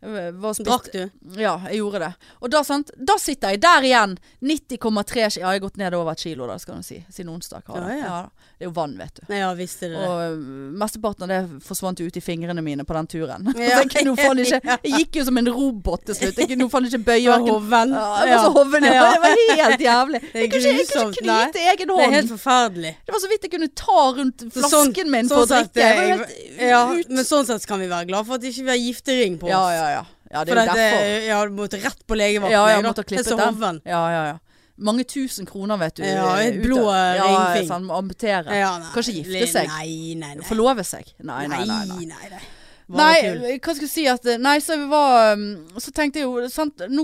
Drakk 0.00 0.92
du? 0.92 1.10
Ja, 1.36 1.56
jeg 1.66 1.80
gjorde 1.80 1.98
det. 2.04 2.10
Og 2.40 2.50
da, 2.52 2.60
sant, 2.62 2.90
da 2.94 3.16
sitter 3.18 3.50
jeg 3.56 3.60
der 3.64 3.82
igjen. 3.88 4.12
90,3 4.46 5.18
Ja, 5.18 5.28
jeg 5.34 5.44
har 5.46 5.58
gått 5.64 5.76
ned 5.80 5.94
over 5.98 6.12
et 6.14 6.22
kilo, 6.22 6.46
da, 6.46 6.54
skal 6.62 6.78
du 6.78 6.86
si. 6.86 7.00
Siden 7.10 7.32
onsdag. 7.32 7.62
har 7.66 7.80
Ja, 7.82 7.88
jeg. 7.88 8.04
ja. 8.04 8.18
det 8.58 8.64
er 8.66 8.68
jo 8.68 8.74
vann, 8.76 8.94
vet 8.98 9.18
du. 9.18 9.34
Ja, 9.34 9.48
visste 9.58 9.88
det. 9.90 9.98
Og 9.98 10.20
øh, 10.22 10.38
mesteparten 10.78 11.26
av 11.26 11.32
det 11.32 11.62
forsvant 11.66 12.00
ut 12.00 12.16
i 12.16 12.22
fingrene 12.22 12.62
mine 12.62 12.84
på 12.86 12.94
den 12.94 13.06
turen. 13.10 13.48
Ja. 13.58 13.80
jeg, 13.82 13.90
ikke, 13.90 14.60
jeg 14.86 14.92
gikk 15.02 15.16
jo 15.18 15.24
som 15.26 15.38
en 15.42 15.50
robot 15.50 16.04
til 16.06 16.14
slutt. 16.14 16.38
Jeg 16.38 16.48
kunne 16.52 16.68
faen 16.70 16.86
ikke 16.88 17.02
bøye 17.10 17.24
Ja, 17.26 17.38
hoven. 17.42 17.90
ja, 17.92 18.38
hoven, 18.54 18.86
ja. 18.86 18.94
Ja. 18.94 19.08
Det 19.12 19.20
var 19.24 19.42
helt 19.58 19.80
jævlig. 19.82 20.20
Jeg 20.38 20.50
kunne 20.52 20.72
ikke, 20.84 21.02
knyte 21.18 21.60
egen 21.72 21.88
Det 21.88 21.94
er 21.96 22.02
hånd. 22.04 22.14
helt 22.14 22.30
forferdelig. 22.36 22.92
Det 23.06 23.12
var 23.14 23.20
så 23.22 23.28
vidt 23.32 23.42
jeg 23.48 23.50
kunne 23.56 23.68
ta 23.74 24.02
rundt 24.14 24.42
flasken 24.54 24.70
flasken 24.70 25.10
min 25.10 25.28
sånn 25.28 25.34
for 25.38 25.44
å 25.44 25.48
sett, 25.50 25.72
drikke. 25.74 25.88
Jeg 25.88 26.18
jeg- 26.58 26.68
ja, 26.70 26.80
men 27.08 27.24
sånn 27.26 27.46
sett 27.48 27.66
kan 27.66 27.80
vi 27.82 27.86
være 27.90 28.06
glad 28.10 28.26
for 28.26 28.34
at 28.38 28.42
ikke 28.48 28.64
vi 28.66 28.70
har 28.72 28.80
giftering 28.82 29.38
på 29.40 29.46
oss. 29.46 29.52
Ja, 29.52 29.64
ja, 29.74 29.87
ja. 30.30 30.44
det 30.44 30.52
er 30.52 30.60
jo 30.60 30.66
derfor. 30.68 31.06
ja, 31.28 31.38
du 31.44 31.56
måtte 31.56 31.80
rett 31.82 32.04
på 32.06 32.18
legevakten. 32.18 32.54
Ja, 32.56 32.66
jeg 32.74 32.84
måtte 32.86 33.04
ha 33.04 33.08
klippet 33.12 33.32
den. 33.62 33.80
Ja, 33.88 34.02
ja, 34.12 34.26
ja. 34.32 34.36
Mange 34.78 35.02
tusen 35.04 35.46
kroner, 35.46 35.76
vet 35.80 35.96
du. 35.98 36.04
Ja, 36.06 36.36
eh, 36.38 36.52
et 36.52 36.60
blå 36.62 36.84
ja, 36.86 37.24
ringfing. 37.24 37.66
Sånn, 37.66 37.88
amputere. 37.90 38.54
Ja, 38.54 38.76
nei, 38.78 38.92
Kanskje 38.94 39.16
gifte 39.16 39.48
seg. 39.50 39.72
Nei, 39.72 40.14
nei, 40.20 40.36
nei. 40.38 40.46
Forlove 40.46 40.84
seg. 40.86 41.10
Nei, 41.18 41.48
nei, 41.50 41.64
nei. 41.66 41.80
nei. 41.88 42.06
nei, 42.12 42.30
nei. 42.36 42.44
Nei, 42.88 43.58
hva 43.60 43.74
skal 43.76 43.84
jeg 43.84 43.90
si 43.92 44.04
at 44.08 44.24
Nei, 44.40 44.54
så 44.64 44.78
var 44.88 45.34
um, 45.36 45.42
Så 45.76 45.92
tenkte 45.92 46.22
jeg 46.22 46.24
jo 46.24 46.46
sant, 46.48 46.80
nå, 46.88 47.02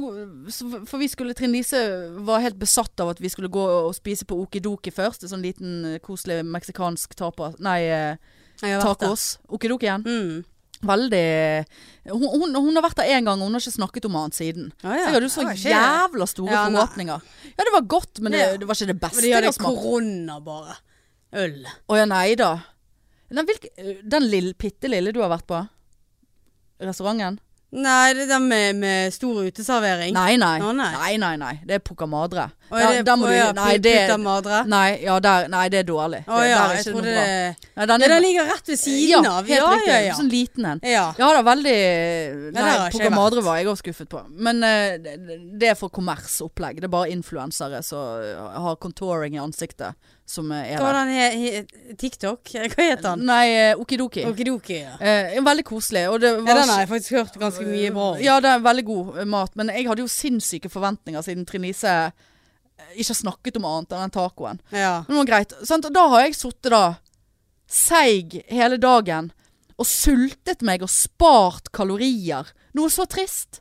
For 0.89 0.97
vi 0.97 1.11
skulle 1.13 1.35
Trine 1.37 1.59
Lise 1.59 1.83
var 2.25 2.41
helt 2.41 2.57
besatt 2.57 3.03
av 3.05 3.11
at 3.13 3.21
vi 3.21 3.29
skulle 3.29 3.53
gå 3.53 3.61
og 3.61 3.91
spise 3.93 4.25
på 4.25 4.39
Okidoki 4.47 4.95
først. 4.95 5.27
En 5.27 5.35
sånn 5.35 5.45
liten 5.45 5.75
eh, 5.91 6.01
koselig 6.01 6.41
meksikansk 6.49 7.13
tapas 7.19 7.59
Nei, 7.61 7.83
eh, 7.93 8.81
tacos. 8.81 9.35
Okidoki 9.53 9.91
igjen. 9.91 10.09
Mm. 10.09 10.41
Veldig 10.85 11.25
hun, 12.13 12.25
hun, 12.29 12.57
hun 12.61 12.77
har 12.77 12.85
vært 12.85 12.99
der 13.01 13.15
én 13.17 13.25
gang, 13.25 13.41
og 13.41 13.49
hun 13.49 13.57
har 13.57 13.63
ikke 13.65 13.79
snakket 13.79 14.09
om 14.11 14.19
annet 14.21 14.37
siden. 14.37 14.67
Ja, 14.83 14.91
Så 14.91 14.99
jeg 15.01 15.15
hadde 15.15 15.31
så 15.33 15.45
ah, 15.47 15.55
jævla 15.57 16.27
store 16.29 16.53
Ja, 16.53 16.65
forhåpninger. 16.69 17.31
Ja, 17.55 17.65
det 17.65 17.73
var 17.73 17.87
godt, 17.95 18.21
men 18.21 18.37
det, 18.37 18.43
det 18.61 18.69
var 18.69 18.77
ikke 18.77 18.91
det 18.93 19.01
beste 19.01 19.21
Men 19.23 19.25
de 19.25 19.33
hadde 19.39 19.53
korona, 19.63 20.37
bare. 20.45 20.77
Øl. 21.35 21.57
Å 21.65 21.99
ja, 21.99 22.05
nei 22.11 22.35
da. 22.39 22.51
Den, 23.33 23.49
hvilke, 23.49 23.73
den 24.05 24.29
lille, 24.29 24.53
bitte 24.61 24.91
lille 24.93 25.15
du 25.17 25.23
har 25.25 25.33
vært 25.33 25.49
på? 25.49 25.63
Restauranten? 26.85 27.41
Nei, 27.75 28.13
det 28.15 28.29
er 28.29 28.35
den 28.37 28.45
med, 28.47 28.77
med 28.79 29.15
stor 29.15 29.41
uteservering. 29.49 30.13
Nei, 30.15 30.37
nei. 30.39 30.59
Å, 30.63 30.71
nei. 30.77 31.17
nei, 31.19 31.33
nei. 31.41 31.55
Det 31.67 31.81
er 31.81 31.83
Pucca 31.83 32.07
Og 32.71 32.81
er 32.81 32.93
det, 32.93 33.05
der 33.07 33.17
må 33.17 33.27
å 33.27 33.29
du- 33.29 33.35
ja, 33.37 33.53
nei, 33.53 33.77
det- 33.79 34.67
Nei, 34.67 34.99
ja, 35.03 35.19
der, 35.21 35.49
nei, 35.49 35.69
det 35.69 35.79
er 35.81 35.89
dårlig. 35.93 36.25
Å 36.27 36.39
ja, 36.49 36.73
jeg 36.75 36.85
trodde 36.87 37.03
det 37.05 37.57
Nei, 37.77 37.87
den 37.87 38.03
er, 38.03 38.09
den 38.09 38.23
ligger 38.23 38.47
rett 38.47 38.67
ved 38.67 38.79
siden 38.79 39.27
av. 39.27 39.47
helt 39.47 39.61
ja, 39.61 39.71
riktig. 39.75 40.07
ja. 40.07 40.15
Sånn 40.15 40.31
liten 40.31 40.65
en. 40.67 40.81
ja. 40.83 41.15
Ja 41.19 41.33
da, 41.33 41.43
veldig 41.43 42.53
Nei, 42.55 42.91
vært. 42.91 43.11
Madre 43.15 43.43
var 43.43 43.57
jeg 43.59 43.67
òg 43.67 43.79
skuffet 43.79 44.09
på. 44.09 44.25
Men 44.31 44.63
uh, 44.63 44.97
det- 44.99 45.71
er 45.71 45.75
for 45.75 45.89
kommersopplegg. 45.89 46.77
Det 46.81 46.85
er 46.85 46.89
bare 46.89 47.11
influensere 47.11 47.83
som 47.83 48.21
har 48.65 48.77
contouring 48.77 49.35
i 49.35 49.39
ansiktet 49.39 49.95
som 50.27 50.51
er 50.53 50.79
Hva 50.79 50.87
var 50.89 50.99
den 51.05 51.13
he, 51.13 51.25
he, 51.37 51.95
TikTok? 52.01 52.49
Hva 52.49 52.69
heter 52.81 53.03
den? 53.11 53.25
Nei, 53.29 53.49
eh, 53.53 53.75
Okidoki. 53.81 54.25
Okidoki, 54.25 54.79
ja. 54.81 54.97
Eh, 55.01 55.41
veldig 55.45 55.65
koselig. 55.69 56.07
Og 56.11 56.21
det 56.23 56.33
ja. 56.33 56.45
Den 56.55 56.69
har 56.69 56.85
jeg 56.85 56.89
faktisk 56.89 57.19
hørt 57.19 57.35
ganske 57.41 57.67
mye 57.69 57.91
bra 57.93 58.11
om. 58.15 58.23
Ja, 58.25 58.39
det 58.41 58.55
er 58.55 58.63
veldig 58.65 58.85
god 58.89 59.19
eh, 59.21 59.29
mat. 59.29 59.53
Men 59.61 59.73
jeg 59.75 59.89
hadde 59.91 60.05
jo 60.05 60.09
sinnssyke 60.11 60.73
forventninger 60.73 61.25
siden 61.27 61.45
Trinise 61.49 61.93
eh, 62.07 62.31
ikke 62.95 63.11
har 63.13 63.21
snakket 63.21 63.57
om 63.61 63.65
annet 63.71 63.93
enn 63.95 64.05
den 64.05 64.15
tacoen. 64.15 64.61
Ja. 64.71 64.95
Men 65.07 65.15
det 65.17 65.21
var 65.23 65.31
greit. 65.33 65.55
Sant? 65.67 65.89
Da 65.95 66.07
har 66.13 66.27
jeg 66.27 66.37
sittet 66.39 66.73
da 66.75 66.85
seig 67.71 68.39
hele 68.53 68.77
dagen 68.79 69.33
og 69.81 69.87
sultet 69.89 70.63
meg 70.63 70.85
og 70.87 70.91
spart 70.93 71.73
kalorier. 71.75 72.51
Noe 72.77 72.93
så 72.93 73.07
trist. 73.11 73.61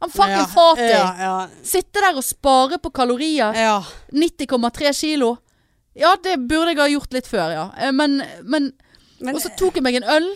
I'm 0.00 0.10
fucking 0.12 0.40
ja. 0.40 0.46
fattig. 0.50 0.90
Ja, 0.90 1.10
ja. 1.18 1.34
Sitte 1.64 2.00
der 2.02 2.16
og 2.20 2.24
spare 2.24 2.78
på 2.82 2.90
kalorier. 2.92 3.56
ja. 3.56 3.78
90,3 4.12 4.92
kilo. 5.00 5.36
Ja, 5.94 6.14
det 6.22 6.40
burde 6.48 6.72
jeg 6.72 6.80
ha 6.80 6.88
gjort 6.90 7.12
litt 7.14 7.28
før, 7.30 7.52
ja. 7.54 7.66
Eh, 7.78 7.92
Men, 7.92 8.22
men 8.42 8.72
Men 9.20 9.36
Og 9.36 9.40
så 9.40 9.48
tok 9.56 9.76
jeg 9.78 9.84
meg 9.86 9.94
en 9.94 10.08
øl. 10.10 10.26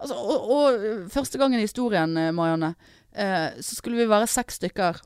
Altså, 0.00 0.16
og, 0.16 0.50
og 0.50 1.10
første 1.12 1.38
gangen 1.38 1.60
i 1.60 1.66
historien, 1.66 2.16
eh, 2.16 2.32
Marianne, 2.34 2.74
eh, 3.14 3.50
så 3.60 3.76
skulle 3.76 3.96
vi 4.00 4.08
være 4.08 4.26
seks 4.26 4.56
stykker 4.58 4.98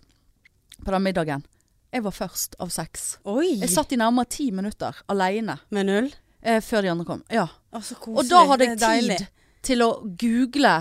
på 0.84 0.90
den 0.94 1.02
middagen. 1.02 1.42
Jeg 1.90 2.04
var 2.04 2.14
først 2.14 2.54
av 2.62 2.70
seks. 2.70 3.06
Oi! 3.26 3.56
Jeg 3.60 3.70
satt 3.72 3.92
i 3.92 3.98
nærmere 3.98 4.30
ti 4.30 4.50
minutter 4.54 5.00
alene 5.10 5.58
Med 5.74 5.88
null? 5.88 6.10
eh, 6.42 6.60
før 6.62 6.82
de 6.86 6.90
andre 6.92 7.04
kom. 7.08 7.22
Ja. 7.30 7.48
Å. 7.74 7.80
Og 8.14 8.22
da 8.30 8.44
hadde 8.52 8.68
jeg 8.70 8.78
tid 8.78 9.26
til 9.66 9.82
å 9.82 9.90
google 10.18 10.76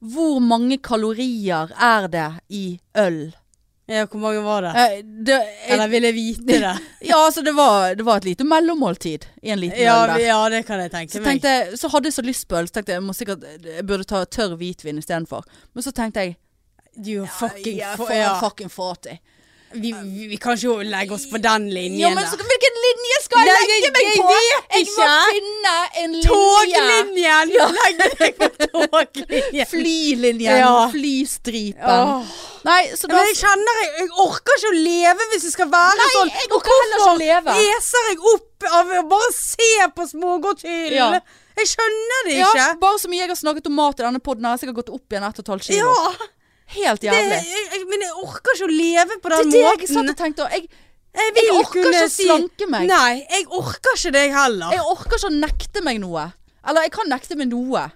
hvor 0.00 0.40
mange 0.40 0.78
kalorier 0.82 1.70
er 1.76 2.08
det 2.08 2.28
i 2.56 2.64
øl. 2.98 3.30
Ja, 3.90 4.04
hvor 4.06 4.20
mange 4.22 4.42
var 4.44 4.62
det? 4.62 4.72
Eh, 4.78 4.98
det, 5.02 5.38
jeg, 5.38 5.70
Eller 5.74 5.88
ville 5.90 6.10
jeg 6.12 6.14
vite 6.14 6.58
det? 6.62 6.74
ja, 7.10 7.16
altså 7.26 7.42
det 7.42 7.52
var, 7.56 7.94
det 7.98 8.04
var 8.06 8.20
et 8.20 8.28
lite 8.28 8.44
mellommåltid 8.46 9.26
i 9.42 9.50
en 9.50 9.58
liten 9.60 9.82
ja, 9.82 9.96
øl 10.04 10.12
der. 10.12 10.26
ja, 10.28 10.36
det 10.52 10.60
kan 10.68 10.82
jeg 10.82 10.92
tenke 10.92 11.16
Så, 11.16 11.22
meg. 11.24 11.42
jeg, 11.42 11.78
så 11.80 11.90
hadde 11.90 12.06
jeg 12.10 12.14
så 12.18 12.22
lyst 12.26 12.46
på 12.50 12.58
øl, 12.60 12.68
så 12.70 12.78
tenkte 12.78 12.94
jeg 12.94 13.16
sikkert, 13.18 13.48
jeg 13.66 13.86
burde 13.88 14.06
ta 14.06 14.22
tørr 14.30 14.54
hvitvin 14.60 14.98
istedenfor. 15.02 15.46
Men 15.74 15.86
så 15.86 15.94
tenkte 15.96 16.26
jeg 16.26 16.36
Du 16.94 17.12
er 17.22 17.26
fucking 17.34 17.76
ja, 17.80 17.94
ja. 18.14 18.32
fucking 18.42 18.70
fattig. 18.70 19.18
Vi, 19.72 19.92
vi, 19.92 20.26
vi 20.32 20.36
kan 20.42 20.56
ikke 20.58 20.82
legge 20.90 21.14
oss 21.14 21.26
på 21.30 21.38
den 21.38 21.68
linjen 21.70 22.00
Ja, 22.02 22.08
men 22.14 22.26
så, 22.26 22.34
hvilken 22.40 22.78
linje 22.84 23.18
skal 23.22 23.46
jeg 23.46 23.68
legge 23.70 23.90
meg 23.94 24.08
på? 24.18 24.36
Jeg 24.74 24.86
må 24.90 25.08
finne 25.30 25.74
en 26.02 26.16
linje. 26.16 26.30
Toglinjen! 26.30 27.52
Legg 27.80 28.00
deg 28.18 28.40
på 28.40 28.48
toglinjen. 28.64 29.68
Flylinjen. 29.70 30.58
Ja. 30.62 30.72
Flystripen. 30.90 31.84
Åh. 31.86 32.32
Nei, 32.66 32.80
så 32.98 33.08
da 33.08 33.16
Men 33.16 33.30
jeg 33.30 33.38
kjenner 33.40 33.78
jeg, 33.80 33.92
jeg 34.02 34.10
orker 34.26 34.58
ikke 34.58 34.72
å 34.72 34.80
leve 34.84 35.28
hvis 35.30 35.46
jeg 35.48 35.54
skal 35.54 35.70
være 35.72 35.96
Nei, 36.02 36.08
sånn. 36.16 36.32
jeg 36.34 36.50
Og 36.50 36.56
orker 36.58 36.74
heller 36.82 36.98
ikke 37.00 37.12
å 37.12 37.20
leve. 37.22 37.54
eser 37.76 38.10
jeg 38.10 38.18
opp 38.34 38.66
av 38.80 38.90
å 38.98 39.04
bare 39.14 39.30
se 39.38 39.70
på 39.96 40.08
smågodthyllene? 40.10 41.22
Ja. 41.22 41.38
Jeg 41.60 41.70
skjønner 41.72 42.26
det 42.28 42.36
ja, 42.38 42.50
ikke. 42.50 42.66
Bare 42.82 43.00
så 43.00 43.08
mye 43.12 43.22
jeg 43.22 43.32
har 43.32 43.40
snakket 43.40 43.70
om 43.70 43.78
mat 43.80 44.00
i 44.00 44.04
denne 44.06 44.20
poden, 44.24 44.44
har 44.48 44.58
jeg 44.58 44.64
sikkert 44.66 44.82
gått 44.82 44.92
opp 44.98 45.14
igjen 45.16 45.26
1,5 45.30 45.64
kilo. 45.70 45.94
Ja, 45.94 46.28
Helt 46.76 47.00
det, 47.02 47.08
jævlig. 47.10 47.40
jeg, 47.50 47.64
jeg, 47.74 47.82
men 47.90 48.04
jeg 48.06 48.12
orker 48.22 48.54
ikke 48.56 48.68
å 48.68 48.72
leve 48.74 49.18
på 49.22 49.32
Det 49.32 49.38
den 49.40 49.48
er 49.48 49.52
det 49.52 49.60
jeg 49.64 49.88
satt 49.90 49.96
måten. 49.96 50.10
og 50.14 50.20
tenkte. 50.22 50.48
Jeg, 50.54 50.68
Jeg 51.18 51.34
jeg 51.40 51.54
orker 51.58 51.80
ikke 51.88 52.04
å 52.06 52.08
si 52.14 52.26
slanke 52.28 52.68
meg. 52.70 52.86
Nei, 52.90 53.26
jeg 53.26 53.46
orker 53.58 53.96
ikke 53.98 54.12
det 54.14 54.24
heller. 54.34 54.74
Jeg 54.76 54.84
orker 54.92 55.16
ikke 55.18 55.30
å 55.32 55.36
nekte 55.40 55.82
meg 55.82 55.98
noe. 56.04 56.28
Eller 56.70 56.86
jeg 56.86 56.92
kan 56.94 57.08
nekte 57.10 57.36
meg 57.40 57.48
noe. 57.50 57.86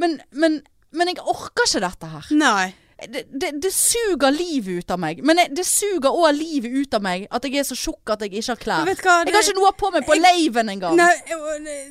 Men, 0.00 0.20
men, 0.32 0.60
men 0.94 1.10
jeg 1.12 1.18
orker 1.28 1.66
ikke 1.68 1.82
dette 1.84 2.12
her. 2.14 2.28
Nei. 2.38 2.68
Det, 2.98 3.20
det, 3.30 3.50
det 3.62 3.70
suger 3.70 4.32
livet 4.34 4.80
ut 4.82 4.90
av 4.90 4.98
meg. 4.98 5.20
Men 5.22 5.38
det 5.54 5.62
suger 5.68 6.08
òg 6.10 6.32
livet 6.34 6.72
ut 6.80 6.96
av 6.98 7.02
meg 7.04 7.28
at 7.30 7.44
jeg 7.46 7.60
er 7.60 7.66
så 7.68 7.76
tjukk 7.78 8.10
at 8.16 8.24
jeg 8.24 8.32
ikke 8.40 8.54
har 8.56 8.62
klær. 8.64 8.88
Hva, 8.88 9.18
Jeg 9.28 9.34
har 9.36 9.44
ikke 9.44 9.58
noe 9.60 9.70
på 9.78 9.90
meg 9.94 10.06
på 10.08 10.16
laven 10.18 10.72
engang. 10.72 10.96
Nei, 10.98 11.12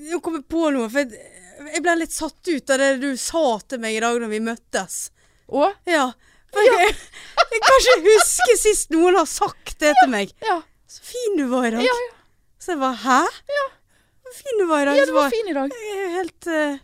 nå 0.10 0.20
kom 0.26 0.36
jeg 0.42 0.48
på 0.52 0.66
noe. 0.76 0.90
For 0.92 1.06
jeg, 1.06 1.22
jeg 1.78 1.84
ble 1.86 1.96
litt 2.02 2.16
satt 2.18 2.52
ut 2.52 2.74
av 2.76 2.82
det 2.84 2.90
du 3.06 3.08
sa 3.22 3.46
til 3.70 3.80
meg 3.86 3.96
i 3.96 4.02
dag 4.04 4.20
når 4.26 4.34
vi 4.34 4.42
møttes. 4.50 4.98
Og? 5.50 5.74
Ja. 5.88 6.08
For 6.54 6.64
Jeg, 6.64 6.92
jeg 7.52 7.62
kan 7.64 7.78
ikke 7.84 7.98
huske 8.08 8.58
sist 8.62 8.90
noen 8.96 9.16
har 9.20 9.28
sagt 9.30 9.78
det 9.84 9.94
til 10.02 10.10
meg. 10.12 10.32
Ja. 10.44 10.62
Så 10.88 11.04
fin 11.04 11.38
du 11.40 11.46
var 11.52 11.68
i 11.68 11.72
dag. 11.76 11.84
Ja, 11.84 11.94
ja. 12.08 12.14
Så 12.64 12.74
jeg 12.74 12.80
bare 12.82 12.98
Hæ? 13.04 13.22
Ja. 13.52 13.66
Så 14.28 14.36
fin 14.42 14.60
du 14.60 14.66
var 14.68 14.82
i 14.84 14.86
dag. 14.90 14.98
ja, 15.00 15.06
du 15.08 15.14
var 15.16 15.30
fin 15.32 15.48
i 15.48 15.56
dag. 15.56 15.72
Jeg 15.72 16.04
er 16.04 16.10
helt 16.18 16.48
uh, 16.52 16.78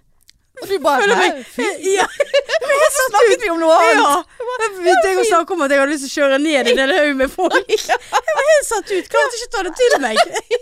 Og 0.62 0.68
du 0.70 0.76
bare 0.84 1.02
føler 1.02 1.20
meg 1.20 1.40
Fin? 1.56 1.80
Ja. 1.98 2.06
Men 2.68 2.76
jeg. 2.80 2.90
Snakket 3.00 3.42
vi 3.44 3.50
om 3.52 3.60
noe 3.64 3.76
annet? 3.80 4.04
Ja. 4.04 4.48
Da 4.64 4.68
begynte 4.78 5.10
jeg 5.10 5.20
å 5.24 5.26
snakke 5.28 5.56
om 5.58 5.64
at 5.66 5.74
jeg 5.74 5.82
hadde 5.82 5.92
lyst 5.96 6.06
til 6.06 6.12
å 6.12 6.16
kjøre 6.22 6.38
ned 6.44 6.70
i 6.72 6.76
en 6.78 6.94
haug 6.94 7.14
med 7.20 7.32
folk. 7.34 7.72
Jeg 7.74 8.38
var 8.38 8.48
helt 8.50 8.68
satt 8.70 8.92
ut. 8.94 9.08
Klarte 9.12 9.40
ikke 9.40 9.48
å 9.50 9.54
ta 9.56 9.64
det 9.68 9.74
til 9.80 9.96
meg. 10.04 10.20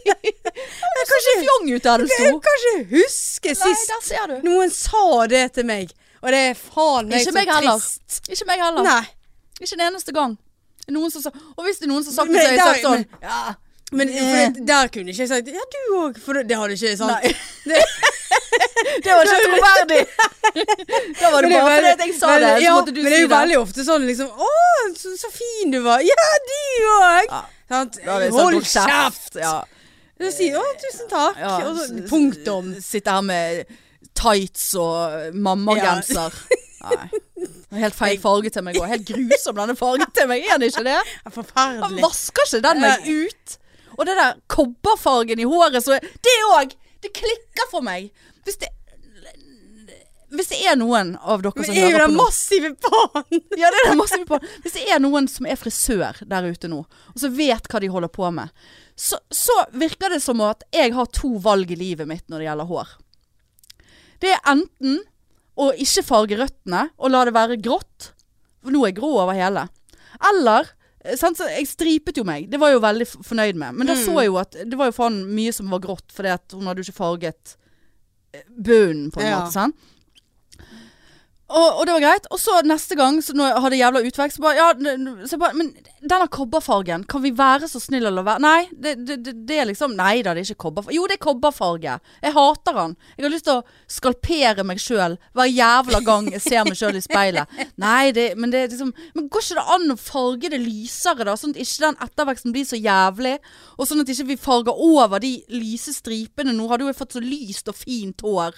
Jeg 0.07 0.15
kan 0.15 1.17
ikke, 1.21 1.35
Fjong 1.41 1.69
ut 1.75 1.85
der 1.89 2.01
du 2.01 2.07
jeg 2.09 2.29
sto. 2.31 2.39
kan 2.45 2.61
ikke 2.61 2.85
huske 2.95 3.53
sist 3.59 3.91
noen 4.45 4.71
sa 4.73 5.03
det 5.31 5.43
til 5.57 5.67
meg. 5.69 5.91
Og 6.21 6.29
det 6.33 6.39
er 6.51 6.53
faen 6.59 7.09
meg 7.09 7.25
så 7.25 7.33
trist. 7.33 8.21
Ikke 8.29 8.45
meg 8.49 8.61
heller. 8.61 8.83
Nei. 8.85 9.03
Ikke 9.61 9.73
en 9.77 9.85
eneste 9.89 10.13
gang. 10.13 10.37
Noen 10.91 11.11
som 11.13 11.21
sa, 11.23 11.31
og 11.55 11.65
hvis 11.65 11.77
det 11.79 11.87
er 11.87 11.91
noen 11.93 12.03
som 12.03 12.11
har 12.13 12.25
sagt 12.25 12.31
det, 12.31 12.35
Men 12.35 12.41
så 12.41 12.47
har 12.47 12.57
jeg 12.57 12.65
sagt 12.65 12.85
sånn 12.85 13.03
men- 13.05 13.29
Ja. 13.29 13.55
Men 13.91 14.07
Eh. 14.09 14.49
der 14.65 14.87
kunne 14.87 15.11
ikke 15.11 15.19
jeg 15.25 15.29
sagt 15.29 15.47
Ja, 15.47 15.63
du 15.73 15.95
òg. 15.99 16.17
For 16.19 16.33
det, 16.33 16.47
det 16.47 16.57
hadde 16.57 16.73
ikke 16.77 16.89
jeg 16.89 16.97
sagt. 16.97 17.23
Det, 17.69 17.83
Det 19.03 19.11
var 19.11 19.23
ikke 19.27 19.49
troverdig! 19.51 20.05
da 21.21 21.29
var 21.31 21.41
det 21.41 21.49
Men 21.49 21.61
bare 21.61 21.91
fordi 21.91 22.07
jeg 22.07 22.15
sa 22.19 22.39
det, 22.39 22.47
så 22.57 22.63
ja, 22.63 22.71
måtte 22.75 22.93
du 22.95 23.01
Men 23.01 23.11
det 23.11 23.17
er 23.17 23.21
jo 23.21 23.31
veldig 23.31 23.57
ofte 23.61 23.85
sånn 23.85 24.05
liksom 24.07 24.29
Å, 24.31 24.49
så, 24.97 25.11
så 25.19 25.29
fin 25.31 25.71
du 25.71 25.79
var. 25.85 26.01
Ja, 26.01 26.25
du 26.47 26.87
òg. 26.95 27.27
Ja. 27.29 27.43
Hold 28.31 28.65
kjeft. 28.67 29.35
Ja. 29.39 29.63
Du 30.19 30.27
sier 30.31 30.57
å, 30.59 30.63
tusen 30.81 31.07
takk. 31.09 31.37
Ja, 31.39 31.59
punktum. 32.09 32.73
Sitte 32.83 33.15
her 33.15 33.21
med 33.25 33.65
tights 34.17 34.71
og 34.79 35.31
mammagenser. 35.35 36.35
Nei. 36.81 37.07
Er 37.71 37.83
Helt 37.85 37.95
feil 37.95 38.19
farge 38.21 38.51
til 38.53 38.65
meg 38.65 38.77
òg. 38.79 38.89
Helt 38.91 39.07
grusom 39.07 39.57
denne 39.59 39.75
fargen 39.79 40.09
til 40.17 40.27
meg. 40.29 40.43
Er 40.49 40.59
den 40.59 40.69
ikke 40.69 40.85
det? 40.87 40.99
Han 41.25 41.35
Forferdelig. 41.35 42.01
vasker 42.03 42.47
ikke 42.49 42.63
den 42.67 42.83
meg 42.83 43.07
ut. 43.07 43.57
Og 43.97 44.05
det 44.07 44.15
der 44.17 44.37
kobberfargen 44.51 45.41
i 45.41 45.47
håret 45.47 45.83
så 45.83 45.97
Det 46.01 46.37
òg! 46.55 46.77
Det 47.01 47.09
klikker 47.17 47.69
for 47.71 47.81
meg. 47.85 48.11
Hvis 48.45 48.59
det 48.61 48.69
hvis 50.31 50.47
det 50.47 50.61
er 50.63 50.77
noen 50.79 51.09
av 51.19 51.41
dere 51.43 51.51
Men 51.59 51.65
som 51.67 51.75
er 51.75 51.81
jo 51.81 51.87
hører 51.89 52.05
på 52.05 52.07
den 52.07 52.15
nå 52.15 52.23
massive 52.23 52.69
pannen! 52.85 53.41
Ja, 53.59 53.67
det 53.67 53.79
er 53.81 53.89
det 53.89 53.97
massive 53.99 54.27
pannen. 54.29 54.53
Hvis 54.63 54.77
det 54.77 54.83
er 54.87 55.01
noen 55.03 55.27
som 55.27 55.47
er 55.49 55.57
frisør 55.59 56.21
der 56.23 56.47
ute 56.47 56.69
nå, 56.71 56.77
og 56.87 57.17
som 57.19 57.33
vet 57.35 57.67
hva 57.67 57.81
de 57.83 57.89
holder 57.91 58.11
på 58.15 58.29
med, 58.31 58.53
så, 58.95 59.19
så 59.27 59.57
virker 59.75 60.13
det 60.15 60.21
som 60.23 60.39
at 60.47 60.63
jeg 60.71 60.93
har 60.95 61.09
to 61.11 61.33
valg 61.43 61.73
i 61.75 61.79
livet 61.79 62.07
mitt 62.07 62.23
når 62.31 62.39
det 62.43 62.47
gjelder 62.47 62.69
hår. 62.71 62.93
Det 64.21 64.31
er 64.35 64.41
enten 64.51 64.99
å 65.61 65.71
ikke 65.73 66.03
farge 66.05 66.37
røttene 66.39 66.85
og 66.97 67.11
la 67.13 67.23
det 67.27 67.33
være 67.35 67.57
grått, 67.61 68.11
for 68.61 68.71
nå 68.73 68.83
er 68.85 68.91
jeg 68.91 68.99
grå 69.01 69.09
over 69.23 69.33
hele. 69.37 69.65
Eller 70.29 70.69
eh, 71.03 71.15
sant, 71.17 71.37
så 71.39 71.47
Jeg 71.49 71.67
stripet 71.67 72.17
jo 72.21 72.23
meg, 72.27 72.49
det 72.51 72.59
var 72.61 72.69
jeg 72.71 72.77
jo 72.79 72.83
veldig 72.85 73.07
fornøyd 73.25 73.57
med. 73.57 73.73
Men 73.79 73.87
da 73.89 73.95
Mm. 73.97 74.03
så 74.05 74.15
jeg 74.21 74.29
jo 74.29 74.37
at 74.37 74.51
det 74.69 74.77
var 74.77 74.91
jo 74.91 74.97
faen 74.99 75.17
mye 75.33 75.53
som 75.53 75.69
var 75.73 75.79
grått, 75.83 76.11
fordi 76.13 76.29
at 76.33 76.53
hun 76.53 76.67
hadde 76.69 76.83
jo 76.83 76.87
ikke 76.91 76.99
farget 77.01 77.55
eh, 78.33 78.43
bunnen, 78.47 79.09
på 79.11 79.19
en 79.21 79.27
Ja. 79.31 79.39
måte. 79.41 79.51
sant? 79.51 79.75
Og, 81.51 81.79
og 81.79 81.87
det 81.87 81.95
var 81.95 82.03
greit. 82.03 82.27
Og 82.31 82.39
så 82.39 82.57
neste 82.65 82.95
gang, 82.99 83.19
så 83.23 83.35
når 83.35 83.49
jeg 83.51 83.63
hadde 83.65 83.79
jævla 83.79 84.01
utvekst, 84.07 84.37
så 84.37 84.43
bare 84.45 84.55
Ja, 84.61 84.67
så 85.27 85.39
bare, 85.41 85.57
men 85.57 85.71
denne 86.01 86.27
kobberfargen, 86.31 87.03
kan 87.09 87.23
vi 87.23 87.31
være 87.37 87.67
så 87.69 87.81
snill 87.81 88.07
å 88.09 88.13
la 88.13 88.23
være? 88.25 88.41
Nei, 88.43 88.61
det, 88.71 88.95
det, 89.05 89.17
det, 89.25 89.33
det 89.47 89.59
er 89.61 89.67
liksom 89.69 89.95
Nei 89.97 90.21
da, 90.25 90.33
det 90.33 90.43
er 90.43 90.51
ikke 90.51 90.65
kobberfarge. 90.67 90.95
Jo, 90.97 91.07
det 91.09 91.17
er 91.17 91.23
kobberfarge. 91.25 91.97
Jeg 92.23 92.35
hater 92.37 92.77
den. 92.77 92.95
Jeg 93.17 93.25
har 93.25 93.33
lyst 93.35 93.47
til 93.49 93.59
å 93.59 93.95
skalpere 93.97 94.65
meg 94.67 94.81
sjøl 94.81 95.17
hver 95.37 95.51
jævla 95.51 96.01
gang 96.05 96.29
jeg 96.31 96.43
ser 96.45 96.67
meg 96.67 96.79
sjøl 96.79 96.99
i 96.99 97.03
speilet. 97.03 97.57
Nei, 97.81 98.11
det, 98.15 98.31
men 98.39 98.53
det 98.53 98.63
er 98.63 98.71
liksom 98.71 98.93
Men 99.15 99.27
går 99.31 99.45
ikke 99.45 99.59
det 99.59 99.67
an 99.75 99.93
å 99.95 99.99
farge 99.99 100.51
det 100.53 100.61
lysere, 100.61 101.25
da? 101.27 101.35
Sånn 101.39 101.55
at 101.55 101.61
ikke 101.63 101.85
den 101.87 101.99
etterveksten 102.07 102.55
blir 102.55 102.67
så 102.67 102.79
jævlig. 102.79 103.35
Og 103.77 103.89
sånn 103.89 104.03
at 104.03 104.13
ikke 104.13 104.29
vi 104.31 104.39
farger 104.41 104.77
over 104.87 105.21
de 105.23 105.35
lyse 105.53 105.93
stripene. 105.95 106.55
Nå 106.55 106.69
hadde 106.71 106.87
jo 106.87 106.91
jeg 106.91 106.99
fått 107.01 107.17
så 107.17 107.23
lyst 107.23 107.69
og 107.71 107.77
fint 107.77 108.25
hår. 108.25 108.57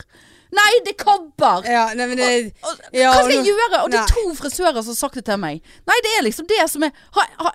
Nei, 0.53 0.71
det 0.85 0.93
er 0.93 0.99
kobber! 1.03 1.65
Ja, 1.69 1.85
nei, 1.97 2.07
men 2.11 2.19
det 2.19 2.27
Og, 2.61 2.81
Ja, 2.93 3.13
hva 3.13 3.23
skal 3.23 3.35
jeg 3.39 3.47
gjøre? 3.49 3.83
Og 3.83 3.91
det 3.93 4.01
er 4.01 4.11
to 4.11 4.25
frisører 4.37 4.81
som 4.81 4.93
har 4.93 4.99
sagt 4.99 5.17
det 5.19 5.25
til 5.29 5.39
meg. 5.41 5.63
Nei, 5.89 5.97
det 6.05 6.11
er 6.17 6.27
liksom 6.27 6.49
det 6.49 6.59
som 6.71 6.85
er 6.85 6.91
ha, 7.17 7.25
ha, 7.47 7.53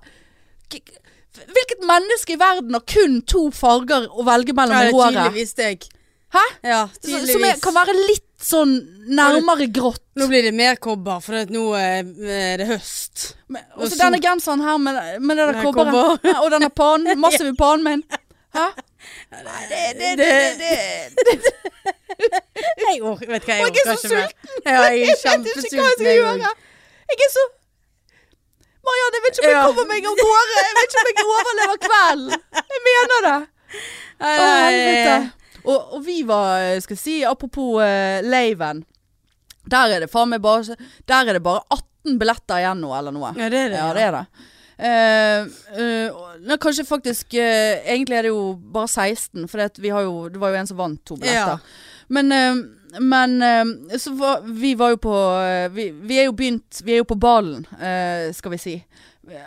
Hvilket 1.38 1.84
menneske 1.86 2.34
i 2.34 2.40
verden 2.40 2.74
har 2.74 2.82
kun 2.88 3.20
to 3.30 3.44
farger 3.54 4.08
å 4.10 4.24
velge 4.26 4.54
mellom 4.58 4.74
Ja, 4.74 4.88
i 4.88 4.94
håret? 4.96 5.14
tydeligvis 5.14 5.54
deg. 5.60 5.86
Hæ? 6.34 6.42
Ja, 6.66 6.80
tydeligvis. 6.98 7.30
Som 7.36 7.44
er, 7.46 7.60
kan 7.62 7.76
være 7.76 7.94
litt 7.94 8.24
sånn 8.42 8.74
nærmere 9.18 9.68
grått. 9.72 10.02
Nå 10.18 10.26
blir 10.30 10.44
det 10.48 10.52
mer 10.54 10.76
kobber, 10.82 11.22
for 11.24 11.48
nå 11.54 11.62
eh, 11.78 12.02
er 12.34 12.60
det 12.60 12.66
høst. 12.68 13.30
Og 13.78 13.86
så 13.86 13.96
denne 14.00 14.20
genseren 14.22 14.62
her 14.66 14.82
med, 14.82 14.98
med 15.22 15.38
det 15.38 15.46
der 15.52 15.62
kobberet. 15.62 15.94
kobber. 15.94 16.28
Ja, 16.28 16.36
og 16.42 16.50
denne 16.54 16.68
pannen. 16.74 17.18
Massive 17.24 17.54
pannen 17.58 17.86
min. 17.86 18.04
Hæ? 18.58 18.66
Nei, 19.28 19.62
det, 19.68 19.82
det, 19.98 20.10
det. 20.58 21.38
Jeg 22.88 23.02
orker, 23.02 23.28
vet 23.30 23.44
hva, 23.46 23.58
jeg 23.60 23.74
jeg 23.76 23.84
er 23.84 24.00
så 24.00 24.10
mer. 24.14 24.32
Ja, 24.64 24.70
jeg 24.70 24.80
er 24.80 24.82
Jeg 24.88 25.04
vet 25.04 25.04
ikke 25.04 25.04
hva 25.04 25.08
jeg 25.08 25.18
kjempesulten. 25.22 25.94
skal 25.94 26.12
gjøre. 26.16 26.52
Jeg 27.12 27.24
er 27.26 27.32
så 27.36 27.44
Marianne, 28.88 29.18
jeg 29.18 29.24
vet 29.24 29.38
ikke 29.38 29.48
om 29.48 29.54
jeg 29.54 29.64
kommer 29.68 29.88
meg 29.90 30.06
av 30.08 30.20
gårde. 30.22 30.60
Jeg 30.64 30.76
vet 30.78 30.86
ikke 30.88 31.00
om 31.00 31.08
jeg 31.10 31.26
overlever 31.36 31.80
kvelden. 31.84 32.44
Jeg 32.72 32.84
mener 32.86 33.26
det. 33.26 33.38
Å, 34.18 34.30
helvete. 34.64 35.16
Og, 35.68 35.96
og 35.98 36.04
vi 36.06 36.20
var, 36.28 36.68
skal 36.80 36.96
jeg 36.96 37.02
si, 37.02 37.16
apropos 37.28 37.82
uh, 37.82 38.20
Laven. 38.24 38.84
Der 39.68 39.92
er 39.92 40.00
det 40.00 40.08
faen 40.08 40.30
meg 40.32 40.40
bare 40.40 40.78
Der 41.04 41.28
er 41.28 41.36
det 41.36 41.42
bare 41.44 41.60
18 41.68 42.16
billetter 42.20 42.62
igjen 42.62 42.80
nå, 42.80 42.94
eller 42.96 43.12
noe. 43.12 43.34
Ja, 43.36 43.50
det 43.52 43.66
er 43.66 43.74
det. 43.74 43.82
Ja, 43.82 43.90
det 43.96 44.06
er 44.06 44.16
det. 44.16 44.46
Eh, 44.78 46.56
kanskje 46.62 46.84
faktisk 46.86 47.34
eh, 47.34 47.82
Egentlig 47.82 48.14
er 48.16 48.22
det 48.22 48.30
jo 48.30 48.52
bare 48.72 48.88
16, 48.88 49.48
for 49.48 49.58
det, 49.58 49.78
vi 49.82 49.90
har 49.90 50.04
jo, 50.06 50.28
det 50.28 50.38
var 50.38 50.52
jo 50.54 50.60
en 50.60 50.70
som 50.70 50.78
vant 50.78 51.00
to 51.06 51.16
billetter. 51.18 51.58
Men, 52.08 52.32
eh, 52.32 53.00
men 53.00 53.42
så 53.98 54.14
var, 54.16 54.46
vi 54.46 54.74
var 54.78 54.94
jo 54.94 55.00
på 55.02 55.16
vi, 55.74 55.90
vi 55.90 56.18
er 56.18 56.24
jo 56.30 56.32
begynt 56.32 56.78
Vi 56.84 56.94
er 56.94 57.02
jo 57.02 57.08
på 57.10 57.18
ballen, 57.20 57.66
skal 58.32 58.54
vi 58.54 58.58
si. 58.58 58.76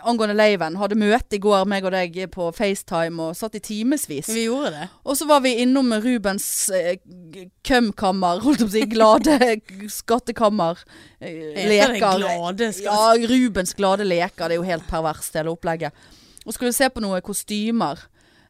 Angående 0.08 0.34
Laven. 0.38 0.76
Hadde 0.80 0.96
møte 1.00 1.36
i 1.36 1.40
går, 1.42 1.64
meg 1.70 1.84
og 1.88 1.92
deg, 1.94 2.16
på 2.34 2.48
FaceTime, 2.54 3.22
og 3.30 3.36
satt 3.38 3.56
i 3.58 3.62
timevis. 3.64 4.28
Vi 4.32 4.44
gjorde 4.46 4.70
det. 4.76 4.86
Og 5.04 5.16
så 5.18 5.26
var 5.30 5.40
vi 5.44 5.54
innom 5.64 5.92
Rubens 6.04 6.46
eh, 6.74 6.96
kømkammer, 7.66 8.40
holdt 8.44 8.62
jeg 8.62 8.68
på 8.68 8.70
å 8.70 8.76
si. 8.76 8.84
Glade 8.92 9.38
skattekammer. 9.98 10.80
Eh, 11.20 11.66
leker. 11.68 11.98
glade 12.22 12.70
skatt- 12.76 12.86
Ja, 13.20 13.28
Rubens 13.34 13.74
glade 13.78 14.06
leker. 14.08 14.48
Det 14.48 14.56
er 14.56 14.60
jo 14.60 14.68
helt 14.70 14.88
perverst, 14.90 15.34
hele 15.38 15.52
opplegget. 15.54 15.92
Og 16.46 16.54
skulle 16.56 16.72
se 16.74 16.88
på 16.90 17.02
noen 17.04 17.22
kostymer. 17.22 18.00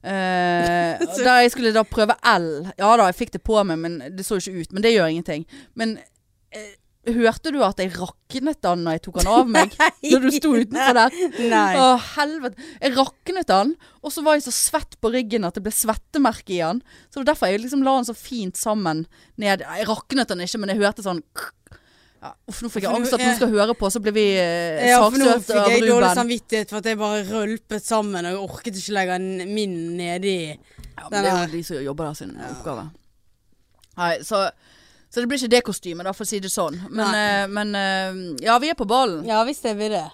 Eh, 0.02 0.98
der 1.24 1.42
jeg 1.44 1.52
skulle 1.54 1.72
da 1.74 1.84
prøve 1.86 2.16
L. 2.26 2.48
Ja 2.78 2.94
da, 2.98 3.08
jeg 3.10 3.18
fikk 3.20 3.34
det 3.36 3.42
på 3.46 3.60
meg, 3.68 3.78
men 3.84 3.98
det 4.16 4.24
så 4.26 4.40
ikke 4.40 4.62
ut. 4.64 4.72
Men 4.72 4.82
det 4.86 4.94
gjør 4.96 5.10
ingenting. 5.12 5.44
Men 5.78 5.98
eh, 6.52 6.72
hørte 7.10 7.50
du 7.50 7.58
at 7.66 7.80
jeg 7.82 7.90
raknet 7.96 8.60
den 8.62 8.84
når 8.84 8.96
jeg 8.96 9.02
tok 9.06 9.16
den 9.18 9.30
av 9.32 9.48
meg? 9.50 9.72
Når 10.12 10.22
du 10.22 10.28
sto 10.36 10.52
utenfor 10.54 10.98
der? 10.98 11.16
Nei. 11.50 11.70
Å, 11.78 11.86
helvete. 12.14 12.68
Jeg 12.82 12.94
raknet 12.94 13.48
den, 13.50 13.72
og 14.02 14.14
så 14.14 14.22
var 14.22 14.38
jeg 14.38 14.44
så 14.46 14.54
svett 14.54 14.94
på 15.02 15.10
ryggen 15.14 15.46
at 15.48 15.58
det 15.58 15.64
ble 15.64 15.72
svettemerke 15.74 16.54
i 16.54 16.60
den. 16.62 16.82
Så 17.08 17.18
det 17.18 17.24
var 17.24 17.32
derfor 17.32 17.50
jeg 17.50 17.64
liksom 17.64 17.82
la 17.86 17.96
den 17.98 18.06
så 18.06 18.14
fint 18.18 18.60
sammen 18.60 19.04
ned. 19.40 19.64
Jeg 19.66 19.88
raknet 19.90 20.30
den 20.30 20.44
ikke, 20.46 20.62
men 20.62 20.74
jeg 20.74 20.82
hørte 20.82 21.06
sånn 21.06 21.24
ja, 22.22 22.30
Uff, 22.46 22.60
nå 22.62 22.68
fikk 22.70 22.84
jeg 22.86 22.94
angst 22.94 23.16
at 23.16 23.22
hun 23.24 23.34
skal 23.34 23.50
høre 23.50 23.74
på, 23.74 23.88
så 23.90 23.98
blir 24.02 24.14
vi 24.14 24.26
eh, 24.38 24.92
Ja, 24.92 25.00
for 25.02 25.18
nå 25.18 25.32
fikk 25.42 25.56
av 25.58 25.72
jeg 25.72 25.82
dårlig 25.88 26.10
samvittighet 26.14 26.70
for 26.70 26.78
at 26.78 26.86
jeg 26.86 26.98
bare 27.00 27.24
rølpet 27.26 27.82
sammen, 27.82 28.22
og 28.22 28.30
jeg 28.30 28.42
orket 28.44 28.78
ikke 28.78 28.94
legge 28.94 29.16
den 29.18 29.54
min 29.56 29.74
nedi 29.98 30.36
Ja, 30.52 31.08
men 31.08 31.16
det 31.16 31.32
er 31.32 31.40
jo 31.40 31.48
de 31.56 31.62
som 31.66 31.82
jobber 31.82 32.12
der 32.12 32.20
sin 32.20 32.36
oppgave. 32.46 32.84
Nei, 33.98 34.12
så, 34.24 34.44
så 35.12 35.20
det 35.20 35.28
blir 35.28 35.38
ikke 35.42 35.50
det 35.52 35.62
kostymet, 35.66 36.06
da, 36.08 36.12
for 36.16 36.24
å 36.24 36.28
si 36.32 36.38
det 36.40 36.48
sånn. 36.48 36.78
Men, 36.88 37.04
Nei. 37.12 37.24
eh, 37.42 37.46
men 37.52 37.74
eh, 37.76 38.20
ja, 38.46 38.58
vi 38.62 38.70
er 38.72 38.78
på 38.78 38.86
ballen. 38.88 39.26
Ja 39.28 39.42
visst 39.44 39.64
er 39.68 39.74
vi 39.76 39.88
det. 39.92 40.06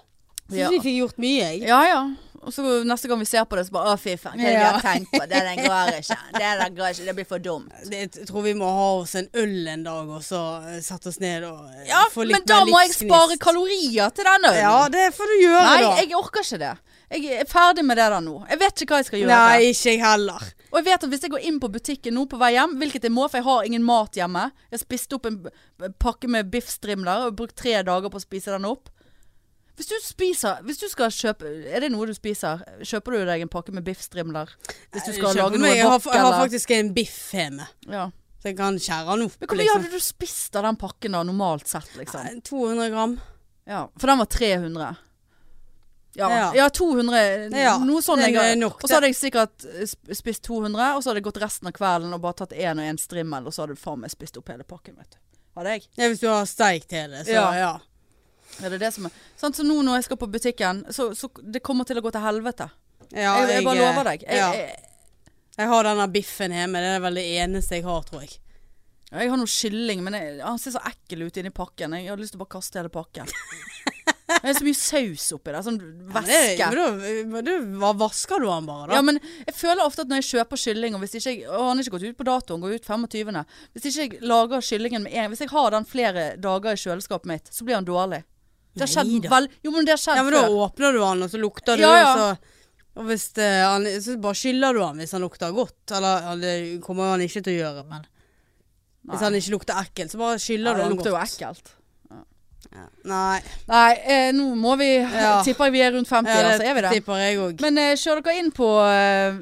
Syns 0.49 0.59
Ja. 0.59 0.71
vi 0.73 0.81
fikk 0.81 0.97
gjort 1.05 1.19
mye, 1.23 1.45
jeg. 1.53 1.69
Ja 1.69 1.83
ja. 1.87 2.01
Og 2.39 2.53
så 2.55 2.63
neste 2.87 3.09
gang 3.11 3.19
vi 3.19 3.27
ser 3.27 3.43
på 3.51 3.57
det, 3.59 3.65
så 3.67 3.73
bare 3.75 3.91
Å, 3.93 3.99
fy 3.99 4.13
faen, 4.17 4.39
hva 4.39 4.47
er 4.47 4.53
det 4.55 4.59
vi 4.59 4.63
Ja. 4.63 4.71
har 4.73 4.81
tenkt 4.81 5.11
på? 5.11 5.19
Det 5.29 5.41
der 5.43 5.57
går 5.59 5.89
ikke. 5.99 6.17
Det 6.39 6.51
der 6.61 6.71
går 6.77 6.89
ikke. 6.95 7.05
Det 7.09 7.15
blir 7.19 7.27
for 7.29 7.39
dumt. 7.43 7.73
Det, 7.91 7.99
jeg 8.17 8.27
tror 8.29 8.43
vi 8.47 8.55
må 8.55 8.69
ha 8.77 8.87
oss 9.03 9.15
en 9.19 9.29
øl 9.35 9.67
en 9.75 9.83
dag, 9.85 10.09
og 10.09 10.23
så 10.25 10.43
eh, 10.71 10.79
sette 10.87 11.11
oss 11.11 11.19
ned 11.21 11.45
og 11.45 11.67
eh, 11.75 11.89
Ja, 11.91 12.05
få 12.15 12.25
litt 12.25 12.39
men 12.39 12.47
da 12.47 12.61
mer 12.65 12.71
må 12.73 12.81
jeg 12.85 12.93
livsgnist. 12.95 13.11
spare 13.11 13.37
kalorier 13.43 14.15
til 14.15 14.25
den 14.31 14.49
ølen. 14.53 14.61
Ja, 14.63 14.89
det 14.89 15.09
får 15.19 15.27
du 15.35 15.37
gjøre, 15.43 15.65
Nei, 15.67 15.81
da. 15.83 15.91
jeg 16.01 16.15
orker 16.23 16.47
ikke 16.47 16.59
det. 16.63 16.73
Jeg 17.11 17.41
er 17.43 17.45
ferdig 17.51 17.85
med 17.85 17.97
det 17.99 18.07
der 18.15 18.21
nå. 18.25 18.39
Jeg 18.49 18.59
vet 18.63 18.83
ikke 18.87 18.95
hva 18.95 19.03
jeg 19.03 19.11
skal 19.11 19.19
gjøre. 19.25 19.37
Nei, 19.37 19.61
ikke 19.75 19.91
jeg 19.93 20.01
heller. 20.07 20.49
Og 20.69 20.79
jeg 20.81 20.87
vet 20.91 21.05
at 21.07 21.11
hvis 21.12 21.25
jeg 21.25 21.33
går 21.33 21.47
inn 21.49 21.59
på 21.62 21.71
butikken 21.73 22.16
nå 22.16 22.27
på 22.29 22.39
vei 22.41 22.53
hjem, 22.55 22.77
hvilket 22.81 23.07
jeg 23.09 23.14
må, 23.14 23.25
for 23.29 23.41
jeg 23.41 23.47
har 23.49 23.69
ingen 23.69 23.85
mat 23.87 24.16
hjemme 24.19 24.51
Jeg 24.73 24.83
spiste 24.83 25.16
opp 25.16 25.29
en 25.29 25.41
pakke 26.01 26.29
med 26.31 26.51
biffstrimler 26.53 27.29
og 27.29 27.39
brukt 27.41 27.57
tre 27.57 27.79
dager 27.87 28.12
på 28.12 28.21
å 28.21 28.25
spise 28.25 28.53
den 28.53 28.69
opp. 28.69 28.91
Hvis 29.79 29.91
du 29.93 29.97
spiser 30.03 30.62
Hvis 30.66 30.81
du 30.83 30.89
skal 30.91 31.12
kjøpe 31.14 31.51
Er 31.71 31.85
det 31.85 31.93
noe 31.95 32.09
du 32.09 32.14
spiser? 32.16 32.64
Kjøper 32.83 33.14
du 33.14 33.19
deg 33.31 33.45
en 33.45 33.53
pakke 33.53 33.75
med 33.75 33.87
biffstrimler? 33.87 34.51
Hvis 34.95 35.07
du 35.07 35.12
skal 35.16 35.37
lage 35.39 35.61
noe 35.61 35.71
jeg, 35.71 35.87
har, 35.87 36.03
jeg 36.03 36.25
har 36.27 36.39
faktisk 36.43 36.75
en 36.75 36.95
biff 36.97 37.19
hjemme, 37.37 37.69
ja. 37.87 38.09
så 38.43 38.51
jeg 38.51 38.59
kan 38.59 38.79
skjære 38.83 39.14
den 39.14 39.29
opp. 39.29 39.37
Men 39.39 39.51
hvor 39.51 39.61
mye 39.61 39.66
liksom. 39.66 39.85
hadde 39.85 40.01
du 40.01 40.05
spist 40.05 40.59
av 40.59 40.66
den 40.66 40.79
pakken 40.81 41.14
da, 41.14 41.25
normalt 41.27 41.71
sett, 41.71 41.91
liksom? 41.99 42.41
200 42.49 42.89
gram. 42.95 43.19
Ja, 43.69 43.85
for 44.01 44.11
den 44.11 44.23
var 44.23 44.31
300. 44.33 44.89
Ja, 46.19 46.29
ja. 46.35 46.47
Ja. 46.59 46.69
200. 46.75 47.21
Ja, 47.55 47.77
noe 47.79 48.03
sånn 48.03 48.21
jeg 48.25 48.35
har. 48.37 48.55
nok, 48.59 48.81
Og 48.83 48.91
så 48.91 48.99
hadde 48.99 49.11
jeg 49.12 49.19
sikkert 49.21 49.64
eh, 49.71 49.87
spist 50.19 50.43
200, 50.49 50.97
og 50.97 51.03
så 51.05 51.11
hadde 51.12 51.23
jeg 51.23 51.29
gått 51.31 51.41
resten 51.45 51.71
av 51.71 51.77
kvelden 51.77 52.14
og 52.16 52.23
bare 52.25 52.41
tatt 52.43 52.57
én 52.59 52.81
og 52.83 52.89
én 52.91 52.99
strimmel, 52.99 53.47
og 53.47 53.55
så 53.55 53.62
hadde 53.64 53.77
du 53.79 53.83
faen 53.83 54.03
meg 54.03 54.11
spist 54.12 54.37
opp 54.41 54.51
hele 54.51 54.66
pakken, 54.66 54.97
vet 54.99 55.14
du. 55.14 55.21
Hadde 55.59 55.77
jeg. 55.77 55.87
Ja, 55.99 56.09
hvis 56.11 56.21
du 56.23 56.27
har 56.31 56.45
steikt 56.51 56.93
hele, 56.95 57.23
så 57.27 57.39
Ja. 57.39 57.47
ja. 57.59 57.71
Ja, 58.59 58.69
det 58.73 58.79
er 58.81 58.85
det 58.89 58.93
som 58.95 59.07
er. 59.07 59.16
Sånn, 59.39 59.55
så 59.55 59.62
nå 59.62 59.77
når 59.87 60.01
jeg 60.01 60.05
skal 60.09 60.19
på 60.19 60.27
butikken, 60.33 60.83
så, 60.91 61.11
så 61.14 61.29
det 61.43 61.61
kommer 61.62 61.85
til 61.87 62.01
å 62.01 62.03
gå 62.03 62.11
til 62.14 62.25
helvete. 62.25 62.71
ja 63.12 63.35
jeg, 63.43 63.51
jeg 63.59 63.64
bare 63.66 63.79
lover 63.79 64.09
deg. 64.09 64.25
Jeg, 64.27 64.39
ja. 64.41 64.49
jeg, 64.57 64.85
Jeg 65.59 65.69
har 65.69 65.85
denne 65.85 66.07
biffen 66.14 66.55
hjemme. 66.57 66.81
Det 66.83 66.95
er 66.97 67.03
vel 67.05 67.21
det 67.21 67.27
eneste 67.45 67.79
jeg 67.79 67.85
har, 67.85 68.03
tror 68.09 68.25
jeg. 68.25 68.39
jeg 69.12 69.31
har 69.31 69.39
noe 69.41 69.47
kylling, 69.53 70.03
men 70.07 70.16
jeg, 70.19 70.41
han 70.43 70.59
ser 70.59 70.75
så 70.75 70.83
ekkel 70.91 71.27
ut 71.29 71.37
inni 71.43 71.53
pakken. 71.55 71.95
Jeg 72.01 72.09
har 72.11 72.19
lyst 72.21 72.35
til 72.35 72.41
å 72.41 72.45
bare 72.47 72.55
kaste 72.57 72.81
hele 72.81 72.93
pakken. 72.95 73.31
Det 74.29 74.51
er 74.51 74.57
så 74.59 74.64
mye 74.66 74.76
saus 74.76 75.22
oppi 75.33 75.53
der. 75.55 75.62
Sånn 75.64 75.79
væske. 76.12 76.57
Ja, 76.61 76.68
da 76.74 77.55
hva 77.81 77.93
vasker 77.97 78.43
du 78.43 78.47
den 78.51 78.66
bare, 78.68 78.91
da? 78.91 78.99
Ja, 78.99 79.03
men 79.07 79.16
jeg 79.47 79.55
føler 79.57 79.81
ofte 79.87 80.05
at 80.05 80.11
når 80.12 80.20
jeg 80.20 80.26
kjøper 80.29 80.61
kylling, 80.61 80.97
og 80.99 81.01
hvis 81.05 81.14
ikke 81.16 81.33
jeg 81.33 81.47
Og 81.49 81.62
han 81.70 81.79
har 81.81 81.87
ikke 81.87 81.95
gått 81.97 82.05
ut 82.11 82.18
på 82.18 82.26
dato, 82.29 82.55
han 82.59 82.64
går 82.66 82.74
ut 82.76 82.91
25. 82.91 83.41
Hvis 83.72 83.87
ikke 83.89 84.05
jeg 84.05 84.20
lager 84.29 84.66
kyllingen 84.68 85.07
med 85.07 85.16
en 85.16 85.33
Hvis 85.33 85.41
jeg 85.47 85.53
har 85.55 85.70
den 85.79 85.89
flere 85.89 86.26
dager 86.37 86.76
i 86.76 86.83
kjøleskapet 86.85 87.31
mitt, 87.33 87.49
så 87.55 87.64
blir 87.64 87.79
han 87.81 87.89
dårlig. 87.89 88.20
Det 88.76 88.85
har 88.85 88.93
skjedd 88.93 89.09
Neida. 89.14 89.31
vel 89.33 89.49
Jo, 89.64 89.72
men 89.74 89.89
det 89.89 89.95
har 89.97 90.03
skjedd 90.05 90.20
Ja, 90.20 90.26
men 90.29 90.37
da 90.37 90.45
før. 90.45 90.59
åpner 90.68 90.93
du 90.93 91.01
den, 91.03 91.22
og 91.24 91.33
så 91.33 91.41
lukter 91.41 91.81
du, 91.81 91.83
Ja, 91.83 91.95
ja. 91.97 92.12
og 92.12 92.20
så 92.20 92.55
og 92.99 93.05
hvis 93.07 93.24
det, 93.39 93.47
han, 93.62 93.85
så 94.03 94.16
bare 94.18 94.35
skyller 94.35 94.74
du 94.74 94.81
han 94.83 94.97
hvis 94.99 95.12
han 95.14 95.22
lukter 95.22 95.53
godt. 95.55 95.93
Eller 95.95 96.37
det 96.43 96.55
kommer 96.83 97.12
han 97.12 97.22
ikke 97.22 97.43
til 97.47 97.55
å 97.55 97.59
gjøre, 97.62 97.85
men 97.89 98.07
hvis 99.09 99.22
han 99.24 99.37
ikke 99.39 99.53
lukter 99.55 99.79
ekkelt, 99.81 100.11
så 100.12 100.18
bare 100.20 100.35
Ja, 100.37 100.43
skyller 100.43 100.74
du 100.74 100.83
det 100.83 100.89
lukter 100.97 101.12
jo 101.14 101.18
ekkelt. 101.20 101.70
Nei. 103.09 103.39
Nei, 103.71 103.93
eh, 104.05 104.29
nå 104.37 104.45
må 104.59 104.75
vi 104.79 104.89
Ja. 104.99 105.41
Tipper 105.47 105.69
jeg 105.69 105.73
vi 105.73 105.81
er 105.83 105.93
rundt 105.95 106.09
50, 106.11 106.29
Ja, 106.29 106.49
altså. 106.51 106.67
Er 106.67 106.75
vi 106.75 106.81
det? 106.85 106.91
tipper 106.93 107.17
jeg 107.17 107.39
også. 107.39 107.63
Men 107.65 107.79
eh, 107.79 107.93
kjør 107.97 108.21
dere 108.23 108.35
inn 108.39 108.51
på 108.53 108.69
eh, 108.85 109.39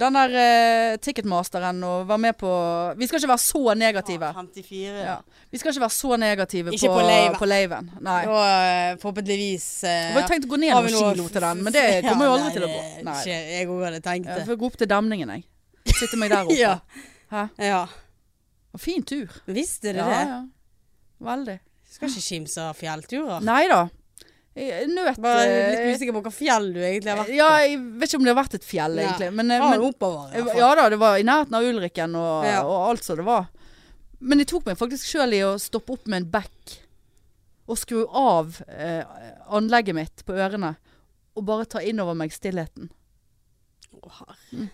den 0.00 0.16
der 0.16 0.36
eh, 0.42 0.96
Ticketmasteren 1.02 1.82
og 1.84 2.06
vær 2.08 2.20
med 2.22 2.38
på 2.40 2.50
Vi 2.96 3.06
skal 3.06 3.20
ikke 3.20 3.32
være 3.32 3.44
så 3.44 3.74
negative. 3.76 4.32
54. 4.34 5.04
Ja. 5.04 5.16
Vi 5.50 5.58
skal 5.60 5.74
ikke 5.74 5.84
være 5.84 5.96
så 5.98 6.16
negative 6.16 6.74
Ikke 6.74 6.88
på, 6.88 7.38
på 7.38 7.50
laven. 7.50 7.90
Nei. 8.00 8.20
Og 8.26 8.38
uh, 8.40 8.98
forhåpentligvis 9.02 9.68
uh, 9.84 9.90
Jeg 9.90 10.14
har 10.16 10.28
tenkt 10.30 10.46
å 10.46 10.52
gå 10.54 10.60
ned 10.62 10.74
noen 10.74 11.14
kilo 11.14 11.28
til 11.28 11.46
den, 11.46 11.64
men 11.66 11.74
det 11.76 11.86
kommer 12.08 12.30
jo 12.30 12.36
aldri 12.38 12.48
nei, 12.48 12.54
til 12.54 12.66
å 12.66 12.70
gå. 12.70 12.82
det 12.82 13.08
Nei. 13.08 13.16
Ikke, 13.20 13.40
Jeg 13.54 13.70
òg 13.70 13.82
hadde 13.88 14.04
tenkt 14.06 14.30
Jeg 14.30 14.46
får 14.46 14.60
gå 14.62 14.70
opp 14.70 14.78
til 14.80 14.90
demningen, 14.94 15.34
jeg. 15.36 15.44
Sitte 15.98 16.20
meg 16.20 16.30
der 16.32 16.44
oppe. 16.48 16.56
Ja. 16.58 16.78
Hæ? 17.34 17.48
Ja. 17.60 17.82
Fin 18.78 19.02
tur. 19.02 19.42
Visste 19.50 19.92
dere 19.92 20.06
det? 20.06 20.22
ja. 20.30 20.40
Veldig. 21.20 21.58
Skal 22.00 22.08
ikke 22.10 22.26
kimse 22.26 22.62
av 22.64 22.76
fjellturer. 22.80 23.42
Nei 23.44 23.62
da. 23.70 23.82
Nøt 24.90 25.20
Bare 25.22 25.44
eh, 25.46 25.70
litt 25.70 25.94
usikker 25.96 26.16
på 26.16 26.20
hva 26.26 26.30
fjell 26.34 26.66
du 26.74 26.80
egentlig 26.82 27.12
har 27.12 27.20
vært 27.20 27.30
Ja, 27.36 27.46
jeg 27.62 27.76
vet 28.00 28.08
ikke 28.10 28.18
om 28.18 28.24
det 28.26 28.32
har 28.34 28.38
vært 28.40 28.56
et 28.58 28.66
fjell, 28.66 28.96
ja. 28.98 29.04
egentlig. 29.06 29.28
Men, 29.38 29.52
ja, 29.54 29.68
men 29.70 29.84
oppover. 29.86 30.34
Ja 30.58 30.70
da, 30.76 30.88
det 30.90 30.98
var 31.00 31.16
i 31.20 31.24
nærheten 31.24 31.54
av 31.56 31.64
Ulrikken 31.68 32.16
og, 32.18 32.44
Ja. 32.48 32.58
og 32.66 32.88
alt 32.90 33.06
som 33.06 33.20
det 33.20 33.26
var. 33.28 33.46
Men 34.20 34.42
jeg 34.42 34.50
tok 34.50 34.66
meg 34.66 34.76
faktisk 34.80 35.06
sjøl 35.06 35.36
i 35.38 35.42
å 35.46 35.54
stoppe 35.62 35.94
opp 35.94 36.10
med 36.10 36.24
en 36.24 36.30
bekk 36.34 36.74
og 37.70 37.78
skru 37.78 38.02
av 38.10 38.58
eh, 38.66 39.04
anlegget 39.54 39.94
mitt 39.96 40.24
på 40.26 40.34
ørene. 40.34 40.74
Og 41.38 41.46
bare 41.46 41.64
ta 41.70 41.80
inn 41.86 42.02
over 42.02 42.18
meg 42.18 42.34
stillheten. 42.34 42.90
Å, 44.02 44.10
herre. 44.18 44.66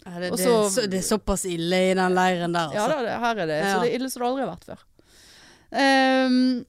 Ja, 0.00 0.14
det, 0.16 0.30
Og 0.32 0.38
det, 0.40 0.44
så- 0.48 0.70
så, 0.72 0.86
det 0.88 1.02
er 1.02 1.06
såpass 1.06 1.44
ille 1.44 1.76
i 1.90 1.94
den 1.94 2.14
leiren 2.16 2.54
der, 2.56 2.72
Ja 2.72 2.86
altså. 2.86 2.96
da, 2.96 3.02
det, 3.04 3.18
her 3.20 3.36
er 3.44 3.46
det. 3.52 3.58
Ja. 3.60 3.74
Så 3.76 3.82
det 3.84 3.90
er 3.92 3.98
ille 4.00 4.08
som 4.10 4.22
det 4.24 4.28
aldri 4.30 4.46
har 4.46 4.50
vært 4.56 4.64
før. 4.72 4.84
Ehm, 5.70 6.64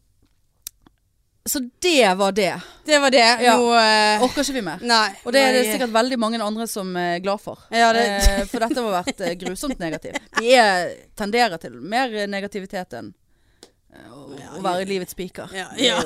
så 1.45 1.59
det 1.79 2.15
var 2.15 2.31
det. 2.31 2.61
det 2.85 2.99
var 2.99 3.11
det. 3.11 3.37
Ja. 3.43 3.57
Nå 3.57 3.71
uh... 3.73 4.23
Orker 4.23 4.43
ikke 4.45 4.53
vi 4.53 4.61
mer. 4.61 4.83
Nei. 4.85 5.07
Og 5.25 5.33
det 5.33 5.41
er 5.41 5.55
det 5.57 5.63
sikkert 5.71 5.93
veldig 5.95 6.19
mange 6.21 6.41
andre 6.43 6.67
som 6.69 6.93
er 6.97 7.17
glad 7.23 7.41
for. 7.41 7.63
Ja, 7.73 7.89
det, 7.97 8.05
uh, 8.21 8.43
for 8.51 8.61
dette 8.61 8.77
har 8.77 8.93
vært 9.01 9.23
eh, 9.25 9.33
grusomt 9.41 9.81
negativt. 9.81 10.21
Vi 10.37 10.53
er, 10.53 10.93
tenderer 11.17 11.57
til 11.61 11.79
mer 11.81 12.13
negativitet 12.29 12.93
enn 12.99 13.09
eh, 13.09 14.11
å, 14.13 14.27
å 14.59 14.61
være 14.61 14.85
livets 14.89 15.17
spiker. 15.17 15.49
Ja, 15.57 15.71
Vi, 15.73 15.89
ja. 15.89 16.03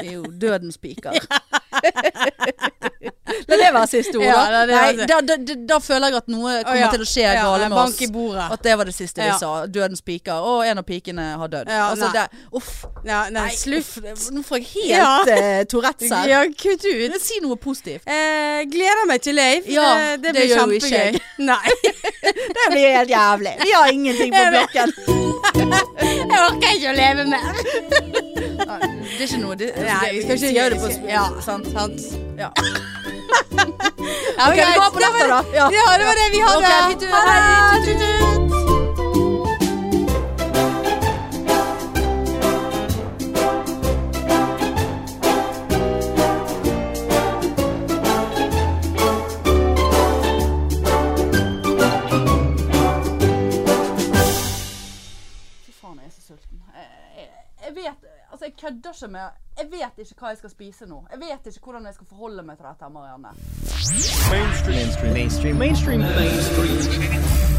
vi 0.00 0.06
er 0.06 0.14
jo 0.16 0.24
dødens 0.32 0.80
spiker. 0.80 1.20
La 3.50 3.56
det 3.56 3.68
være 3.72 3.86
siste 3.90 4.18
ord, 4.18 4.24
Ja, 4.26 4.40
da. 4.50 4.60
det 4.66 4.74
Nei, 4.74 5.06
da, 5.06 5.18
da, 5.22 5.36
da, 5.38 5.54
da 5.70 5.76
føler 5.82 6.10
jeg 6.10 6.16
at 6.18 6.28
noe 6.32 6.50
kommer 6.50 6.64
kommer 6.66 6.80
ja. 6.80 6.88
til 6.92 7.02
å 7.04 7.06
skje 7.08 7.22
ja, 7.24 7.32
gale 7.46 7.68
med 7.70 7.76
Bank 7.78 7.94
oss. 7.94 8.00
At 8.56 8.64
det 8.66 8.74
var 8.80 8.88
det 8.90 8.94
siste 8.96 9.22
vi 9.22 9.30
sa. 9.38 9.50
Dødens 9.70 10.02
spiker. 10.02 10.46
Og 10.50 10.64
en 10.66 10.80
av 10.82 10.86
pikene 10.86 11.26
har 11.40 11.52
dødd. 11.52 11.70
Altså, 11.70 12.08
nei. 12.08 12.12
det, 12.16 12.24
uff. 12.58 12.70
Nei, 13.06 13.20
Nei, 13.36 13.46
slutt. 13.58 13.90
Nå 14.34 14.42
får 14.46 14.60
jeg 14.60 14.66
helt 14.74 14.90
Ja. 14.90 15.10
uh, 15.26 15.62
Tourettes 15.70 16.10
her. 16.14 16.28
Ja, 16.30 16.40
kutt 16.64 16.84
ut. 16.86 17.16
Si 17.22 17.38
noe 17.44 17.56
positivt. 17.60 18.06
Eh, 18.10 18.62
gleder 18.70 19.06
meg 19.10 19.22
til 19.26 19.38
Leif. 19.38 19.68
Ja, 19.70 19.86
Eh, 20.00 20.16
det 20.22 20.34
det 20.34 20.46
blir 20.46 20.56
kjempegøy. 20.56 21.20
Nei, 21.50 21.70
Det 22.56 22.66
blir 22.70 22.86
helt 22.98 23.10
jævlig. 23.10 23.54
Vi 23.64 23.72
har 23.74 23.86
ingenting 23.94 24.34
på 24.34 24.44
blokken. 24.54 24.92
jeg 26.30 26.40
orker 26.40 26.74
ikke 26.76 26.90
å 26.90 26.96
leve 26.96 27.24
mer. 27.30 27.52
Det 28.60 29.24
er 29.24 29.26
ikke 29.26 29.40
noe 29.42 29.56
det, 29.58 29.70
Nei, 29.76 30.10
vi 30.14 30.20
skal 30.24 30.36
ikke 30.38 30.50
gjøre 30.54 30.74
det 30.74 30.80
på 30.80 31.08
Ja, 31.10 31.24
sant? 31.64 32.00
sant. 32.00 32.20
Ja. 32.38 32.50
Ja, 34.38 34.48
okay, 34.48 34.64
vi 34.66 34.78
går 34.78 34.90
på 34.90 34.98
dette, 34.98 35.28
da. 35.28 35.42
det- 35.42 35.56
Ja, 35.56 35.68
det 35.98 36.04
var 36.04 36.14
det 36.22 36.28
vi 36.32 36.40
hadde. 36.40 36.56
Okay, 36.58 37.08
Ha 37.10 37.20
det. 37.24 38.99
Altså, 58.42 58.52
jeg 58.64 58.70
kødder 58.72 58.92
ikke 58.92 59.12
med 59.12 59.20
Jeg 59.58 59.66
vet 59.70 60.10
ikke 60.10 60.20
hva 60.20 60.28
jeg 60.28 60.36
skal 60.36 60.50
spise 60.50 60.86
nå. 60.86 61.06
Jeg 61.10 61.20
vet 61.20 61.46
ikke 61.46 61.64
hvordan 61.64 61.86
jeg 61.86 61.94
skal 61.94 62.06
forholde 62.06 62.42
meg 62.42 62.56
til 62.56 62.66
dette, 62.66 62.88
Marianne. 62.88 63.28
Mainstream. 64.32 65.12
Mainstream. 65.12 65.12
Mainstream. 65.12 65.56
Mainstream. 65.56 66.00
Mainstream. 66.00 67.49